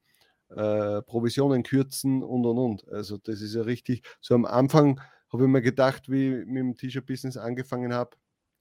äh, 0.55 1.01
Provisionen 1.03 1.63
kürzen 1.63 2.23
und 2.23 2.45
und 2.45 2.57
und. 2.57 2.87
Also 2.89 3.17
das 3.17 3.41
ist 3.41 3.55
ja 3.55 3.61
richtig. 3.63 4.03
So 4.21 4.35
am 4.35 4.45
Anfang 4.45 4.99
habe 5.31 5.43
ich 5.43 5.49
mir 5.49 5.61
gedacht, 5.61 6.09
wie 6.09 6.29
ich 6.41 6.45
mit 6.45 6.57
dem 6.57 6.75
T-Shirt-Business 6.75 7.37
angefangen 7.37 7.93
habe 7.93 8.17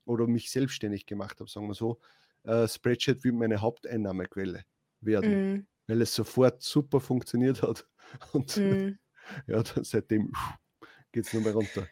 oder 0.07 0.27
mich 0.27 0.51
selbstständig 0.51 1.07
gemacht 1.07 1.41
habe, 1.41 1.51
sagen 1.51 1.69
wir 1.69 1.75
so, 1.75 2.01
äh, 2.45 2.67
Spreadshirt 2.69 3.25
wird 3.25 3.35
meine 3.35 3.61
Haupteinnahmequelle 3.61 4.65
werden, 5.01 5.33
Hm. 5.33 5.67
weil 5.87 6.03
es 6.03 6.15
sofort 6.15 6.63
super 6.63 7.01
funktioniert 7.01 7.63
hat. 7.63 7.87
Und 8.33 8.51
Hm. 8.57 8.99
ja, 9.47 9.63
dann 9.63 9.85
seitdem 9.85 10.33
geht 11.13 11.27
es 11.27 11.33
nur 11.33 11.43
mehr 11.43 11.55
runter. 11.55 11.89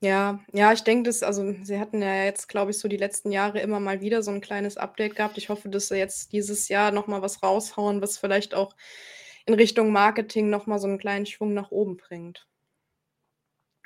Ja, 0.00 0.40
ja, 0.52 0.72
ich 0.72 0.82
denke, 0.84 1.04
das, 1.08 1.22
also 1.22 1.52
sie 1.62 1.78
hatten 1.80 2.00
ja 2.02 2.24
jetzt, 2.24 2.48
glaube 2.48 2.70
ich, 2.70 2.78
so 2.78 2.88
die 2.88 2.96
letzten 2.98 3.32
Jahre 3.32 3.60
immer 3.60 3.80
mal 3.80 4.00
wieder 4.02 4.22
so 4.22 4.30
ein 4.30 4.40
kleines 4.42 4.76
Update 4.76 5.16
gehabt. 5.16 5.38
Ich 5.38 5.48
hoffe, 5.48 5.68
dass 5.70 5.88
sie 5.88 5.96
jetzt 5.96 6.32
dieses 6.32 6.68
Jahr 6.68 6.90
nochmal 6.92 7.22
was 7.22 7.42
raushauen, 7.42 8.02
was 8.02 8.18
vielleicht 8.18 8.54
auch 8.54 8.76
in 9.46 9.54
Richtung 9.54 9.92
Marketing 9.92 10.50
nochmal 10.50 10.78
so 10.78 10.86
einen 10.88 10.98
kleinen 10.98 11.26
Schwung 11.26 11.54
nach 11.54 11.70
oben 11.70 11.96
bringt. 11.96 12.46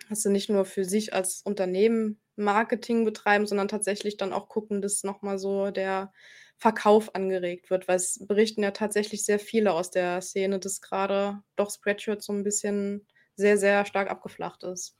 dass 0.08 0.22
sie 0.22 0.30
nicht 0.30 0.48
nur 0.50 0.64
für 0.64 0.84
sich 0.84 1.12
als 1.14 1.42
Unternehmen 1.42 2.20
Marketing 2.36 3.04
betreiben, 3.04 3.46
sondern 3.46 3.68
tatsächlich 3.68 4.16
dann 4.16 4.32
auch 4.32 4.48
gucken, 4.48 4.80
dass 4.82 5.02
nochmal 5.04 5.38
so 5.38 5.70
der 5.70 6.12
Verkauf 6.56 7.14
angeregt 7.14 7.70
wird, 7.70 7.88
weil 7.88 7.96
es 7.96 8.24
berichten 8.26 8.62
ja 8.62 8.70
tatsächlich 8.72 9.24
sehr 9.24 9.38
viele 9.38 9.72
aus 9.72 9.90
der 9.90 10.20
Szene, 10.22 10.58
dass 10.58 10.80
gerade 10.80 11.42
doch 11.56 11.70
Spreadshirt 11.70 12.22
so 12.22 12.32
ein 12.32 12.42
bisschen 12.44 13.06
sehr, 13.36 13.58
sehr 13.58 13.84
stark 13.86 14.10
abgeflacht 14.10 14.64
ist. 14.64 14.96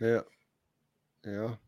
Ja. 0.00 0.24
Ja. 1.24 1.58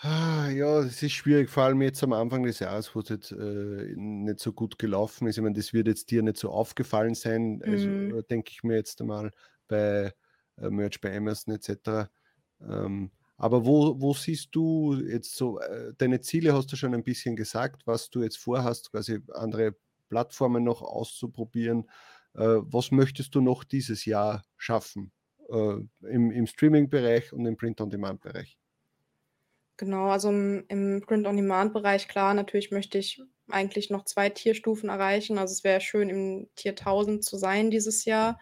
Ah, 0.00 0.48
ja, 0.50 0.80
es 0.80 1.02
ist 1.02 1.12
schwierig, 1.12 1.50
vor 1.50 1.64
allem 1.64 1.82
jetzt 1.82 2.02
am 2.04 2.12
Anfang 2.12 2.44
des 2.44 2.60
Jahres, 2.60 2.94
wo 2.94 3.00
es 3.00 3.08
jetzt 3.08 3.32
äh, 3.32 3.94
nicht 3.96 4.38
so 4.38 4.52
gut 4.52 4.78
gelaufen 4.78 5.26
ist. 5.26 5.36
Ich 5.38 5.42
meine, 5.42 5.56
das 5.56 5.72
wird 5.72 5.88
jetzt 5.88 6.10
dir 6.12 6.22
nicht 6.22 6.36
so 6.36 6.50
aufgefallen 6.50 7.14
sein, 7.14 7.62
also 7.66 7.90
Mhm. 7.90 8.14
äh, 8.16 8.22
denke 8.30 8.52
ich 8.52 8.62
mir 8.62 8.76
jetzt 8.76 9.00
einmal 9.00 9.32
bei 9.66 10.12
äh, 10.56 10.70
Merch 10.70 11.00
bei 11.00 11.16
Amazon 11.16 11.54
etc. 11.54 12.10
Ähm, 12.60 13.10
aber 13.36 13.66
wo, 13.66 14.00
wo 14.00 14.14
siehst 14.14 14.54
du 14.54 14.94
jetzt 14.94 15.34
so, 15.36 15.58
äh, 15.60 15.92
deine 15.98 16.20
Ziele 16.20 16.54
hast 16.54 16.70
du 16.72 16.76
schon 16.76 16.94
ein 16.94 17.04
bisschen 17.04 17.34
gesagt, 17.36 17.86
was 17.86 18.08
du 18.10 18.22
jetzt 18.22 18.38
vorhast, 18.38 18.92
quasi 18.92 19.20
andere 19.32 19.76
Plattformen 20.08 20.62
noch 20.64 20.82
auszuprobieren. 20.82 21.90
Äh, 22.34 22.58
was 22.62 22.92
möchtest 22.92 23.34
du 23.34 23.40
noch 23.40 23.64
dieses 23.64 24.04
Jahr 24.04 24.44
schaffen 24.56 25.12
im, 25.48 26.30
im 26.30 26.46
Streaming-Bereich 26.46 27.32
und 27.32 27.46
im 27.46 27.56
Print-on-Demand-Bereich? 27.56 28.58
Genau, 29.76 30.08
also 30.08 30.28
im, 30.30 30.64
im 30.68 31.02
Print-on-Demand-Bereich, 31.06 32.08
klar, 32.08 32.34
natürlich 32.34 32.72
möchte 32.72 32.98
ich 32.98 33.22
eigentlich 33.48 33.90
noch 33.90 34.04
zwei 34.04 34.28
Tierstufen 34.28 34.88
erreichen. 34.88 35.38
Also 35.38 35.52
es 35.52 35.62
wäre 35.64 35.80
schön, 35.80 36.08
im 36.10 36.48
Tier 36.56 36.74
1000 36.74 37.24
zu 37.24 37.36
sein 37.36 37.70
dieses 37.70 38.04
Jahr. 38.04 38.40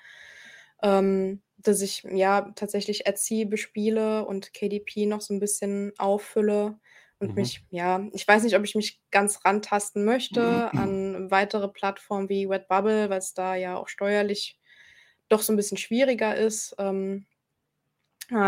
Ähm, 0.83 1.43
dass 1.59 1.81
ich 1.83 2.05
ja 2.11 2.53
tatsächlich 2.57 3.07
Etsy 3.07 3.45
bespiele 3.47 4.27
und 4.27 4.53
KDP 4.55 5.07
noch 5.07 5.21
so 5.23 5.35
ein 5.35 5.41
bisschen 5.41 5.93
auffülle 5.99 6.79
und 7.19 7.35
Mhm. 7.35 7.37
mich, 7.37 7.65
ja, 7.71 8.09
ich 8.13 8.29
weiß 8.29 8.43
nicht, 8.45 8.57
ob 8.57 8.65
ich 8.65 8.75
mich 8.77 9.03
ganz 9.11 9.45
rantasten 9.45 10.05
möchte 10.05 10.77
an 10.77 11.31
weitere 11.31 11.69
Plattformen 11.69 12.29
wie 12.29 12.45
Redbubble, 12.47 13.11
weil 13.11 13.19
es 13.19 13.35
da 13.35 13.55
ja 13.57 13.77
auch 13.77 13.89
steuerlich 13.89 14.59
doch 15.29 15.43
so 15.43 15.53
ein 15.53 15.57
bisschen 15.57 15.79
schwieriger 15.79 16.37
ist. 16.37 16.75
Ähm, 16.79 17.27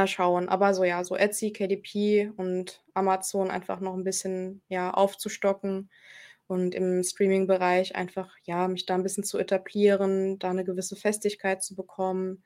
schauen. 0.07 0.49
Aber 0.49 0.75
so 0.75 0.85
ja, 0.85 1.05
so 1.05 1.17
Etsy, 1.17 1.53
KDP 1.53 2.33
und 2.37 2.83
Amazon 2.95 3.51
einfach 3.51 3.81
noch 3.81 3.95
ein 3.95 4.05
bisschen, 4.05 4.63
ja, 4.69 4.91
aufzustocken 4.91 5.91
und 6.49 6.75
im 6.75 7.03
Streaming-Bereich 7.03 7.95
einfach, 7.95 8.35
ja, 8.43 8.67
mich 8.69 8.87
da 8.87 8.95
ein 8.95 9.03
bisschen 9.03 9.25
zu 9.25 9.39
etablieren, 9.39 10.39
da 10.39 10.51
eine 10.51 10.65
gewisse 10.65 10.97
Festigkeit 10.97 11.63
zu 11.63 11.77
bekommen, 11.77 12.43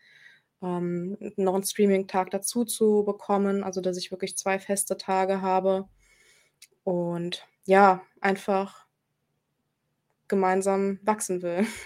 ähm, 0.62 1.16
noch 1.36 1.54
einen 1.54 1.64
Streaming-Tag 1.64 2.30
dazu 2.30 2.64
zu 2.64 3.04
bekommen, 3.04 3.64
also 3.64 3.80
dass 3.80 3.96
ich 3.96 4.10
wirklich 4.10 4.36
2 4.36 4.58
feste 4.58 4.96
Tage 4.96 5.40
habe 5.40 5.88
und 6.84 7.46
ja, 7.64 8.02
einfach 8.20 8.86
gemeinsam 10.28 10.98
wachsen 11.02 11.42
will. 11.42 11.66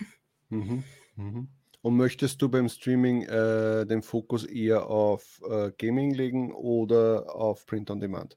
Mhm. 0.49 0.85
Mhm. 1.17 1.49
Und 1.87 1.97
möchtest 1.97 2.43
du 2.43 2.49
beim 2.49 2.69
Streaming 2.69 3.23
äh, 3.23 3.87
den 3.87 4.03
Fokus 4.03 4.45
eher 4.45 4.89
auf 4.89 5.41
äh, 5.49 5.71
Gaming 5.79 6.13
legen 6.13 6.53
oder 6.53 7.33
auf 7.33 7.65
Print 7.65 7.93
on 7.93 8.01
Demand? 8.01 8.37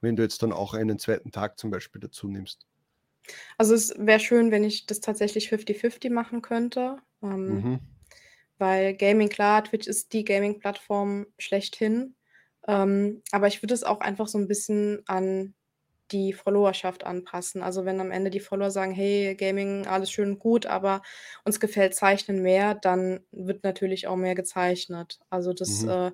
Wenn 0.00 0.16
du 0.16 0.24
jetzt 0.24 0.42
dann 0.42 0.50
auch 0.50 0.74
einen 0.74 0.98
zweiten 0.98 1.30
Tag 1.30 1.60
zum 1.60 1.70
Beispiel 1.70 2.00
dazu 2.00 2.26
nimmst. 2.26 2.66
Also, 3.56 3.76
es 3.76 3.94
wäre 3.96 4.18
schön, 4.18 4.50
wenn 4.50 4.64
ich 4.64 4.86
das 4.86 4.98
tatsächlich 4.98 5.48
50-50 5.48 6.10
machen 6.10 6.42
könnte, 6.42 6.96
ähm 7.22 7.46
Mhm. 7.46 7.78
Weil 8.58 8.96
Gaming, 8.96 9.28
klar, 9.28 9.62
Twitch 9.62 9.86
ist 9.86 10.12
die 10.12 10.24
Gaming-Plattform 10.24 11.26
schlechthin. 11.38 12.16
Ähm, 12.66 13.22
aber 13.30 13.46
ich 13.46 13.62
würde 13.62 13.74
es 13.74 13.84
auch 13.84 14.00
einfach 14.00 14.26
so 14.26 14.38
ein 14.38 14.48
bisschen 14.48 15.04
an 15.06 15.54
die 16.12 16.32
Followerschaft 16.32 17.04
anpassen. 17.04 17.62
Also, 17.62 17.84
wenn 17.84 18.00
am 18.00 18.10
Ende 18.10 18.30
die 18.30 18.40
Follower 18.40 18.70
sagen: 18.70 18.92
„Hey, 18.92 19.34
Gaming, 19.36 19.86
alles 19.86 20.10
schön 20.10 20.30
und 20.32 20.38
gut, 20.38 20.66
aber 20.66 21.02
uns 21.44 21.60
gefällt 21.60 21.94
Zeichnen 21.94 22.42
mehr“, 22.42 22.74
dann 22.74 23.20
wird 23.32 23.64
natürlich 23.64 24.06
auch 24.08 24.16
mehr 24.16 24.34
gezeichnet. 24.34 25.18
Also, 25.30 25.52
das, 25.52 25.82
Mhm. 25.82 25.84
äh, 25.84 26.12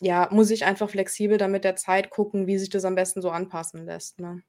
ja, 0.00 0.28
muss 0.32 0.50
ich 0.50 0.64
einfach 0.66 0.90
flexibel 0.90 1.38
dann 1.38 1.52
mit 1.52 1.64
der 1.64 1.76
Zeit 1.76 2.10
gucken, 2.10 2.46
wie 2.46 2.58
sich 2.58 2.68
das 2.70 2.84
am 2.84 2.94
besten 2.94 3.22
so 3.22 3.30
anpassen 3.30 3.84
lässt, 3.86 4.20
ne? 4.20 4.42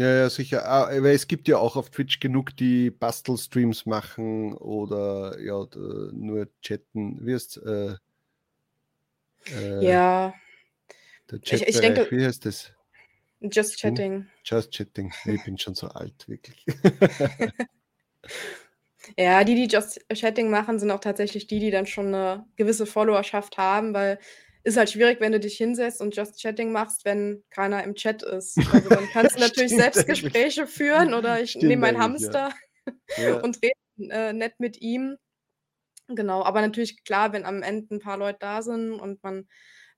Ja, 0.00 0.06
ja, 0.14 0.30
sicher. 0.30 0.64
Ah, 0.68 0.88
weil 1.02 1.14
es 1.14 1.26
gibt 1.26 1.48
ja 1.48 1.58
auch 1.58 1.74
auf 1.76 1.90
Twitch 1.90 2.20
genug, 2.20 2.56
die 2.56 2.90
Bastelstreams 2.90 3.84
machen 3.84 4.54
oder 4.54 5.40
ja, 5.40 5.66
nur 6.12 6.48
chatten. 6.62 7.20
Heißt 7.26 7.56
äh, 7.64 7.96
äh, 9.46 9.58
Ja, 9.80 10.34
der 11.30 11.40
ich 11.50 11.62
ich 11.66 11.80
Chatbereich? 11.80 11.80
denke 11.80 12.10
Wie 12.10 12.24
heißt 12.24 12.44
das? 12.46 12.72
Just 13.42 13.76
Stream? 13.76 13.78
Chatting. 13.78 14.28
Just 14.44 14.72
Chatting. 14.72 15.12
Ich 15.24 15.42
bin 15.42 15.58
schon 15.58 15.74
so 15.74 15.88
alt, 15.88 16.28
wirklich. 16.28 16.64
Ja, 19.20 19.42
die, 19.42 19.56
die 19.56 19.66
Just 19.66 20.00
Chatting 20.14 20.48
machen, 20.48 20.78
sind 20.78 20.92
auch 20.92 21.00
tatsächlich 21.00 21.48
die, 21.48 21.58
die 21.58 21.72
dann 21.72 21.86
schon 21.86 22.10
'ne 22.12 22.46
gewisse 22.56 22.86
Followerschaft 22.86 23.58
haben, 23.58 23.92
weil 23.92 24.18
ist 24.62 24.76
halt 24.76 24.90
schwierig, 24.90 25.20
wenn 25.20 25.32
du 25.32 25.40
dich 25.40 25.56
hinsetzt 25.56 26.00
und 26.00 26.14
Just 26.16 26.40
Chatting 26.40 26.70
machst, 26.70 27.04
wenn 27.04 27.42
keiner 27.50 27.82
im 27.82 27.94
Chat 27.96 28.22
ist. 28.22 28.64
Also, 28.68 28.90
dann 28.90 29.08
kannst 29.08 29.34
du 29.36 29.40
natürlich 29.40 29.74
selbst 29.74 30.06
eigentlich. 30.06 30.06
Gespräche 30.06 30.66
führen 30.68 31.14
oder 31.14 31.40
ich 31.40 31.56
nehme 31.56 31.80
meinen 31.82 31.98
ja. 32.16 32.38
Hamster 32.38 32.50
Ja. 33.16 33.42
und 33.42 33.58
rede, 33.62 33.74
äh, 34.14 34.32
nett 34.32 34.60
mit 34.60 34.80
ihm. 34.80 35.16
Genau, 36.08 36.44
aber 36.44 36.60
natürlich 36.62 37.04
klar, 37.04 37.32
wenn 37.32 37.44
am 37.46 37.62
Ende 37.62 37.94
'n 37.96 38.00
paar 38.00 38.18
Leute 38.18 38.38
da 38.40 38.62
sind 38.62 38.92
und 38.94 39.22
man, 39.24 39.48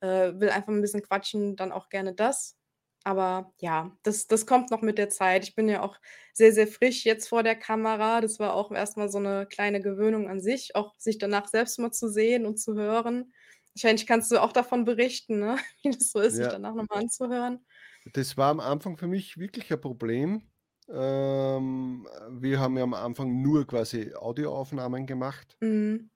äh, 0.00 0.32
will 0.40 0.50
einfach 0.50 0.72
'n 0.72 0.80
bisschen 0.82 1.02
quatschen, 1.02 1.56
dann 1.56 1.72
auch 1.72 1.88
gerne 1.90 2.14
das. 2.14 2.56
Aber 3.04 3.54
ja, 3.60 3.96
das 4.02 4.26
das 4.28 4.46
kommt 4.46 4.70
noch 4.70 4.82
mit 4.82 4.98
der 4.98 5.08
Zeit. 5.10 5.44
Ich 5.44 5.54
bin 5.54 5.68
ja 5.68 5.82
auch 5.82 5.98
sehr, 6.34 6.52
sehr 6.52 6.66
frisch 6.68 7.04
jetzt 7.06 7.28
vor 7.28 7.42
der 7.42 7.56
Kamera. 7.56 8.20
Das 8.20 8.38
war 8.38 8.54
auch 8.54 8.72
erst 8.72 8.96
mal 8.98 9.08
so 9.10 9.18
'ne 9.20 9.46
kleine 9.50 9.80
Gewöhnung 9.82 10.28
an 10.28 10.40
sich, 10.40 10.76
auch 10.76 10.94
sich 10.98 11.18
danach 11.18 11.48
selbst 11.48 11.78
mal 11.78 11.92
zu 11.92 12.08
sehen 12.10 12.46
und 12.46 12.58
zu 12.58 12.74
hören. 12.74 13.32
Wahrscheinlich 13.74 14.06
kannst 14.06 14.30
du 14.32 14.42
auch 14.42 14.52
davon 14.52 14.84
berichten, 14.84 15.38
ne, 15.40 15.56
wie 15.82 15.90
das 15.92 16.10
so 16.12 16.20
ist, 16.20 16.36
sich 16.38 16.48
Ja. 16.48 16.50
danach 16.50 16.74
noch 16.74 16.86
mal 16.90 16.98
anzuhören. 17.00 17.64
Das 18.06 18.36
war 18.36 18.50
am 18.50 18.60
Anfang 18.60 18.96
für 18.96 19.06
mich 19.06 19.36
wirklich 19.38 19.72
ein 19.72 19.80
Problem. 19.80 20.50
Ähm, 20.88 22.08
wir 22.30 22.58
haben 22.60 22.76
ja 22.76 22.82
am 22.82 22.94
Anfang 22.94 23.42
nur 23.42 23.66
quasi 23.66 24.14
Audioaufnahmen 24.14 25.06
gemacht. 25.06 25.58
Mhm. 25.62 26.10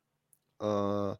Äh, 0.61 1.14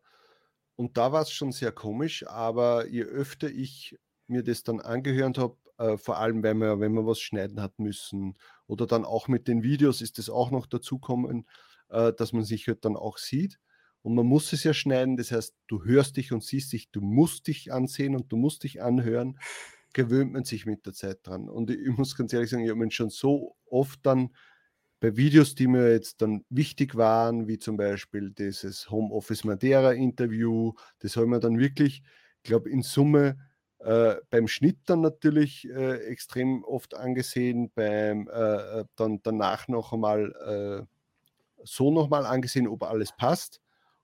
und 0.77 0.97
da 0.97 1.13
war 1.13 1.23
es 1.23 1.31
schon 1.31 1.53
sehr 1.53 1.73
komisch, 1.73 2.27
aber 2.27 2.89
je 2.89 3.03
öfter 3.05 3.49
ich 3.51 3.97
mir 4.27 4.43
das 4.43 4.63
dann 4.63 4.81
angehört 4.81 5.39
habe, 5.39 5.57
äh, 5.79 5.97
vor 5.97 6.19
allem 6.19 6.43
wenn 6.43 6.59
man, 6.59 6.81
wenn 6.81 6.93
man 6.95 7.07
was 7.07 7.21
schneiden 7.21 7.61
hat 7.61 7.79
müssen 7.79 8.35
oder 8.67 8.87
dann 8.87 9.05
auch 9.05 9.29
mit 9.29 9.49
den 9.49 9.63
Videos 9.63 10.01
ist 10.01 10.19
es 10.19 10.31
auch 10.31 10.51
noch 10.51 10.67
dazukommen, 10.67 11.47
äh, 11.89 12.13
dass 12.13 12.33
man 12.33 12.45
sich 12.45 12.67
halt 12.69 12.85
dann 12.85 12.97
auch 12.97 13.19
sieht. 13.19 13.59
Und 14.03 14.15
man 14.15 14.27
muss 14.27 14.53
es 14.53 14.65
ja 14.65 14.75
schneiden, 14.75 15.17
das 15.17 15.31
heißt, 15.31 15.55
du 15.67 15.85
hörst 15.85 16.17
dich 16.19 16.33
und 16.33 16.45
siehst 16.45 16.73
dich, 16.73 16.91
du 16.91 17.01
musst 17.01 17.47
dich 17.47 17.73
ansehen 17.73 18.15
und 18.15 18.31
du 18.33 18.37
musst 18.37 18.65
dich 18.65 18.83
anhören, 18.83 19.39
gewöhnt 19.95 20.33
man 20.33 20.45
sich 20.45 20.67
mit 20.67 20.85
der 20.87 20.93
Zeit 20.93 21.21
dran. 21.23 21.49
Und 21.49 21.71
ich, 21.71 21.79
ich 21.79 21.89
muss 21.99 22.17
ganz 22.17 22.33
ehrlich 22.33 22.51
sagen, 22.51 22.65
ich 22.65 22.71
habe 22.71 22.81
mich 22.81 22.95
schon 22.95 23.11
so 23.11 23.57
oft 23.67 24.01
dann 24.05 24.35
bei 25.01 25.17
Videos, 25.17 25.55
die 25.55 25.67
mir 25.67 25.93
jetzt 25.93 26.23
dann 26.23 26.45
wichtig 26.49 26.97
waren, 26.97 27.47
wie 27.49 27.59
zum 27.59 27.77
Beispiel 27.77 28.31
dieses 28.31 28.91
Homeoffice 28.91 29.45
Madeira 29.45 29.93
Interview, 29.93 30.73
das 31.01 31.17
habe 31.17 31.27
ich 31.27 31.31
mir 31.31 31.41
dann 31.41 31.59
wirklich, 31.59 32.03
ich 32.39 32.43
glaube, 32.43 32.71
in 32.71 32.83
Summe 32.83 33.39
äh, 33.81 34.17
beim 34.31 34.49
Schnitt 34.49 34.79
dann 34.87 35.01
natürlich 35.03 35.69
äh, 35.69 35.97
extrem 36.07 36.65
oft 36.65 36.95
angesehen, 36.95 37.71
beim 37.75 38.29
äh, 38.29 38.81
äh, 38.81 38.85
dann 38.97 39.21
danach 39.23 39.69
noch 39.69 39.93
einmal 39.93 40.87
äh, 40.87 40.87
so 41.65 41.91
nochmal 41.91 42.27
angesehen, 42.27 42.69
ob 42.69 42.83
alles 42.85 43.13
passt. 43.17 43.61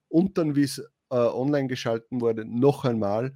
Und 0.09 0.39
dann, 0.39 0.57
wie 0.57 0.63
es 0.65 0.79
äh, 0.79 1.17
online 1.17 1.69
geschalten 1.69 2.21
wurde, 2.21 2.45
noch 2.45 2.85
einmal. 2.85 3.35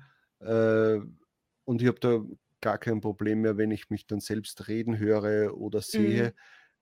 Und 1.64 1.80
ich 1.82 1.88
habe 1.88 2.00
da 2.00 2.20
gar 2.60 2.78
kein 2.78 3.00
Problem 3.00 3.42
mehr, 3.42 3.56
wenn 3.56 3.70
ich 3.70 3.90
mich 3.90 4.06
dann 4.06 4.20
selbst 4.20 4.68
reden 4.68 4.98
höre 4.98 5.56
oder 5.56 5.80
sehe, 5.82 6.32
Mhm. 6.32 6.34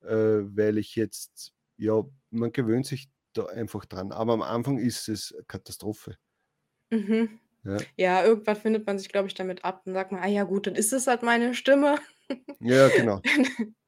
Äh, 0.05 0.57
weil 0.57 0.78
ich 0.78 0.96
jetzt, 0.96 1.53
ja, 1.76 2.03
man 2.30 2.53
gewöhnt 2.53 2.86
sich 2.86 3.11
da 3.34 3.46
einfach 3.46 3.84
dran. 3.86 4.12
Aber 4.12 4.32
am 4.34 4.42
Anfang 4.42 4.78
ist 4.78 5.09
es 5.09 5.34
Katastrophe. 5.48 6.16
Mhm. 6.90 7.40
Ja. 7.64 7.86
Ja, 7.96 8.24
irgendwann 8.24 8.57
findet 8.57 8.86
man 8.86 8.98
sich, 8.98 9.09
glaube 9.11 9.28
ich, 9.28 9.34
damit 9.34 9.64
ab. 9.64 9.82
Dann 9.84 9.94
sagt 9.94 10.12
man: 10.12 10.22
„Ah 10.22 10.26
ja 10.28 10.44
gut, 10.44 10.66
dann 10.66 10.74
ist 10.76 10.92
es 10.92 11.07
halt 11.07 11.22
meine 11.22 11.55
Stimme.“ 11.55 11.98
Ja, 12.61 12.88
genau. 12.90 13.22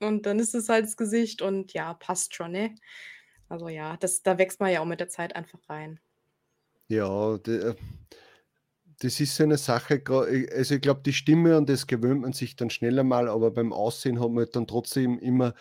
Und 0.01 0.27
dann 0.27 0.39
ist 0.39 0.55
es 0.55 0.69
halt 0.69 0.85
das 0.87 0.97
Gesicht 0.97 1.43
und 1.43 1.73
ja, 1.73 1.95
passt 1.95 2.35
schon, 2.35 2.53
ne? 2.53 2.75
Also 3.49 3.69
ja, 3.69 3.97
das 3.99 4.23
da 4.23 4.39
wächst 4.39 4.61
man 4.61 4.73
ja 4.73 4.81
auch 4.81 4.87
mit 4.87 5.01
der 5.01 5.09
Zeit 5.09 5.37
einfach 5.37 5.61
rein. 5.69 6.01
Ja, 6.89 7.37
äh, 7.47 7.75
das 9.01 9.21
ist 9.21 9.37
so 9.37 9.43
eine 9.45 9.57
Sache, 9.59 9.97
äh, 9.97 10.49
also 10.55 10.75
ich 10.77 10.81
glaube, 10.81 11.03
die 11.03 11.13
Stimme, 11.13 11.57
an 11.57 11.67
das 11.67 11.87
gewöhnt 11.87 12.21
man 12.23 12.33
sich 12.33 12.57
dann 12.57 12.71
schneller 12.71 13.05
mal, 13.05 13.29
aber 13.29 13.51
beim 13.51 13.73
Aussehen 13.73 14.21
hat 14.21 14.31
man 14.31 14.47
dann 14.53 14.67
trotzdem 14.67 15.19
immer 15.19 15.55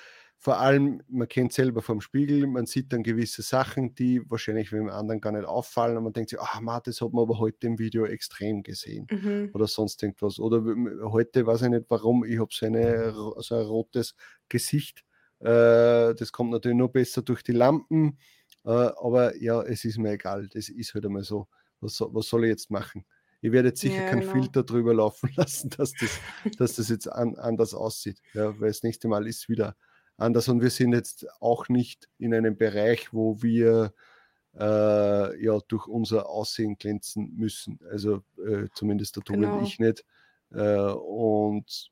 vor 0.43 0.59
allem, 0.59 1.01
man 1.07 1.29
kennt 1.29 1.53
selber 1.53 1.81
vom 1.81 2.01
Spiegel, 2.01 2.47
man 2.47 2.65
sieht 2.65 2.91
dann 2.91 3.01
gewisse 3.01 3.41
Sachen, 3.41 3.95
die 3.95 4.29
wahrscheinlich 4.29 4.71
dem 4.71 4.89
anderen 4.89 5.21
gar 5.21 5.31
nicht 5.31 5.45
auffallen 5.45 5.95
und 5.95 6.03
man 6.03 6.11
denkt 6.11 6.31
sich, 6.31 6.39
man, 6.59 6.81
das 6.83 6.99
hat 6.99 7.13
man 7.13 7.21
aber 7.23 7.39
heute 7.39 7.65
im 7.67 7.79
Video 7.79 8.03
extrem 8.05 8.61
gesehen 8.61 9.07
Mhm. 9.09 9.51
oder 9.53 9.67
sonst 9.67 10.03
irgendwas. 10.03 10.39
Oder 10.39 10.61
heute 11.09 11.45
weiß 11.45 11.61
ich 11.61 11.69
nicht 11.69 11.85
warum, 11.87 12.25
ich 12.25 12.39
habe 12.39 12.49
so, 12.51 12.65
eine, 12.65 13.13
so 13.37 13.55
ein 13.55 13.61
rotes 13.65 14.15
Gesicht. 14.49 15.05
Äh, 15.39 16.13
das 16.13 16.33
kommt 16.33 16.51
natürlich 16.51 16.77
nur 16.77 16.91
besser 16.91 17.21
durch 17.21 17.41
die 17.41 17.53
Lampen, 17.53 18.17
äh, 18.65 18.69
aber 18.69 19.37
ja, 19.41 19.61
es 19.61 19.85
ist 19.85 19.97
mir 19.97 20.11
egal, 20.11 20.49
das 20.49 20.67
ist 20.67 20.93
halt 20.93 21.05
einmal 21.05 21.23
so. 21.23 21.47
Was, 21.79 22.01
was 22.01 22.27
soll 22.27 22.43
ich 22.43 22.49
jetzt 22.49 22.69
machen? 22.69 23.05
Ich 23.39 23.51
werde 23.53 23.69
jetzt 23.69 23.79
sicher 23.79 24.01
Ja, 24.01 24.03
keinen 24.03 24.21
genau. 24.21 24.31
Filter 24.31 24.63
drüber 24.63 24.93
laufen 24.93 25.29
lassen, 25.37 25.69
dass 25.69 25.95
das, 25.95 26.21
dass 26.57 26.75
das 26.75 26.89
jetzt 26.89 27.07
an, 27.09 27.35
anders 27.35 27.73
aussieht. 27.73 28.19
Ja, 28.33 28.59
weil 28.59 28.69
das 28.69 28.83
nächste 28.83 29.07
Mal 29.07 29.25
ist 29.25 29.47
wieder 29.47 29.75
anders 30.17 30.47
und 30.47 30.61
wir 30.61 30.69
sind 30.69 30.93
jetzt 30.93 31.25
auch 31.41 31.69
nicht 31.69 32.09
in 32.17 32.33
einem 32.33 32.57
Bereich, 32.57 33.13
wo 33.13 33.41
wir 33.41 33.93
äh, 34.57 35.43
ja 35.43 35.59
durch 35.67 35.87
unser 35.87 36.29
Aussehen 36.29 36.77
glänzen 36.77 37.33
müssen. 37.35 37.79
Also 37.89 38.23
äh, 38.45 38.67
zumindest 38.73 39.15
der 39.17 39.23
Genau. 39.23 39.57
und 39.57 39.63
ich 39.65 39.79
nicht. 39.79 40.05
Äh, 40.51 40.91
und 40.91 41.91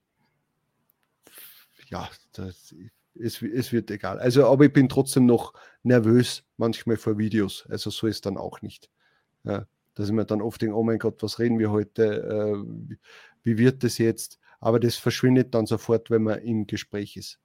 ja, 1.89 2.09
das, 2.33 2.73
es, 3.19 3.41
es 3.41 3.71
wird 3.71 3.91
egal. 3.91 4.19
Also, 4.19 4.45
aber 4.47 4.65
ich 4.65 4.73
bin 4.73 4.89
trotzdem 4.89 5.25
noch 5.25 5.53
nervös 5.83 6.43
manchmal 6.57 6.97
vor 6.97 7.17
Videos. 7.17 7.65
Also 7.69 7.89
so 7.89 8.07
ist 8.07 8.25
dann 8.25 8.37
auch 8.37 8.61
nicht. 8.61 8.89
Ja, 9.43 9.65
dass 9.95 10.07
ich 10.07 10.13
mir 10.13 10.25
dann 10.25 10.41
oft 10.41 10.61
denke, 10.61 10.75
oh 10.75 10.83
mein 10.83 10.99
Gott, 10.99 11.21
was 11.23 11.39
reden 11.39 11.59
wir 11.59 11.71
heute? 11.71 12.23
Äh, 12.23 12.63
wie, 12.89 12.97
wie 13.43 13.57
wird 13.57 13.83
das 13.83 13.97
jetzt? 13.97 14.39
Aber 14.59 14.79
das 14.79 14.95
verschwindet 14.95 15.55
dann 15.55 15.65
sofort, 15.65 16.11
wenn 16.11 16.23
man 16.23 16.39
im 16.39 16.67
Gespräch 16.67 17.17
ist. 17.17 17.39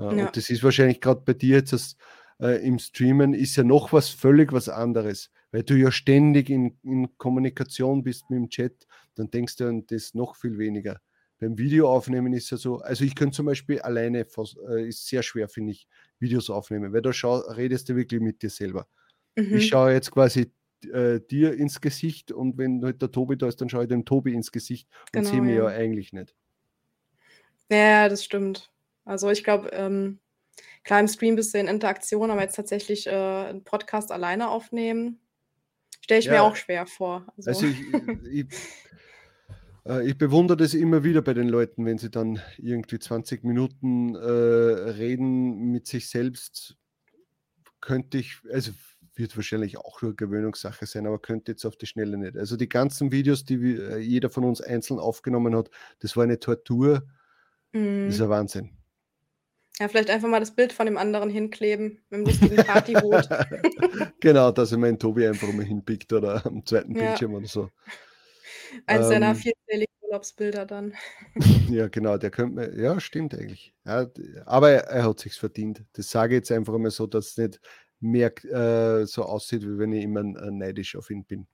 Ja. 0.00 0.08
Und 0.08 0.36
das 0.36 0.50
ist 0.50 0.62
wahrscheinlich 0.62 1.00
gerade 1.00 1.22
bei 1.24 1.34
dir 1.34 1.56
jetzt 1.58 1.72
das, 1.72 1.96
äh, 2.40 2.66
im 2.66 2.78
Streamen 2.78 3.34
ist 3.34 3.56
ja 3.56 3.64
noch 3.64 3.92
was 3.92 4.08
völlig 4.08 4.52
was 4.52 4.68
anderes, 4.68 5.30
weil 5.52 5.62
du 5.62 5.74
ja 5.74 5.92
ständig 5.92 6.48
in, 6.48 6.78
in 6.82 7.16
Kommunikation 7.18 8.02
bist 8.02 8.30
mit 8.30 8.38
dem 8.38 8.48
Chat, 8.48 8.86
dann 9.14 9.30
denkst 9.30 9.56
du 9.56 9.68
an 9.68 9.86
das 9.86 10.14
noch 10.14 10.36
viel 10.36 10.58
weniger. 10.58 11.00
Beim 11.38 11.56
Videoaufnehmen 11.56 12.32
ist 12.32 12.50
ja 12.50 12.56
so, 12.56 12.78
also 12.78 13.04
ich 13.04 13.14
könnte 13.14 13.36
zum 13.36 13.46
Beispiel 13.46 13.80
alleine, 13.80 14.26
äh, 14.26 14.88
ist 14.88 15.06
sehr 15.06 15.22
schwer, 15.22 15.48
finde 15.48 15.72
ich, 15.72 15.86
Videos 16.18 16.50
aufnehmen, 16.50 16.92
weil 16.92 17.02
da 17.02 17.12
schau, 17.12 17.38
redest 17.38 17.88
du 17.88 17.96
wirklich 17.96 18.20
mit 18.20 18.42
dir 18.42 18.50
selber. 18.50 18.86
Mhm. 19.36 19.56
Ich 19.56 19.68
schaue 19.68 19.92
jetzt 19.92 20.10
quasi 20.10 20.52
äh, 20.92 21.20
dir 21.20 21.54
ins 21.54 21.80
Gesicht 21.80 22.32
und 22.32 22.58
wenn 22.58 22.82
halt 22.82 23.00
der 23.02 23.10
Tobi 23.10 23.36
da 23.36 23.48
ist, 23.48 23.60
dann 23.60 23.68
schaue 23.68 23.84
ich 23.84 23.88
dem 23.88 24.04
Tobi 24.04 24.34
ins 24.34 24.52
Gesicht 24.52 24.88
und 25.14 25.22
Genau, 25.22 25.30
sehe 25.30 25.42
mir 25.42 25.54
ja 25.54 25.70
ja. 25.70 25.76
eigentlich 25.76 26.12
nicht. 26.12 26.34
Ja, 27.70 28.08
das 28.08 28.24
stimmt. 28.24 28.70
Also 29.10 29.28
ich 29.30 29.42
glaube, 29.44 29.70
ähm, 29.72 30.20
klar, 30.84 31.00
im 31.00 31.08
Stream 31.08 31.36
bist 31.36 31.52
du 31.54 31.58
in 31.58 31.66
Interaktion, 31.68 32.30
aber 32.30 32.42
jetzt 32.42 32.56
tatsächlich 32.56 33.06
äh, 33.06 33.10
einen 33.10 33.64
Podcast 33.64 34.12
alleine 34.12 34.48
aufnehmen, 34.48 35.20
stelle 36.00 36.20
ich 36.20 36.30
mir 36.30 36.36
Ja. 36.36 36.42
auch 36.42 36.56
schwer 36.56 36.86
vor. 36.86 37.26
Also, 37.36 37.50
Also 37.50 37.66
ich, 37.66 37.80
ich, 38.32 38.46
äh, 39.86 40.06
ich 40.08 40.16
bewundere 40.16 40.56
das 40.56 40.74
immer 40.74 41.04
wieder 41.04 41.22
bei 41.22 41.34
den 41.34 41.48
Leuten, 41.48 41.84
wenn 41.86 41.98
sie 41.98 42.10
dann 42.10 42.40
irgendwie 42.58 42.98
20 42.98 43.44
Minuten 43.44 44.14
äh, 44.14 44.18
reden 44.20 45.72
mit 45.72 45.86
sich 45.86 46.08
selbst, 46.08 46.76
könnte 47.80 48.18
ich, 48.18 48.38
also 48.52 48.72
wird 49.14 49.36
wahrscheinlich 49.36 49.76
auch 49.78 50.02
nur 50.02 50.14
Gewöhnungssache 50.16 50.86
sein, 50.86 51.06
aber 51.06 51.18
könnte 51.18 51.52
jetzt 51.52 51.64
auf 51.64 51.76
die 51.76 51.86
Schnelle 51.86 52.16
nicht. 52.16 52.36
Also 52.36 52.56
die 52.56 52.68
ganzen 52.68 53.12
Videos, 53.12 53.44
die 53.44 53.60
wir, 53.60 53.90
äh, 53.90 53.98
jeder 53.98 54.30
von 54.30 54.44
uns 54.44 54.60
einzeln 54.60 54.98
aufgenommen 55.00 55.56
hat, 55.56 55.70
das 55.98 56.16
war 56.16 56.24
eine 56.24 56.38
Tortur, 56.38 57.02
das 58.04 58.14
mm, 58.14 58.16
ist 58.16 58.20
ein 58.22 58.28
Wahnsinn. 58.28 58.79
Ja, 59.80 59.88
vielleicht 59.88 60.10
einfach 60.10 60.28
mal 60.28 60.40
das 60.40 60.54
Bild 60.54 60.74
von 60.74 60.84
dem 60.84 60.98
anderen 60.98 61.30
hinkleben 61.30 62.02
mit 62.10 62.20
dem 62.20 62.26
lustigen 62.26 62.56
Partyhut. 62.56 63.28
genau, 64.20 64.50
dass 64.50 64.72
er 64.72 64.78
meinen 64.78 64.98
Tobi 64.98 65.26
einfach 65.26 65.50
mal 65.54 65.64
hinpickt 65.64 66.12
oder 66.12 66.44
am 66.44 66.64
zweiten 66.66 66.94
Ja. 66.94 67.06
Bildschirm 67.06 67.34
oder 67.34 67.46
so. 67.46 67.70
Eins 68.86 69.10
Ähm, 69.10 69.34
vierzähligen 69.34 69.94
Urlaubsbilder 70.02 70.66
dann. 70.66 70.92
Ja, 71.70 71.88
genau, 71.88 72.18
der 72.18 72.30
könnte 72.30 72.54
mir, 72.56 72.78
ja, 72.78 73.00
stimmt 73.00 73.32
eigentlich. 73.34 73.72
Ja, 73.86 74.06
aber 74.44 74.70
er, 74.70 74.84
er 74.88 75.04
hat 75.04 75.20
sich's 75.20 75.38
verdient. 75.38 75.84
Das 75.94 76.10
sage 76.10 76.34
ich 76.34 76.40
jetzt 76.40 76.52
einfach 76.52 76.76
mal 76.76 76.90
so, 76.90 77.06
dass 77.06 77.28
es 77.28 77.36
nicht 77.38 77.60
mehr 78.00 78.32
äh, 78.44 79.06
so 79.06 79.22
aussieht, 79.22 79.62
wie 79.62 79.78
wenn 79.78 79.92
ich 79.92 80.04
immer 80.04 80.20
äh, 80.20 80.50
neidisch 80.50 80.94
auf 80.96 81.10
ihn 81.10 81.24
bin. 81.24 81.46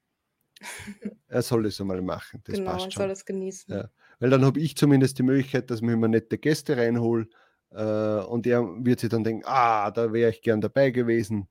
Er 1.28 1.42
soll 1.42 1.66
es 1.66 1.80
einmal 1.80 2.00
machen, 2.02 2.40
das 2.44 2.56
genau, 2.56 2.72
passt 2.72 2.92
schon. 2.92 3.02
soll 3.02 3.08
das 3.08 3.24
genießen. 3.26 3.74
Ja. 3.74 3.90
Weil 4.18 4.30
dann 4.30 4.44
habe 4.44 4.58
ich 4.58 4.74
zumindest 4.76 5.18
die 5.18 5.22
Möglichkeit, 5.22 5.70
dass 5.70 5.78
ich 5.78 5.82
mir 5.82 5.92
immer 5.92 6.08
nette 6.08 6.38
Gäste 6.38 6.76
reinhole 6.76 7.28
äh, 7.76 8.24
und 8.26 8.46
er 8.46 8.62
wird 8.84 9.00
sich 9.00 9.10
dann 9.10 9.24
denken, 9.24 9.44
ah, 9.46 9.90
da 9.92 10.12
wäre 10.12 10.30
ich 10.30 10.42
gern 10.42 10.60
dabei 10.60 10.90
gewesen. 10.90 11.48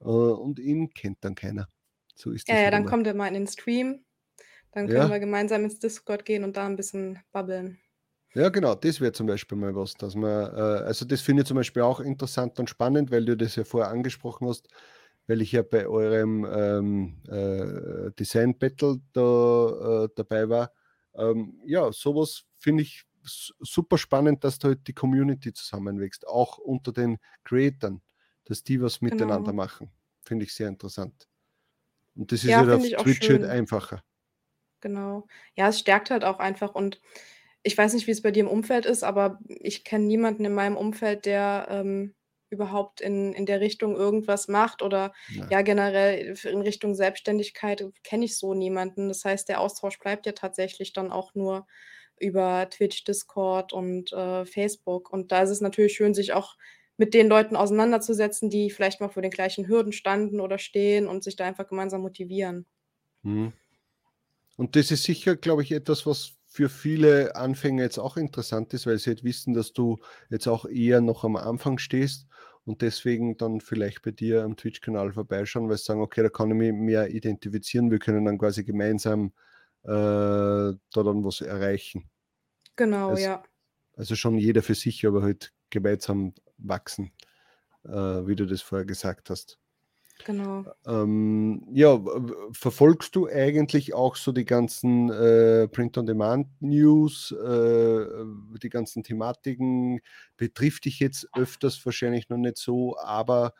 Äh, 0.00 0.06
und 0.06 0.58
ihn 0.60 0.90
kennt 0.94 1.18
dann 1.22 1.34
keiner. 1.36 1.68
So 2.16 2.32
ist 2.32 2.50
das 2.52 2.58
Ja, 2.58 2.60
ja, 2.60 2.70
dann 2.72 2.86
kommt 2.86 3.06
er 3.06 3.14
mal 3.14 3.28
in 3.28 3.34
den 3.34 3.46
Stream. 3.46 4.04
Dann 4.72 4.88
können 4.90 5.08
Ja. 5.08 5.10
wir 5.10 5.20
gemeinsam 5.20 5.64
ins 5.64 5.78
Discord 5.80 6.24
gehen 6.26 6.44
und 6.44 6.56
da 6.56 6.66
ein 6.66 6.76
bisschen 6.76 7.20
babbeln. 7.32 7.80
Ja, 8.34 8.50
genau, 8.50 8.74
das 8.74 9.00
wäre 9.00 9.12
zum 9.12 9.26
Beispiel 9.26 9.56
mal 9.56 9.74
was, 9.74 9.96
dass 9.96 10.14
man, 10.14 10.54
äh, 10.54 10.58
also 10.60 11.06
das 11.06 11.22
finde 11.22 11.42
ich 11.42 11.48
zum 11.48 11.56
Beispiel 11.56 11.82
auch 11.82 12.00
interessant 12.00 12.58
und 12.58 12.68
spannend, 12.68 13.10
weil 13.10 13.24
du 13.24 13.34
das 13.36 13.56
ja 13.56 13.64
vorher 13.64 13.90
angesprochen 13.90 14.46
hast, 14.48 14.68
weil 15.26 15.40
ich 15.40 15.52
ja 15.52 15.62
bei 15.62 15.86
eurem 15.86 16.44
ähm, 16.50 17.22
äh, 17.28 18.10
Design 18.18 18.58
Battle 18.58 19.00
da 19.14 20.04
äh, 20.04 20.08
dabei 20.14 20.48
war. 20.50 20.72
Ähm, 21.14 21.62
ja, 21.64 21.90
sowas 21.92 22.42
finde 22.58 22.82
ich 22.82 23.04
super 23.26 23.98
spannend, 23.98 24.44
dass 24.44 24.58
da 24.58 24.68
halt 24.68 24.86
die 24.88 24.94
Community 24.94 25.52
zusammenwächst, 25.52 26.26
auch 26.26 26.58
unter 26.58 26.92
den 26.92 27.18
Creatoren, 27.44 28.02
dass 28.44 28.62
die 28.64 28.80
was 28.80 29.00
miteinander 29.00 29.52
Genau. 29.52 29.54
machen. 29.54 29.92
Finde 30.24 30.44
ich 30.44 30.54
sehr 30.54 30.68
interessant. 30.68 31.28
Und 32.16 32.32
das 32.32 32.44
ist 32.44 32.56
Ja, 32.56 32.58
halt 32.58 32.70
auf 32.70 32.94
Twitch 32.96 33.30
halt 33.30 33.44
einfacher. 33.44 34.02
Genau. 34.82 35.26
Ja, 35.54 35.68
es 35.68 35.78
stärkt 35.80 36.10
halt 36.10 36.24
auch 36.24 36.38
einfach 36.38 36.74
und 36.74 37.00
ich 37.62 37.76
weiß 37.76 37.94
nicht, 37.94 38.06
wie 38.06 38.12
es 38.12 38.22
bei 38.22 38.30
dir 38.30 38.40
im 38.44 38.48
Umfeld 38.48 38.86
ist, 38.86 39.02
aber 39.02 39.40
ich 39.48 39.84
kenne 39.84 40.04
niemanden 40.06 40.44
in 40.44 40.54
meinem 40.54 40.76
Umfeld, 40.76 41.26
der 41.26 41.66
ähm, 41.70 42.14
überhaupt 42.50 43.00
in, 43.00 43.32
in 43.32 43.46
der 43.46 43.60
Richtung 43.60 43.96
irgendwas 43.96 44.46
macht 44.48 44.82
oder 44.82 45.12
Ja. 45.28 45.50
ja 45.50 45.62
generell 45.62 46.36
in 46.44 46.60
Richtung 46.62 46.94
Selbstständigkeit 46.94 47.84
kenne 48.04 48.24
ich 48.26 48.38
so 48.38 48.54
niemanden. 48.54 49.08
Das 49.08 49.24
heißt, 49.24 49.48
der 49.48 49.60
Austausch 49.60 49.98
bleibt 49.98 50.26
ja 50.26 50.32
tatsächlich 50.32 50.92
dann 50.92 51.10
auch 51.10 51.34
nur 51.34 51.66
über 52.18 52.68
Twitch, 52.70 53.04
Discord 53.04 53.72
und 53.72 54.12
äh, 54.12 54.44
Facebook. 54.44 55.12
Und 55.12 55.32
da 55.32 55.42
ist 55.42 55.50
es 55.50 55.60
natürlich 55.60 55.94
schön, 55.94 56.14
sich 56.14 56.32
auch 56.32 56.56
mit 56.96 57.14
den 57.14 57.28
Leuten 57.28 57.56
auseinanderzusetzen, 57.56 58.48
die 58.50 58.70
vielleicht 58.70 59.00
mal 59.00 59.08
vor 59.08 59.22
den 59.22 59.30
gleichen 59.30 59.68
Hürden 59.68 59.92
standen 59.92 60.40
oder 60.40 60.58
stehen 60.58 61.08
und 61.08 61.24
sich 61.24 61.36
da 61.36 61.44
einfach 61.44 61.68
gemeinsam 61.68 62.00
motivieren. 62.00 62.66
Mhm. 63.22 63.52
Und 64.56 64.76
das 64.76 64.90
ist 64.90 65.02
sicher, 65.02 65.36
glaube 65.36 65.62
ich, 65.62 65.72
etwas, 65.72 66.06
was 66.06 66.32
für 66.46 66.70
viele 66.70 67.36
Anfänger 67.36 67.82
jetzt 67.82 67.98
auch 67.98 68.16
interessant 68.16 68.72
ist, 68.72 68.86
weil 68.86 68.98
sie 68.98 69.10
halt 69.10 69.24
wissen, 69.24 69.52
dass 69.52 69.74
du 69.74 69.98
jetzt 70.30 70.46
auch 70.46 70.64
eher 70.64 71.02
noch 71.02 71.22
am 71.24 71.36
Anfang 71.36 71.76
stehst 71.76 72.26
und 72.64 72.80
deswegen 72.80 73.36
dann 73.36 73.60
vielleicht 73.60 74.00
bei 74.00 74.10
dir 74.10 74.42
am 74.42 74.56
Twitch-Kanal 74.56 75.12
vorbeischauen, 75.12 75.68
weil 75.68 75.76
sie 75.76 75.84
sagen, 75.84 76.00
okay, 76.00 76.22
da 76.22 76.30
kann 76.30 76.50
ich 76.50 76.56
mich 76.56 76.72
mehr 76.72 77.10
identifizieren, 77.10 77.90
wir 77.90 77.98
können 77.98 78.24
dann 78.24 78.38
quasi 78.38 78.64
gemeinsam 78.64 79.32
da 79.92 81.02
dann 81.04 81.24
was 81.24 81.40
erreichen. 81.40 82.10
Genau, 82.76 83.12
Es- 83.12 83.18
ja. 83.18 83.42
Also 83.96 84.16
schon 84.16 84.38
jeder 84.38 84.62
für 84.62 84.74
sich, 84.76 85.06
aber 85.06 85.22
halt 85.22 85.54
gemeinsam 85.70 86.34
wachsen, 86.58 87.12
äh, 87.84 87.90
wie 88.26 88.36
du 88.36 88.46
das 88.46 88.62
vorher 88.62 88.86
gesagt 88.86 89.30
hast. 89.30 89.58
Genau. 90.24 90.66
Ähm, 90.84 91.68
ja, 91.72 92.00
verfolgst 92.52 93.14
du 93.16 93.28
eigentlich 93.28 93.94
auch 93.94 94.16
so 94.16 94.32
die 94.32 94.44
ganzen 94.44 95.10
äh, 95.10 95.68
Print-on-Demand-News, 95.68 97.32
äh, 97.32 98.06
die 98.62 98.68
ganzen 98.68 99.02
Thematiken? 99.04 100.00
Betrifft 100.36 100.84
dich 100.86 100.98
jetzt 101.00 101.28
öfters 101.34 101.84
wahrscheinlich 101.86 102.28
noch 102.28 102.38
nicht 102.38 102.56
so, 102.58 102.98
aber 102.98 103.48
äh, 103.48 103.50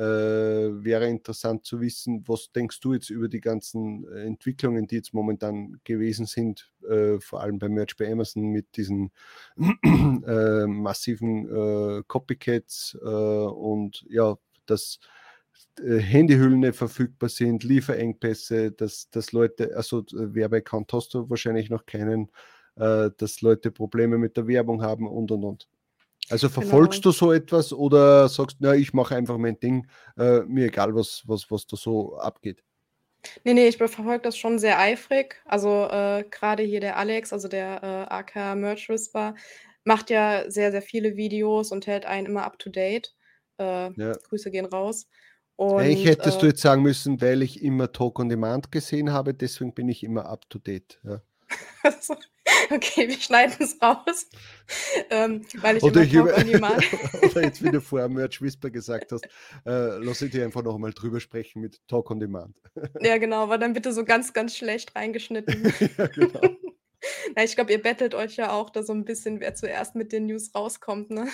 wäre 0.00 1.08
interessant 1.08 1.64
zu 1.64 1.80
wissen, 1.80 2.24
was 2.26 2.50
denkst 2.52 2.80
du 2.80 2.94
jetzt 2.94 3.10
über 3.10 3.28
die 3.28 3.40
ganzen 3.40 4.06
äh, 4.12 4.24
Entwicklungen, 4.24 4.86
die 4.86 4.96
jetzt 4.96 5.14
momentan 5.14 5.80
gewesen 5.84 6.26
sind, 6.26 6.72
äh, 6.88 7.20
vor 7.20 7.40
allem 7.42 7.58
bei 7.58 7.68
Merch 7.68 7.96
bei 7.96 8.10
Amazon 8.10 8.50
mit 8.50 8.76
diesen 8.76 9.12
äh, 9.84 10.66
massiven 10.66 11.48
äh, 11.48 12.02
Copycats 12.06 12.98
äh, 13.02 13.06
und 13.06 14.04
ja, 14.08 14.36
das 14.66 14.98
äh, 15.80 15.98
Handyhüllen 15.98 16.60
nicht 16.60 16.76
verfügbar 16.76 17.28
sind, 17.28 17.64
Lieferengpässe, 17.64 18.72
dass, 18.72 19.10
dass 19.10 19.32
Leute, 19.32 19.76
also 19.76 20.00
äh, 20.00 20.34
Werbeaccount 20.34 20.92
hast 20.92 21.14
du 21.14 21.28
wahrscheinlich 21.30 21.70
noch 21.70 21.86
keinen, 21.86 22.30
äh, 22.76 23.10
dass 23.16 23.40
Leute 23.42 23.70
Probleme 23.70 24.18
mit 24.18 24.36
der 24.36 24.46
Werbung 24.46 24.82
haben 24.82 25.08
und 25.08 25.30
und 25.30 25.44
und. 25.44 25.68
Also 26.30 26.48
verfolgst 26.48 27.02
Genau. 27.02 27.12
du 27.12 27.18
so 27.18 27.32
etwas 27.32 27.72
oder 27.72 28.28
sagst, 28.28 28.56
na, 28.60 28.74
ich 28.74 28.92
mache 28.94 29.14
einfach 29.14 29.36
mein 29.38 29.58
Ding, 29.60 29.86
äh, 30.16 30.40
mir 30.40 30.66
egal, 30.66 30.94
was, 30.94 31.22
was, 31.26 31.50
was 31.50 31.66
da 31.66 31.76
so 31.76 32.16
abgeht. 32.16 32.62
Nee, 33.44 33.54
nee, 33.54 33.68
ich 33.68 33.76
verfolge 33.78 34.20
das 34.22 34.36
schon 34.36 34.58
sehr 34.58 34.78
eifrig. 34.78 35.40
Also, 35.46 35.88
äh, 35.90 36.24
grade 36.30 36.62
hier 36.62 36.80
der 36.80 36.96
Alex, 36.96 37.32
also 37.32 37.48
der, 37.48 37.82
äh, 37.82 38.12
AK 38.14 38.54
Merch 38.54 38.88
Whisper, 38.88 39.34
macht 39.84 40.10
ja 40.10 40.50
sehr, 40.50 40.70
sehr 40.72 40.82
viele 40.82 41.16
Videos 41.16 41.70
und 41.72 41.86
hält 41.86 42.04
einen 42.06 42.26
immer 42.26 42.44
up 42.44 42.58
to 42.58 42.70
date. 42.70 43.14
Äh, 43.58 43.90
Ja. 43.96 44.12
Grüße 44.28 44.50
gehen 44.50 44.66
raus. 44.66 45.06
Eigentlich 45.56 46.00
Und 46.00 46.06
hättest 46.10 46.42
du 46.42 46.46
äh, 46.46 46.48
jetzt 46.50 46.62
sagen 46.62 46.82
müssen, 46.82 47.20
weil 47.20 47.42
ich 47.42 47.62
immer 47.62 47.92
Talk 47.92 48.18
on 48.18 48.28
Demand 48.28 48.72
gesehen 48.72 49.12
habe, 49.12 49.34
deswegen 49.34 49.72
bin 49.72 49.88
ich 49.88 50.02
immer 50.02 50.26
up 50.26 50.48
to 50.50 50.58
date. 50.58 51.00
Ja. 51.04 51.22
okay, 52.70 53.08
wir 53.08 53.18
schneiden 53.18 53.56
es 53.58 53.76
raus. 53.80 54.28
Ähm, 55.10 55.44
weil 55.60 55.76
ich 55.76 55.82
Oder, 55.82 56.02
immer 56.02 56.38
ich 56.38 56.52
über, 56.52 56.78
oder 57.22 57.42
jetzt, 57.42 57.62
wie 57.62 57.70
du 57.70 57.80
vorher 57.80 58.08
Merch 58.08 58.40
Whisper 58.40 58.70
gesagt 58.70 59.12
hast, 59.12 59.24
äh, 59.66 59.98
lass 59.98 60.22
ich 60.22 60.30
dir 60.30 60.44
einfach 60.44 60.62
noch 60.62 60.78
mal 60.78 60.92
drüber 60.92 61.20
sprechen 61.20 61.60
mit 61.60 61.80
Talk 61.88 62.10
on 62.10 62.20
Demand. 62.20 62.56
ja, 63.00 63.18
genau, 63.18 63.42
aber 63.42 63.58
dann 63.58 63.72
bitte 63.72 63.92
so 63.92 64.04
ganz, 64.04 64.32
ganz 64.32 64.56
schlecht 64.56 64.94
reingeschnitten. 64.94 65.72
ja, 65.98 66.06
genau. 66.06 66.40
Na, 67.36 67.44
ich 67.44 67.54
glaube, 67.54 67.72
ihr 67.72 67.82
bettelt 67.82 68.14
euch 68.14 68.36
ja 68.36 68.52
auch 68.52 68.70
da 68.70 68.82
so 68.82 68.92
ein 68.92 69.04
bisschen, 69.04 69.40
wer 69.40 69.54
zuerst 69.54 69.94
mit 69.94 70.12
den 70.12 70.26
News 70.26 70.54
rauskommt, 70.54 71.10
ne? 71.10 71.28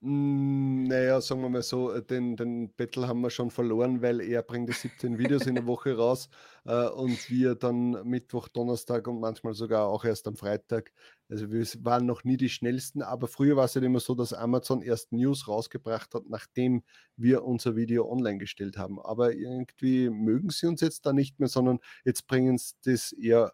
Mm, 0.00 0.84
Naja, 0.84 1.20
sagen 1.20 1.42
wir 1.42 1.48
mal 1.48 1.62
so, 1.62 1.92
äh, 1.92 2.02
den, 2.04 2.36
den 2.36 2.72
Battle 2.76 3.08
haben 3.08 3.20
wir 3.20 3.30
schon 3.30 3.50
verloren, 3.50 4.00
weil 4.00 4.20
er 4.20 4.42
bringt 4.42 4.68
die 4.68 4.72
17 4.72 5.18
Videos 5.18 5.46
in 5.46 5.56
der 5.56 5.66
Woche 5.66 5.96
raus 5.96 6.28
äh, 6.64 6.86
und 6.88 7.28
wir 7.28 7.56
dann 7.56 7.90
Mittwoch, 8.08 8.46
Donnerstag 8.48 9.08
und 9.08 9.18
manchmal 9.20 9.54
sogar 9.54 9.88
auch 9.88 10.04
erst 10.04 10.28
am 10.28 10.36
Freitag. 10.36 10.92
Also 11.28 11.50
wir 11.50 11.66
waren 11.84 12.06
noch 12.06 12.22
nie 12.22 12.36
die 12.36 12.48
schnellsten, 12.48 13.02
aber 13.02 13.26
früher 13.26 13.56
war 13.56 13.64
es 13.64 13.74
halt 13.74 13.84
immer 13.84 13.98
so, 13.98 14.14
dass 14.14 14.32
Amazon 14.32 14.82
erst 14.82 15.10
News 15.12 15.48
rausgebracht 15.48 16.14
hat, 16.14 16.28
nachdem 16.28 16.84
wir 17.16 17.42
unser 17.44 17.74
Video 17.74 18.08
online 18.08 18.38
gestellt 18.38 18.76
haben. 18.78 19.00
Aber 19.00 19.34
irgendwie 19.34 20.10
mögen 20.10 20.50
sie 20.50 20.66
uns 20.68 20.80
jetzt 20.80 21.06
da 21.06 21.12
nicht 21.12 21.40
mehr, 21.40 21.48
sondern 21.48 21.80
jetzt 22.04 22.28
bringen 22.28 22.56
sie 22.56 22.74
das 22.84 23.10
eher, 23.12 23.52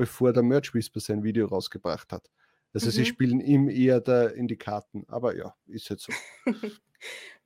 bevor 0.00 0.32
der 0.32 0.42
Merch 0.42 0.72
Whisper 0.72 0.98
sein 0.98 1.22
Video 1.22 1.44
rausgebracht 1.46 2.10
hat. 2.10 2.30
Also 2.72 2.88
sie 2.88 3.02
Mhm. 3.02 3.04
spielen 3.04 3.40
ihm 3.42 3.68
eher 3.68 4.00
da 4.00 4.28
in 4.28 4.48
die 4.48 4.56
Karten. 4.56 5.04
Aber 5.08 5.36
ja, 5.36 5.54
ist 5.66 5.90
jetzt 5.90 6.04
so. 6.04 6.12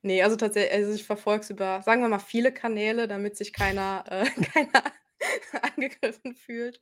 Ne, 0.01 0.21
also 0.21 0.35
tatsächlich, 0.37 0.73
also 0.73 0.93
ich 0.93 1.03
verfolge 1.03 1.43
es 1.43 1.49
über, 1.49 1.81
sagen 1.81 2.01
wir 2.01 2.09
mal, 2.09 2.19
viele 2.19 2.53
Kanäle, 2.53 3.07
damit 3.07 3.35
sich 3.35 3.51
keiner, 3.51 4.03
äh, 4.07 4.25
keiner 4.53 4.83
angegriffen 5.75 6.35
fühlt. 6.35 6.79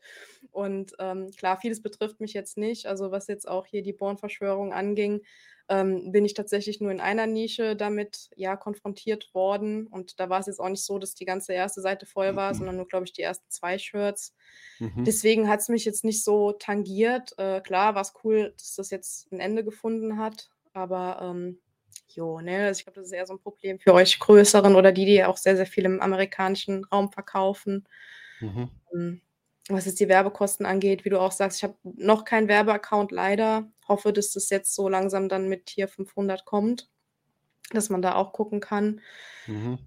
Und 0.51 0.93
ähm, 0.99 1.31
klar, 1.31 1.59
vieles 1.59 1.81
betrifft 1.81 2.19
mich 2.19 2.33
jetzt 2.33 2.57
nicht. 2.57 2.85
Also 2.85 3.11
was 3.11 3.27
jetzt 3.27 3.47
auch 3.47 3.65
hier 3.65 3.81
die 3.81 3.93
Born-Verschwörung 3.93 4.73
anging, 4.73 5.21
ähm, 5.69 6.11
bin 6.11 6.25
ich 6.25 6.33
tatsächlich 6.33 6.81
nur 6.81 6.91
in 6.91 6.99
einer 6.99 7.25
Nische 7.25 7.75
damit 7.75 8.29
ja 8.35 8.55
konfrontiert 8.55 9.33
worden. 9.33 9.87
Und 9.87 10.19
da 10.19 10.29
war 10.29 10.39
es 10.39 10.47
jetzt 10.47 10.59
auch 10.59 10.69
nicht 10.69 10.83
so, 10.83 10.99
dass 10.99 11.15
die 11.15 11.25
ganze 11.25 11.53
erste 11.53 11.81
Seite 11.81 12.05
voll 12.05 12.35
war, 12.35 12.53
sondern 12.53 12.75
nur, 12.75 12.87
glaube 12.87 13.05
ich, 13.05 13.13
die 13.13 13.21
ersten 13.21 13.49
zwei 13.49 13.77
Shirts. 13.77 14.35
Mhm. 14.79 15.05
Deswegen 15.05 15.47
hat 15.47 15.61
es 15.61 15.69
mich 15.69 15.85
jetzt 15.85 16.03
nicht 16.03 16.23
so 16.23 16.51
tangiert. 16.51 17.33
Äh, 17.37 17.61
klar 17.61 17.95
war 17.95 18.01
es 18.01 18.13
cool, 18.23 18.53
dass 18.57 18.75
das 18.75 18.89
jetzt 18.89 19.31
ein 19.31 19.39
Ende 19.39 19.63
gefunden 19.63 20.17
hat, 20.17 20.49
aber 20.73 21.19
ähm, 21.21 21.59
jo, 22.09 22.41
ne, 22.41 22.65
also 22.65 22.79
ich 22.79 22.85
glaube, 22.85 22.99
das 22.99 23.07
ist 23.07 23.13
eher 23.13 23.25
so 23.25 23.33
ein 23.33 23.39
Problem 23.39 23.79
für 23.79 23.93
euch 23.93 24.19
Größeren 24.19 24.75
oder 24.75 24.91
die, 24.91 25.05
die 25.05 25.23
auch 25.23 25.37
sehr, 25.37 25.55
sehr 25.55 25.65
viel 25.65 25.85
im 25.85 26.01
amerikanischen 26.01 26.83
Raum 26.85 27.11
verkaufen. 27.11 27.87
Mhm. 28.43 28.69
Ähm, 28.93 29.21
was 29.69 29.85
jetzt 29.85 29.99
die 29.99 30.09
Werbekosten 30.09 30.65
angeht, 30.65 31.05
wie 31.05 31.09
du 31.09 31.19
auch 31.19 31.31
sagst, 31.31 31.59
ich 31.59 31.63
habe 31.63 31.77
noch 31.83 32.25
keinen 32.25 32.49
Werbeaccount 32.49 33.11
leider. 33.11 33.71
Hoffe, 33.87 34.11
dass 34.11 34.31
das 34.31 34.49
jetzt 34.49 34.75
so 34.75 34.89
langsam 34.89 35.29
dann 35.29 35.47
mit 35.47 35.67
Tier 35.67 35.87
500 35.87 36.45
kommt, 36.45 36.89
dass 37.71 37.89
man 37.89 38.01
da 38.01 38.15
auch 38.15 38.33
gucken 38.33 38.59
kann. 38.59 39.01
Mhm. 39.47 39.79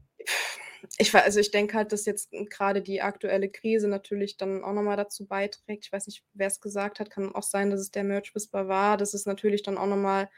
Ich, 0.98 1.14
also 1.14 1.40
ich 1.40 1.50
denke 1.50 1.76
halt, 1.76 1.92
dass 1.92 2.06
jetzt 2.06 2.30
gerade 2.48 2.80
die 2.80 3.02
aktuelle 3.02 3.50
Krise 3.50 3.88
natürlich 3.88 4.36
dann 4.36 4.62
auch 4.62 4.72
nochmal 4.72 4.96
dazu 4.96 5.26
beiträgt. 5.26 5.84
Ich 5.84 5.92
weiß 5.92 6.06
nicht, 6.06 6.24
wer 6.32 6.46
es 6.46 6.60
gesagt 6.60 7.00
hat, 7.00 7.10
kann 7.10 7.34
auch 7.34 7.42
sein, 7.42 7.70
dass 7.70 7.80
es 7.80 7.90
der 7.90 8.04
Merch 8.04 8.34
Whisper 8.34 8.68
war. 8.68 8.96
Das 8.96 9.12
ist 9.12 9.26
natürlich 9.26 9.62
dann 9.62 9.78
auch 9.78 9.86
nochmal, 9.86 10.28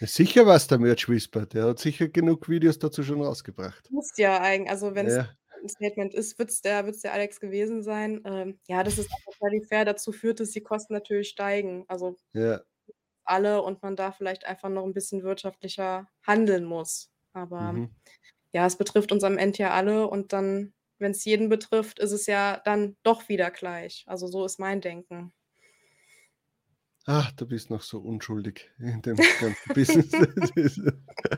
Sicher 0.00 0.44
war 0.44 0.56
es 0.56 0.66
der 0.66 0.78
Merch 0.78 1.08
Whisper, 1.08 1.46
der 1.46 1.66
hat 1.66 1.78
sicher 1.78 2.08
genug 2.08 2.48
Videos 2.48 2.78
dazu 2.78 3.02
schon 3.02 3.22
rausgebracht. 3.22 3.90
muss 3.90 4.12
ja 4.16 4.40
eigentlich, 4.40 4.70
also 4.70 4.94
wenn 4.94 5.06
es 5.06 5.16
Ja, 5.16 5.28
ein 5.64 5.68
Statement 5.68 6.14
ist, 6.14 6.38
wird 6.38 6.50
es 6.50 6.60
der, 6.60 6.86
wird's 6.86 7.00
der 7.00 7.12
Alex 7.12 7.40
gewesen 7.40 7.82
sein. 7.82 8.20
Ähm, 8.24 8.58
ja, 8.68 8.84
das 8.84 8.98
ist 8.98 9.10
auch 9.10 9.34
völlig 9.38 9.66
fair 9.66 9.84
dazu 9.84 10.12
führt, 10.12 10.40
dass 10.40 10.50
die 10.50 10.62
Kosten 10.62 10.92
natürlich 10.92 11.28
steigen. 11.30 11.84
Also 11.88 12.16
ja. 12.32 12.60
alle 13.24 13.62
und 13.62 13.82
man 13.82 13.96
da 13.96 14.12
vielleicht 14.12 14.44
einfach 14.44 14.68
noch 14.68 14.84
ein 14.84 14.94
bisschen 14.94 15.22
wirtschaftlicher 15.22 16.08
handeln 16.26 16.64
muss. 16.64 17.10
Aber 17.32 17.72
Mhm. 17.72 17.90
ja, 18.52 18.66
es 18.66 18.76
betrifft 18.76 19.10
uns 19.10 19.24
am 19.24 19.38
Ende 19.38 19.58
ja 19.58 19.70
alle 19.72 20.06
und 20.06 20.32
dann, 20.32 20.74
wenn 20.98 21.10
es 21.10 21.24
jeden 21.24 21.48
betrifft, 21.48 21.98
ist 21.98 22.12
es 22.12 22.26
ja 22.26 22.60
dann 22.64 22.96
doch 23.02 23.28
wieder 23.28 23.50
gleich. 23.50 24.04
Also 24.06 24.26
so 24.28 24.44
ist 24.44 24.60
mein 24.60 24.80
Denken. 24.80 25.32
Ach, 27.06 27.32
du 27.32 27.46
bist 27.46 27.68
noch 27.70 27.82
so 27.82 27.98
unschuldig 27.98 28.70
in 28.78 29.02
dem 29.02 29.16
ganzen 29.16 29.74
Business. 29.74 30.10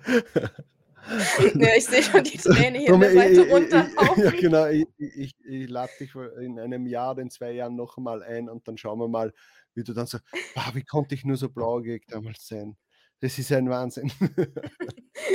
Ja, 1.54 1.68
ich 1.76 1.84
sehe 1.86 2.02
schon 2.02 2.24
die 2.24 2.36
Träne 2.38 2.78
hier 2.78 2.86
Komm, 2.90 2.96
an 2.96 3.00
der 3.00 3.12
Seite 3.14 3.32
ich- 3.42 3.48
Ja, 3.48 3.54
runterlaufen. 3.54 4.40
genau. 4.40 4.66
Ich, 4.66 4.86
ich, 4.98 5.34
ich 5.44 5.68
lade 5.68 5.92
dich 6.00 6.14
in 6.40 6.58
einem 6.58 6.86
Jahr 6.86 7.12
oder 7.12 7.22
in 7.22 7.30
zwei 7.30 7.52
Jahren 7.52 7.76
noch 7.76 7.96
einmal 7.96 8.22
ein 8.22 8.48
und 8.48 8.66
dann 8.68 8.76
schauen 8.76 8.98
wir 8.98 9.08
mal, 9.08 9.32
wie 9.74 9.84
du 9.84 9.92
dann 9.92 10.06
so, 10.06 10.18
"Bah, 10.54 10.70
wie 10.74 10.82
konnte 10.84 11.14
ich 11.14 11.24
nur 11.24 11.36
so 11.36 11.48
blauäugig 11.48 12.04
damals 12.08 12.46
sein? 12.46 12.76
Das 13.20 13.38
ist 13.38 13.50
ein 13.52 13.70
Wahnsinn. 13.70 14.12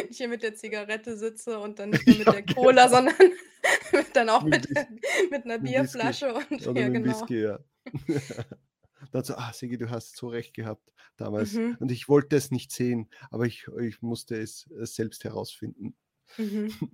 Ich 0.10 0.18
hier 0.18 0.28
mit 0.28 0.44
der 0.44 0.54
Zigarette 0.54 1.18
sitze 1.18 1.58
und 1.60 1.80
dann 1.80 1.90
nicht 1.90 2.06
nur 2.06 2.18
mit 2.18 2.28
Ja, 2.28 2.34
der 2.34 2.54
Cola, 2.56 2.88
sondern 2.90 3.16
dann 4.14 4.30
auch 4.30 4.44
Mit 4.44 4.70
mit, 4.70 4.88
mit 5.32 5.46
einer 5.46 5.58
mit 5.58 5.64
Whisky. 5.64 5.72
Bierflasche 5.74 6.34
und 6.34 6.68
Oder 6.68 6.82
ja, 6.82 6.90
genau. 6.90 7.08
Whisky, 7.10 7.42
ja. 7.42 7.60
Dann 9.12 9.24
so, 9.24 9.36
ah, 9.36 9.52
Sigi, 9.54 9.78
du 9.78 9.90
hast 9.90 10.16
so 10.16 10.28
recht 10.28 10.54
gehabt 10.54 10.94
damals. 11.18 11.54
Mhm. 11.54 11.78
Und 11.80 11.92
ich 11.92 12.10
wollte 12.10 12.36
es 12.36 12.52
nicht 12.52 12.72
sehen, 12.72 13.10
aber 13.30 13.46
ich, 13.46 13.68
ich 13.82 14.02
musste 14.02 14.36
es 14.36 14.70
selbst 14.82 15.24
herausfinden. 15.24 15.96
Mhm. 16.38 16.72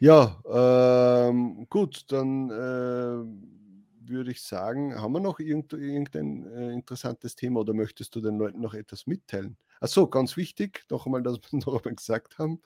Ja, 0.00 0.40
ähm, 0.48 1.66
gut, 1.68 2.04
dann 2.12 2.50
äh, 2.50 4.08
würde 4.08 4.30
ich 4.30 4.42
sagen, 4.42 4.94
haben 4.94 5.12
wir 5.12 5.20
noch 5.20 5.40
irgend, 5.40 5.72
irgendein 5.72 6.46
äh, 6.46 6.72
interessantes 6.72 7.34
Thema 7.34 7.60
oder 7.60 7.74
möchtest 7.74 8.14
du 8.14 8.20
den 8.20 8.38
Leuten 8.38 8.60
noch 8.60 8.74
etwas 8.74 9.08
mitteilen? 9.08 9.56
Achso, 9.80 10.06
ganz 10.06 10.36
wichtig, 10.36 10.84
noch 10.88 11.06
einmal, 11.06 11.24
dass 11.24 11.38
wir 11.38 11.42
noch 11.66 11.78
einmal 11.78 11.96
gesagt 11.96 12.38
haben, 12.38 12.62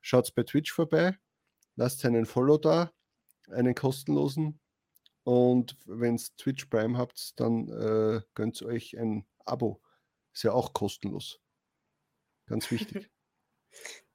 schaut 0.00 0.34
bei 0.34 0.42
Twitch 0.42 0.72
vorbei, 0.72 1.16
lasst 1.76 2.04
einen 2.04 2.26
Follow 2.26 2.58
da, 2.58 2.90
einen 3.50 3.76
kostenlosen 3.76 4.58
und 5.24 5.76
wenn 5.86 6.16
es 6.16 6.34
Twitch 6.36 6.66
Prime 6.66 6.98
habt, 6.98 7.38
dann 7.40 7.68
äh, 7.68 8.22
gönnt 8.34 8.62
euch 8.62 8.98
ein 8.98 9.26
Abo. 9.44 9.82
Ist 10.32 10.44
ja 10.44 10.52
auch 10.52 10.72
kostenlos. 10.72 11.40
Ganz 12.46 12.70
wichtig. 12.70 13.10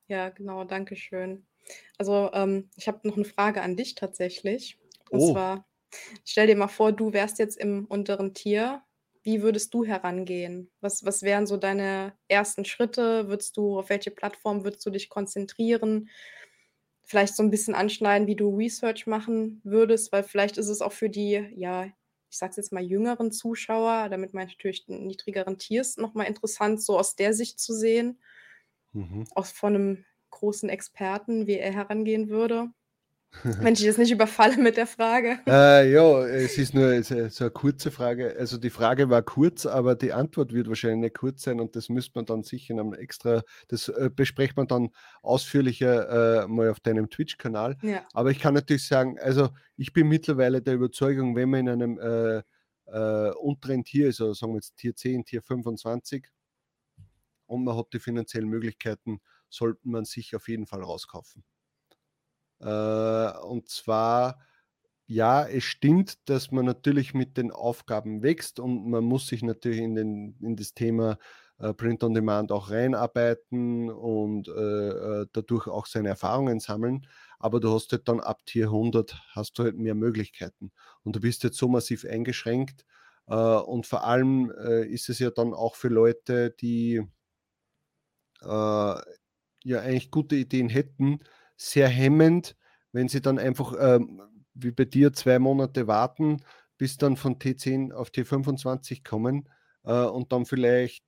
Ja, 0.07 0.29
genau, 0.29 0.63
danke 0.63 0.95
schön. 0.95 1.47
Also, 1.97 2.29
ähm, 2.33 2.69
ich 2.75 2.87
habe 2.87 3.05
noch 3.07 3.15
eine 3.15 3.25
Frage 3.25 3.61
an 3.61 3.75
dich 3.75 3.95
tatsächlich. 3.95 4.79
Und 5.11 5.19
Oh. 5.19 5.19
zwar, 5.21 5.67
stell 6.25 6.47
dir 6.47 6.55
mal 6.55 6.67
vor, 6.67 6.91
du 6.93 7.13
wärst 7.13 7.39
jetzt 7.39 7.57
im 7.57 7.85
unteren 7.85 8.33
Tier. 8.33 8.83
Wie 9.23 9.41
würdest 9.41 9.73
du 9.73 9.83
herangehen? 9.85 10.71
Was, 10.79 11.03
was 11.05 11.23
wären 11.23 11.47
so 11.47 11.57
deine 11.57 12.13
ersten 12.29 12.63
Schritte? 12.65 13.27
Würdest 13.27 13.57
du, 13.57 13.79
auf 13.79 13.89
welche 13.89 14.11
Plattform 14.11 14.63
würdest 14.63 14.85
du 14.85 14.89
dich 14.91 15.09
konzentrieren? 15.09 16.09
Vielleicht 17.07 17.35
so 17.35 17.43
ein 17.43 17.51
bisschen 17.51 17.75
anschneiden, 17.75 18.27
wie 18.27 18.35
du 18.35 18.55
Research 18.55 19.07
machen 19.07 19.61
würdest, 19.63 20.11
weil 20.11 20.23
vielleicht 20.23 20.57
ist 20.57 20.67
es 20.67 20.81
auch 20.81 20.91
für 20.91 21.09
die, 21.09 21.33
ja, 21.55 21.85
ich 22.29 22.37
sag's 22.37 22.57
jetzt 22.57 22.73
mal, 22.73 22.83
jüngeren 22.83 23.31
Zuschauer, 23.31 24.09
damit 24.09 24.33
meine 24.33 24.49
ich 24.49 24.57
natürlich 24.57 24.85
den 24.85 25.07
niedrigeren 25.07 25.57
Tiers, 25.57 25.97
nochmal 25.97 26.27
interessant, 26.27 26.83
so 26.83 26.99
aus 26.99 27.15
der 27.15 27.33
Sicht 27.33 27.59
zu 27.59 27.73
sehen 27.73 28.19
Mhm. 28.93 29.23
auch 29.35 29.45
von 29.45 29.75
einem 29.75 30.05
großen 30.31 30.67
Experten, 30.69 31.47
wie 31.47 31.57
er 31.57 31.71
herangehen 31.71 32.27
würde. 32.29 32.71
Wenn 33.43 33.73
ich 33.73 33.85
das 33.85 33.97
nicht 33.97 34.11
überfalle 34.11 34.57
mit 34.57 34.77
der 34.77 34.87
Frage. 34.87 35.39
Äh, 35.47 35.91
ja, 35.91 36.25
es 36.25 36.57
ist 36.57 36.73
nur 36.73 37.03
so 37.03 37.15
eine 37.15 37.51
kurze 37.51 37.91
Frage. 37.91 38.35
Also 38.37 38.57
die 38.57 38.69
Frage 38.69 39.09
war 39.09 39.21
kurz, 39.21 39.65
aber 39.65 39.95
die 39.95 40.13
Antwort 40.13 40.53
wird 40.53 40.67
wahrscheinlich 40.69 41.01
nicht 41.01 41.17
kurz 41.17 41.43
sein 41.43 41.59
und 41.59 41.75
das 41.75 41.89
müsste 41.89 42.13
man 42.15 42.25
dann 42.25 42.43
sicher 42.43 42.73
in 42.73 42.79
einem 42.79 42.93
extra, 42.93 43.43
das 43.67 43.89
äh, 43.89 44.09
bespricht 44.13 44.57
man 44.57 44.67
dann 44.67 44.89
ausführlicher 45.21 46.43
äh, 46.43 46.47
mal 46.47 46.69
auf 46.69 46.79
deinem 46.79 47.09
Twitch-Kanal. 47.09 47.77
Ja. 47.81 48.03
Aber 48.13 48.31
ich 48.31 48.39
kann 48.39 48.53
natürlich 48.53 48.87
sagen, 48.87 49.19
also 49.19 49.49
ich 49.75 49.93
bin 49.93 50.07
mittlerweile 50.07 50.61
der 50.61 50.75
Überzeugung, 50.75 51.35
wenn 51.35 51.49
man 51.49 51.67
in 51.67 51.69
einem 51.69 51.99
äh, 51.99 52.41
äh, 52.91 53.31
unteren 53.35 53.83
Tier, 53.83 54.07
also 54.07 54.33
sagen 54.33 54.53
wir 54.53 54.57
jetzt 54.57 54.77
Tier 54.77 54.95
10, 54.95 55.25
Tier 55.25 55.41
25 55.41 56.27
und 57.45 57.63
man 57.63 57.77
hat 57.77 57.87
die 57.93 57.99
finanziellen 57.99 58.49
Möglichkeiten, 58.49 59.19
sollte 59.49 59.81
man 59.83 60.05
sich 60.05 60.35
auf 60.35 60.47
jeden 60.47 60.65
Fall 60.65 60.81
rauskaufen. 60.81 61.43
Äh, 62.59 63.31
und 63.39 63.69
zwar, 63.69 64.39
ja, 65.07 65.45
es 65.47 65.63
stimmt, 65.63 66.29
dass 66.29 66.51
man 66.51 66.65
natürlich 66.65 67.13
mit 67.13 67.37
den 67.37 67.51
Aufgaben 67.51 68.23
wächst 68.23 68.59
und 68.59 68.89
man 68.89 69.03
muss 69.03 69.27
sich 69.27 69.43
natürlich 69.43 69.79
in, 69.81 69.95
den, 69.95 70.37
in 70.41 70.55
das 70.57 70.73
Thema 70.73 71.17
äh, 71.59 71.73
Print 71.73 72.03
on 72.03 72.13
Demand 72.13 72.51
auch 72.51 72.69
reinarbeiten 72.71 73.89
und 73.91 74.47
äh, 74.49 75.25
dadurch 75.33 75.67
auch 75.67 75.85
seine 75.87 76.09
Erfahrungen 76.09 76.59
sammeln. 76.59 77.07
Aber 77.39 77.59
du 77.59 77.71
hast 77.73 77.91
halt 77.93 78.07
dann 78.09 78.19
ab 78.19 78.45
Tier 78.45 78.69
100 78.71 79.15
hast 79.31 79.57
du 79.59 79.63
halt 79.63 79.77
mehr 79.77 79.95
Möglichkeiten. 79.95 80.71
Und 81.03 81.15
du 81.15 81.19
bist 81.21 81.43
jetzt 81.43 81.57
so 81.57 81.67
massiv 81.67 82.05
eingeschränkt, 82.05 82.85
und 83.29 83.85
vor 83.85 84.05
allem 84.05 84.51
ist 84.51 85.09
es 85.09 85.19
ja 85.19 85.31
dann 85.31 85.53
auch 85.53 85.75
für 85.75 85.89
Leute, 85.89 86.49
die 86.51 87.03
ja 89.63 89.79
eigentlich 89.81 90.11
gute 90.11 90.35
Ideen 90.35 90.69
hätten, 90.69 91.19
sehr 91.57 91.89
hemmend, 91.89 92.55
wenn 92.93 93.09
sie 93.09 93.21
dann 93.21 93.39
einfach 93.39 93.73
ähm, 93.79 94.21
wie 94.53 94.71
bei 94.71 94.85
dir 94.85 95.13
zwei 95.13 95.39
Monate 95.39 95.87
warten, 95.87 96.43
bis 96.77 96.97
dann 96.97 97.17
von 97.17 97.39
T10 97.39 97.91
auf 97.91 98.09
T25 98.09 99.03
kommen 99.03 99.49
äh, 99.83 100.03
und 100.03 100.31
dann 100.31 100.45
vielleicht 100.45 101.03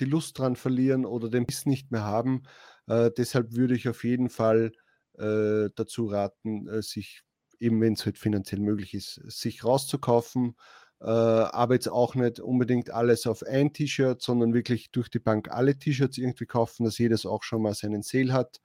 die 0.00 0.04
Lust 0.04 0.38
dran 0.38 0.56
verlieren 0.56 1.06
oder 1.06 1.28
den 1.28 1.46
Biss 1.46 1.66
nicht 1.66 1.90
mehr 1.90 2.04
haben. 2.04 2.42
Äh, 2.86 3.10
deshalb 3.16 3.54
würde 3.54 3.74
ich 3.74 3.88
auf 3.88 4.04
jeden 4.04 4.28
Fall 4.28 4.72
äh, 5.18 5.70
dazu 5.74 6.06
raten, 6.06 6.68
äh, 6.68 6.82
sich 6.82 7.22
eben 7.58 7.80
wenn 7.80 7.94
es 7.94 8.04
halt 8.04 8.18
finanziell 8.18 8.60
möglich 8.60 8.94
ist, 8.94 9.14
sich 9.26 9.64
rauszukaufen. 9.64 10.56
Äh, 11.00 11.06
aber 11.06 11.74
jetzt 11.74 11.88
auch 11.88 12.14
nicht 12.14 12.40
unbedingt 12.40 12.90
alles 12.90 13.26
auf 13.26 13.42
ein 13.42 13.72
T-Shirt, 13.72 14.20
sondern 14.22 14.54
wirklich 14.54 14.90
durch 14.90 15.08
die 15.08 15.18
Bank 15.18 15.50
alle 15.50 15.78
T-Shirts 15.78 16.18
irgendwie 16.18 16.46
kaufen, 16.46 16.84
dass 16.84 16.98
jedes 16.98 17.26
auch 17.26 17.42
schon 17.42 17.62
mal 17.62 17.74
seinen 17.74 18.02
Sale 18.02 18.32
hat. 18.32 18.60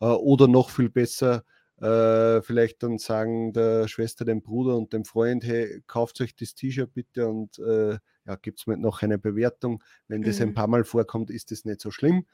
Äh, 0.00 0.06
oder 0.06 0.48
noch 0.48 0.70
viel 0.70 0.88
besser, 0.90 1.44
äh, 1.80 2.40
vielleicht 2.42 2.82
dann 2.82 2.98
sagen 2.98 3.52
der 3.52 3.88
Schwester, 3.88 4.24
dem 4.24 4.42
Bruder 4.42 4.76
und 4.76 4.92
dem 4.92 5.04
Freund, 5.04 5.44
hey, 5.44 5.82
kauft 5.86 6.20
euch 6.20 6.34
das 6.34 6.54
T-Shirt 6.54 6.92
bitte 6.94 7.28
und 7.28 7.58
äh, 7.58 7.98
ja, 8.26 8.36
gibt 8.36 8.60
es 8.60 8.66
mir 8.66 8.76
noch 8.76 9.02
eine 9.02 9.18
Bewertung. 9.18 9.82
Wenn 10.08 10.22
das 10.22 10.40
ein 10.40 10.50
mhm. 10.50 10.54
paar 10.54 10.66
Mal 10.66 10.84
vorkommt, 10.84 11.30
ist 11.30 11.50
das 11.50 11.64
nicht 11.64 11.80
so 11.80 11.90
schlimm. 11.90 12.26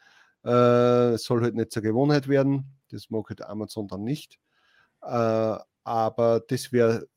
Äh, 0.45 1.19
soll 1.19 1.43
halt 1.43 1.55
nicht 1.55 1.73
zur 1.73 1.83
Gewohnheit 1.83 2.29
werden. 2.29 2.79
Das 2.91 3.11
mag 3.11 3.29
halt 3.29 3.43
Amazon 3.43 3.89
dann 3.89 4.05
nicht. 4.05 4.39
Äh, 5.03 5.57
aber 5.85 6.41
das 6.49 6.73
wäre 6.73 7.09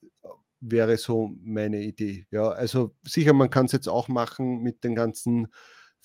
wäre 0.59 0.97
so 0.97 1.31
meine 1.43 1.81
Idee. 1.81 2.25
Ja, 2.31 2.49
also 2.49 2.95
sicher, 3.03 3.33
man 3.33 3.49
kann 3.49 3.67
es 3.67 3.71
jetzt 3.71 3.87
auch 3.87 4.07
machen 4.07 4.61
mit 4.61 4.83
den 4.83 4.95
ganzen 4.95 5.47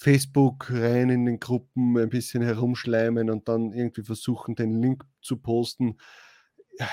Facebook 0.00 0.70
rein 0.70 1.10
in 1.10 1.26
den 1.26 1.40
Gruppen, 1.40 1.98
ein 1.98 2.08
bisschen 2.08 2.42
herumschleimen 2.42 3.28
und 3.28 3.48
dann 3.50 3.74
irgendwie 3.74 4.02
versuchen, 4.02 4.54
den 4.54 4.80
Link 4.80 5.04
zu 5.20 5.36
posten. 5.36 5.98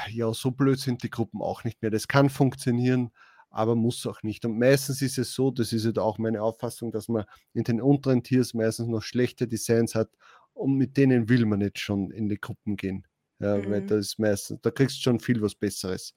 Ja, 0.10 0.34
so 0.34 0.52
blöd 0.52 0.78
sind 0.78 1.04
die 1.04 1.10
Gruppen 1.10 1.42
auch 1.42 1.64
nicht 1.64 1.82
mehr. 1.82 1.90
Das 1.90 2.10
kann 2.10 2.30
funktionieren, 2.30 3.12
aber 3.50 3.78
muss 3.78 4.06
auch 4.06 4.24
nicht. 4.24 4.44
Und 4.44 4.60
meistens 4.60 5.02
ist 5.02 5.18
es 5.18 5.34
so, 5.34 5.52
das 5.52 5.72
ist 5.72 5.86
halt 5.86 6.00
auch 6.00 6.18
meine 6.18 6.42
Auffassung, 6.42 6.92
dass 6.92 7.08
man 7.08 7.24
in 7.54 7.64
den 7.64 7.82
unteren 7.82 8.24
Tiers 8.24 8.54
meistens 8.54 8.90
noch 8.90 9.04
schlechte 9.04 9.48
Designs 9.48 9.96
hat 9.96 10.10
und 10.54 10.76
mit 10.76 10.98
denen 10.98 11.30
will 11.30 11.46
man 11.46 11.60
nicht 11.60 11.80
schon 11.80 12.12
in 12.12 12.28
die 12.28 12.42
Gruppen 12.42 12.76
gehen. 12.76 13.08
Ja, 13.40 13.56
mhm. 13.56 13.72
weil 13.72 13.86
das 13.86 14.08
ist 14.08 14.20
meistens, 14.20 14.60
da 14.62 14.70
kriegst 14.70 14.98
du 14.98 15.02
schon 15.04 15.22
viel 15.22 15.42
was 15.42 15.56
Besseres. 15.56 16.14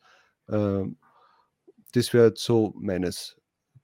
Ähm, 0.48 0.98
das 1.92 2.12
wäre 2.12 2.32
so 2.34 2.74
meines, 2.76 3.36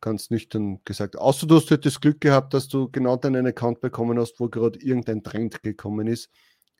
ganz 0.06 0.30
nüchtern 0.30 0.78
gesagt. 0.84 1.18
Außer 1.18 1.48
du 1.48 1.56
hast 1.56 1.68
halt 1.72 1.84
das 1.84 2.00
Glück 2.00 2.20
gehabt, 2.20 2.54
dass 2.54 2.68
du 2.68 2.88
genau 2.88 3.16
deinen 3.16 3.44
Account 3.44 3.80
bekommen 3.80 4.20
hast, 4.20 4.38
wo 4.38 4.48
gerade 4.48 4.78
irgendein 4.78 5.24
Trend 5.24 5.64
gekommen 5.64 6.06
ist, 6.06 6.30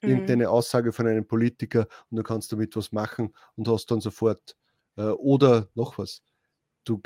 mhm. 0.01 0.11
irgendeine 0.11 0.49
Aussage 0.49 0.93
von 0.93 1.09
einem 1.09 1.27
Politiker 1.27 1.89
und 2.09 2.19
du 2.19 2.23
kannst 2.23 2.53
damit 2.53 2.77
was 2.77 2.93
machen 2.93 3.35
und 3.57 3.67
hast 3.67 3.91
dann 3.91 4.01
sofort 4.01 4.57
äh, 4.97 5.03
oder 5.03 5.69
noch 5.75 5.99
was. 5.99 6.23
Du 6.85 7.03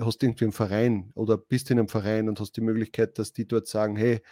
hast 0.00 0.22
irgendwie 0.22 0.44
einen 0.44 0.52
Verein 0.52 1.10
oder 1.16 1.36
bist 1.36 1.72
in 1.72 1.80
einem 1.80 1.88
Verein 1.88 2.28
und 2.28 2.38
hast 2.38 2.52
die 2.52 2.60
Möglichkeit, 2.60 3.18
dass 3.18 3.32
die 3.32 3.48
dort 3.48 3.66
sagen, 3.66 3.96
hey, 3.96 4.22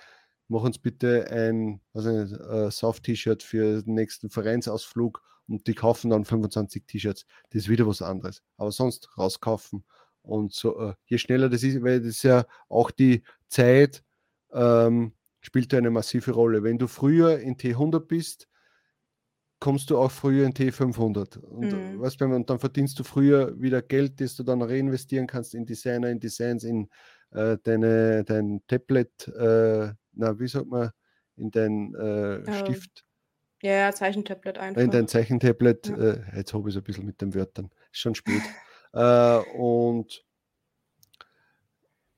mach 0.47 0.63
uns 0.63 0.79
bitte 0.79 1.29
ein 1.29 1.81
äh, 1.95 2.71
Soft-T-Shirt 2.71 3.43
für 3.43 3.83
den 3.83 3.95
nächsten 3.95 4.31
Vereinsausflug 4.31 5.21
und 5.49 5.67
die 5.67 5.75
kaufen 5.75 6.11
dann 6.11 6.25
25 6.25 6.87
T-Shirts. 6.87 7.27
Das 7.51 7.63
ist 7.63 7.69
wieder 7.69 7.89
was 7.89 8.01
anderes. 8.01 8.45
Aber 8.59 8.71
sonst 8.71 9.19
rauskaufen 9.19 9.83
und 10.23 10.53
so, 10.53 10.79
äh, 10.79 10.95
je 11.07 11.19
schneller 11.19 11.49
das 11.49 11.63
ist, 11.63 11.83
weil 11.83 12.01
das 12.01 12.23
ja 12.23 12.45
auch 12.69 12.91
die 12.91 13.23
Zeit 13.49 14.03
ähm, 14.53 15.13
spielt 15.41 15.75
eine 15.75 15.91
massive 15.91 16.33
Rolle. 16.33 16.63
Wenn 16.63 16.79
du 16.79 16.87
früher 16.87 17.39
in 17.41 17.57
T100 17.57 18.01
bist, 18.01 18.49
kommst 19.59 19.91
du 19.91 19.99
auch 19.99 20.11
früher 20.11 20.45
in 20.47 20.53
T500. 20.53 21.39
Und, 21.39 21.73
mhm. 21.73 22.01
weißt, 22.01 22.21
und 22.23 22.51
dann 22.51 22.59
verdienst 22.59 22.99
du 22.99 23.05
früher 23.05 23.61
wieder 23.61 23.83
Geld, 23.83 24.21
das 24.21 24.37
du 24.37 24.43
dann 24.43 24.63
reinvestieren 24.63 25.27
kannst 25.27 25.55
in 25.55 25.67
Designer, 25.67 26.11
in 26.11 26.19
Designs, 26.19 26.65
in 26.65 26.89
äh, 27.31 27.59
deine, 27.63 28.25
dein 28.25 28.61
Tablet, 28.67 29.29
äh, 29.29 29.93
na, 30.15 30.39
wie 30.39 30.49
sagt 30.49 30.67
man, 30.67 30.91
in 31.37 31.51
dein 31.51 31.95
äh, 31.95 32.61
Stift. 32.61 33.05
Ja, 33.63 33.73
ja, 33.73 33.93
Zeichentablet 33.93 34.59
einfach. 34.59 34.83
In 34.83 34.91
dein 34.91 35.07
Zeichentablet, 35.07 35.89
ja. 35.89 35.97
äh, 35.97 36.21
jetzt 36.37 36.53
habe 36.53 36.69
ich 36.69 36.75
es 36.75 36.81
ein 36.81 36.85
bisschen 36.85 37.07
mit 37.07 37.21
den 37.21 37.33
Wörtern, 37.33 37.71
ist 37.93 38.01
schon 38.01 38.17
spät. 38.17 38.43
Äh, 38.93 39.39
und 39.57 40.25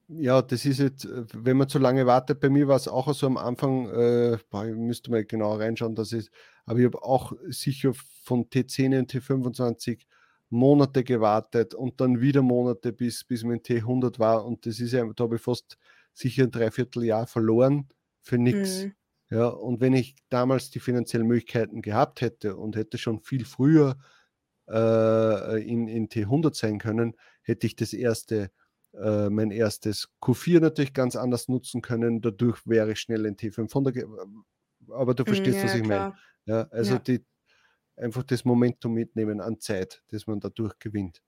ja, 0.08 0.42
das 0.42 0.64
ist 0.66 0.80
jetzt, 0.80 1.08
wenn 1.32 1.56
man 1.56 1.68
zu 1.68 1.78
lange 1.78 2.06
wartet, 2.06 2.40
bei 2.40 2.50
mir 2.50 2.68
war 2.68 2.76
es 2.76 2.88
auch 2.88 3.12
so 3.14 3.26
am 3.26 3.36
Anfang, 3.36 3.88
äh, 3.88 4.38
boah, 4.50 4.66
ich 4.66 4.74
müsste 4.74 5.10
mal 5.10 5.24
genau 5.24 5.54
reinschauen, 5.56 5.94
dass 5.94 6.12
ich, 6.12 6.28
aber 6.66 6.78
ich 6.78 6.84
habe 6.84 7.02
auch 7.02 7.32
sicher 7.48 7.92
von 8.22 8.44
T10 8.50 8.98
und 8.98 9.12
T25 9.12 10.04
Monate 10.50 11.04
gewartet 11.04 11.74
und 11.74 12.00
dann 12.00 12.20
wieder 12.20 12.42
Monate, 12.42 12.92
bis, 12.92 13.24
bis 13.24 13.44
mein 13.44 13.60
T100 13.60 14.18
war 14.18 14.44
und 14.44 14.66
das 14.66 14.78
ist 14.78 14.92
ja, 14.92 15.04
da 15.14 15.24
habe 15.24 15.36
ich 15.36 15.42
fast 15.42 15.78
sicher 16.12 16.44
ein 16.44 16.50
Dreivierteljahr 16.50 17.26
verloren 17.26 17.88
für 18.22 18.38
nichts. 18.38 18.84
Mhm. 18.84 18.94
Ja, 19.30 19.48
und 19.48 19.80
wenn 19.80 19.94
ich 19.94 20.14
damals 20.28 20.70
die 20.70 20.80
finanziellen 20.80 21.26
Möglichkeiten 21.26 21.82
gehabt 21.82 22.20
hätte 22.20 22.56
und 22.56 22.76
hätte 22.76 22.98
schon 22.98 23.20
viel 23.20 23.44
früher 23.44 23.96
äh, 24.68 25.62
in, 25.62 25.88
in 25.88 26.08
T100 26.08 26.54
sein 26.54 26.78
können, 26.78 27.16
hätte 27.42 27.66
ich 27.66 27.76
das 27.76 27.92
erste, 27.92 28.50
äh, 28.92 29.28
mein 29.30 29.50
erstes 29.50 30.08
Q4 30.22 30.60
natürlich 30.60 30.92
ganz 30.92 31.16
anders 31.16 31.48
nutzen 31.48 31.82
können. 31.82 32.20
Dadurch 32.20 32.66
wäre 32.66 32.92
ich 32.92 33.00
schnell 33.00 33.26
in 33.26 33.36
T500. 33.36 34.06
Aber 34.90 35.14
du 35.14 35.24
verstehst, 35.24 35.58
ja, 35.58 35.64
was 35.64 35.74
ich 35.74 35.86
meine. 35.86 36.14
Ja, 36.46 36.68
also 36.70 36.94
ja. 36.94 36.98
Die, 37.00 37.24
einfach 37.96 38.22
das 38.22 38.44
Momentum 38.44 38.94
mitnehmen 38.94 39.40
an 39.40 39.60
Zeit, 39.60 40.02
das 40.08 40.26
man 40.26 40.40
dadurch 40.40 40.78
gewinnt. 40.78 41.22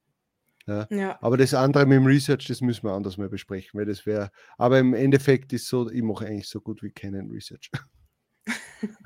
Ja. 0.66 0.86
ja. 0.90 1.18
Aber 1.22 1.36
das 1.36 1.54
andere 1.54 1.86
mit 1.86 1.96
dem 1.96 2.06
Research, 2.06 2.46
das 2.48 2.60
müssen 2.60 2.84
wir 2.84 2.92
anders 2.92 3.16
mal 3.16 3.28
besprechen, 3.28 3.78
weil 3.78 3.86
das 3.86 4.04
wäre, 4.04 4.30
aber 4.58 4.78
im 4.80 4.94
Endeffekt 4.94 5.52
ist 5.52 5.68
so, 5.68 5.88
ich 5.90 6.02
mache 6.02 6.26
eigentlich 6.26 6.48
so 6.48 6.60
gut 6.60 6.82
wie 6.82 6.90
keinen 6.90 7.30
Research. 7.30 7.70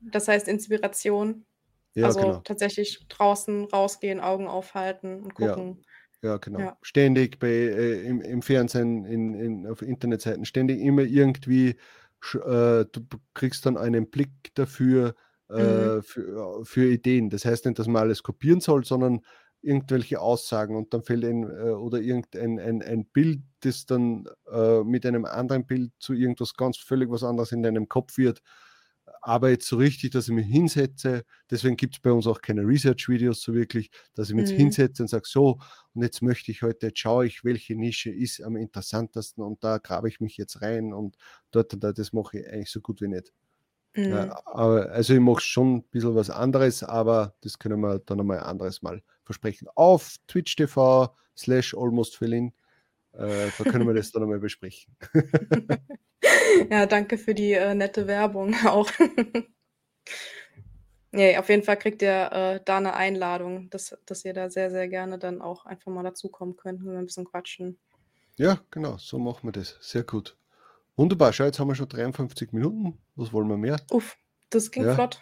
das 0.00 0.28
heißt 0.28 0.46
Inspiration. 0.48 1.44
Ja, 1.94 2.06
also 2.06 2.20
genau. 2.20 2.40
tatsächlich 2.40 3.06
draußen 3.08 3.64
rausgehen, 3.64 4.20
Augen 4.20 4.46
aufhalten 4.46 5.22
und 5.22 5.34
gucken. 5.34 5.84
Ja, 6.22 6.30
ja 6.30 6.36
genau. 6.36 6.58
Ja. 6.60 6.78
Ständig 6.82 7.38
bei, 7.38 7.48
äh, 7.48 8.02
im, 8.02 8.20
im, 8.20 8.42
Fernsehen, 8.42 9.04
in, 9.04 9.34
in, 9.34 9.66
auf 9.66 9.82
Internetseiten, 9.82 10.44
ständig 10.44 10.80
immer 10.80 11.02
irgendwie, 11.02 11.70
äh, 12.34 12.84
du 12.84 13.00
kriegst 13.34 13.66
dann 13.66 13.76
einen 13.76 14.10
Blick 14.10 14.30
dafür, 14.54 15.14
äh, 15.50 15.96
mhm. 15.96 16.02
für, 16.02 16.64
für 16.64 16.90
Ideen. 16.90 17.30
Das 17.30 17.44
heißt 17.44 17.64
nicht, 17.66 17.78
dass 17.78 17.86
man 17.86 18.02
alles 18.02 18.22
kopieren 18.22 18.60
soll, 18.60 18.84
sondern 18.84 19.22
irgendwelche 19.60 20.20
Aussagen 20.20 20.76
und 20.76 20.94
dann 20.94 21.02
fällt 21.02 21.24
ein 21.24 21.42
äh, 21.44 21.70
oder 21.70 22.00
irgendein 22.00 22.60
ein, 22.60 22.82
ein 22.82 23.04
Bild, 23.06 23.40
das 23.60 23.86
dann 23.86 24.28
äh, 24.50 24.82
mit 24.84 25.04
einem 25.04 25.24
anderen 25.24 25.66
Bild 25.66 25.92
zu 25.98 26.14
irgendwas 26.14 26.54
ganz 26.54 26.76
völlig 26.78 27.10
was 27.10 27.24
anderes 27.24 27.52
in 27.52 27.62
deinem 27.62 27.88
Kopf 27.88 28.18
wird. 28.18 28.40
Aber 29.22 29.50
jetzt 29.50 29.66
so 29.66 29.76
richtig, 29.76 30.12
dass 30.12 30.28
ich 30.28 30.34
mich 30.34 30.46
hinsetze, 30.46 31.24
deswegen 31.50 31.76
gibt 31.76 31.96
es 31.96 32.00
bei 32.00 32.12
uns 32.12 32.26
auch 32.26 32.40
keine 32.40 32.62
Research-Videos 32.62 33.42
so 33.42 33.54
wirklich, 33.54 33.90
dass 34.14 34.28
ich 34.28 34.34
mich 34.34 34.44
mhm. 34.44 34.50
jetzt 34.50 34.58
hinsetze 34.58 35.02
und 35.02 35.08
sage, 35.08 35.24
so, 35.26 35.58
und 35.94 36.02
jetzt 36.02 36.22
möchte 36.22 36.50
ich 36.50 36.62
heute, 36.62 36.86
jetzt 36.88 36.98
schaue 36.98 37.26
ich, 37.26 37.44
welche 37.44 37.74
Nische 37.74 38.10
ist 38.10 38.42
am 38.42 38.56
interessantesten 38.56 39.42
und 39.42 39.62
da 39.62 39.78
grabe 39.78 40.08
ich 40.08 40.20
mich 40.20 40.36
jetzt 40.36 40.62
rein 40.62 40.92
und 40.92 41.16
dort 41.50 41.74
und 41.74 41.84
da, 41.84 41.92
das 41.92 42.12
mache 42.12 42.38
ich 42.38 42.48
eigentlich 42.48 42.70
so 42.70 42.80
gut 42.80 43.00
wie 43.00 43.08
nicht. 43.08 43.32
Mhm. 43.94 44.10
Ja, 44.10 44.40
aber, 44.46 44.90
also 44.90 45.14
ich 45.14 45.20
mache 45.20 45.40
schon 45.40 45.76
ein 45.76 45.82
bisschen 45.84 46.14
was 46.14 46.30
anderes, 46.30 46.82
aber 46.82 47.34
das 47.40 47.58
können 47.58 47.80
wir 47.80 47.98
dann 48.00 48.20
einmal 48.20 48.38
ein 48.38 48.44
anderes 48.44 48.82
Mal 48.82 49.02
versprechen. 49.24 49.68
Auf 49.74 50.16
Twitch 50.26 50.56
TV 50.56 51.14
slash 51.36 51.74
almost 51.74 52.16
Äh, 53.12 53.48
da 53.56 53.64
können 53.64 53.86
wir 53.86 53.94
das 53.94 54.12
dann 54.12 54.22
einmal 54.22 54.38
besprechen. 54.38 54.96
ja, 56.70 56.86
danke 56.86 57.18
für 57.18 57.34
die 57.34 57.52
äh, 57.52 57.74
nette 57.74 58.06
Werbung 58.06 58.54
auch. 58.66 58.90
nee, 61.12 61.36
auf 61.36 61.48
jeden 61.48 61.62
Fall 61.62 61.78
kriegt 61.78 62.02
ihr 62.02 62.32
äh, 62.32 62.60
da 62.64 62.78
eine 62.78 62.94
Einladung, 62.94 63.70
dass, 63.70 63.96
dass 64.06 64.24
ihr 64.24 64.34
da 64.34 64.50
sehr, 64.50 64.70
sehr 64.70 64.88
gerne 64.88 65.18
dann 65.18 65.40
auch 65.40 65.66
einfach 65.66 65.92
mal 65.92 66.02
dazukommen 66.02 66.56
könnt 66.56 66.82
und 66.82 66.96
ein 66.96 67.06
bisschen 67.06 67.24
quatschen. 67.24 67.78
Ja, 68.36 68.60
genau, 68.70 68.96
so 68.98 69.18
machen 69.18 69.48
wir 69.48 69.52
das. 69.52 69.76
Sehr 69.80 70.04
gut. 70.04 70.36
Wunderbar, 70.96 71.32
schau, 71.32 71.44
jetzt 71.44 71.58
haben 71.58 71.68
wir 71.68 71.74
schon 71.74 71.88
53 71.88 72.52
Minuten. 72.52 72.98
Was 73.16 73.32
wollen 73.32 73.48
wir 73.48 73.56
mehr? 73.56 73.80
Uff, 73.90 74.16
das 74.50 74.70
ging 74.70 74.84
ja. 74.84 74.94
flott. 74.94 75.20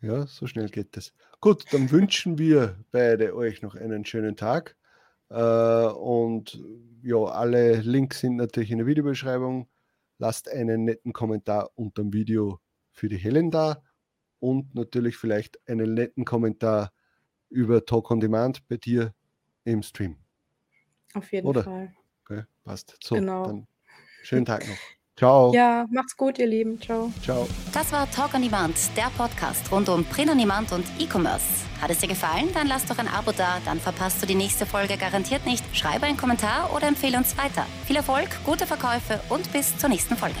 Ja, 0.00 0.26
so 0.26 0.46
schnell 0.46 0.68
geht 0.68 0.96
das. 0.96 1.12
Gut, 1.40 1.64
dann 1.72 1.90
wünschen 1.90 2.38
wir 2.38 2.76
beide 2.90 3.36
euch 3.36 3.62
noch 3.62 3.74
einen 3.74 4.04
schönen 4.04 4.36
Tag. 4.36 4.76
Äh, 5.32 5.86
und 5.94 6.62
ja, 7.02 7.16
alle 7.24 7.76
Links 7.80 8.20
sind 8.20 8.36
natürlich 8.36 8.70
in 8.70 8.78
der 8.78 8.86
Videobeschreibung. 8.86 9.68
Lasst 10.18 10.48
einen 10.48 10.84
netten 10.84 11.12
Kommentar 11.12 11.70
unter 11.74 12.02
dem 12.02 12.12
Video 12.12 12.60
für 12.92 13.08
die 13.08 13.16
Helen 13.16 13.50
da 13.50 13.82
und 14.38 14.74
natürlich 14.74 15.16
vielleicht 15.16 15.58
einen 15.68 15.94
netten 15.94 16.24
Kommentar 16.24 16.92
über 17.48 17.84
Talk 17.84 18.10
on 18.10 18.20
Demand 18.20 18.66
bei 18.68 18.76
dir 18.76 19.14
im 19.64 19.82
Stream. 19.82 20.16
Auf 21.14 21.32
jeden 21.32 21.46
oder? 21.46 21.64
Fall. 21.64 21.92
Okay, 22.24 22.44
passt. 22.64 22.96
So, 23.02 23.14
Genau. 23.16 23.46
dann 23.46 23.66
schönen 24.22 24.44
Tag 24.44 24.66
noch. 24.68 24.76
Ciao. 25.16 25.52
Ja, 25.54 25.86
macht's 25.90 26.16
gut, 26.16 26.38
ihr 26.38 26.46
Lieben. 26.46 26.80
Ciao. 26.80 27.12
Ciao. 27.22 27.48
Das 27.72 27.92
war 27.92 28.10
Talk 28.10 28.34
on 28.34 28.42
Demand, 28.42 28.76
der 28.96 29.10
Podcast 29.16 29.70
rund 29.70 29.88
um 29.88 30.04
Print 30.04 30.30
on 30.30 30.38
Demand 30.38 30.72
und 30.72 30.84
E-Commerce. 30.98 31.71
Hat 31.82 31.90
es 31.90 31.98
dir 31.98 32.06
gefallen? 32.06 32.48
Dann 32.54 32.68
lass 32.68 32.86
doch 32.86 32.98
ein 32.98 33.08
Abo 33.08 33.32
da, 33.32 33.58
dann 33.64 33.80
verpasst 33.80 34.22
du 34.22 34.26
die 34.26 34.36
nächste 34.36 34.66
Folge 34.66 34.96
garantiert 34.96 35.44
nicht. 35.44 35.64
Schreibe 35.76 36.06
einen 36.06 36.16
Kommentar 36.16 36.72
oder 36.72 36.86
empfehle 36.86 37.18
uns 37.18 37.36
weiter. 37.36 37.66
Viel 37.88 37.96
Erfolg, 37.96 38.28
gute 38.44 38.68
Verkäufe 38.68 39.20
und 39.28 39.52
bis 39.52 39.76
zur 39.76 39.88
nächsten 39.88 40.16
Folge. 40.16 40.38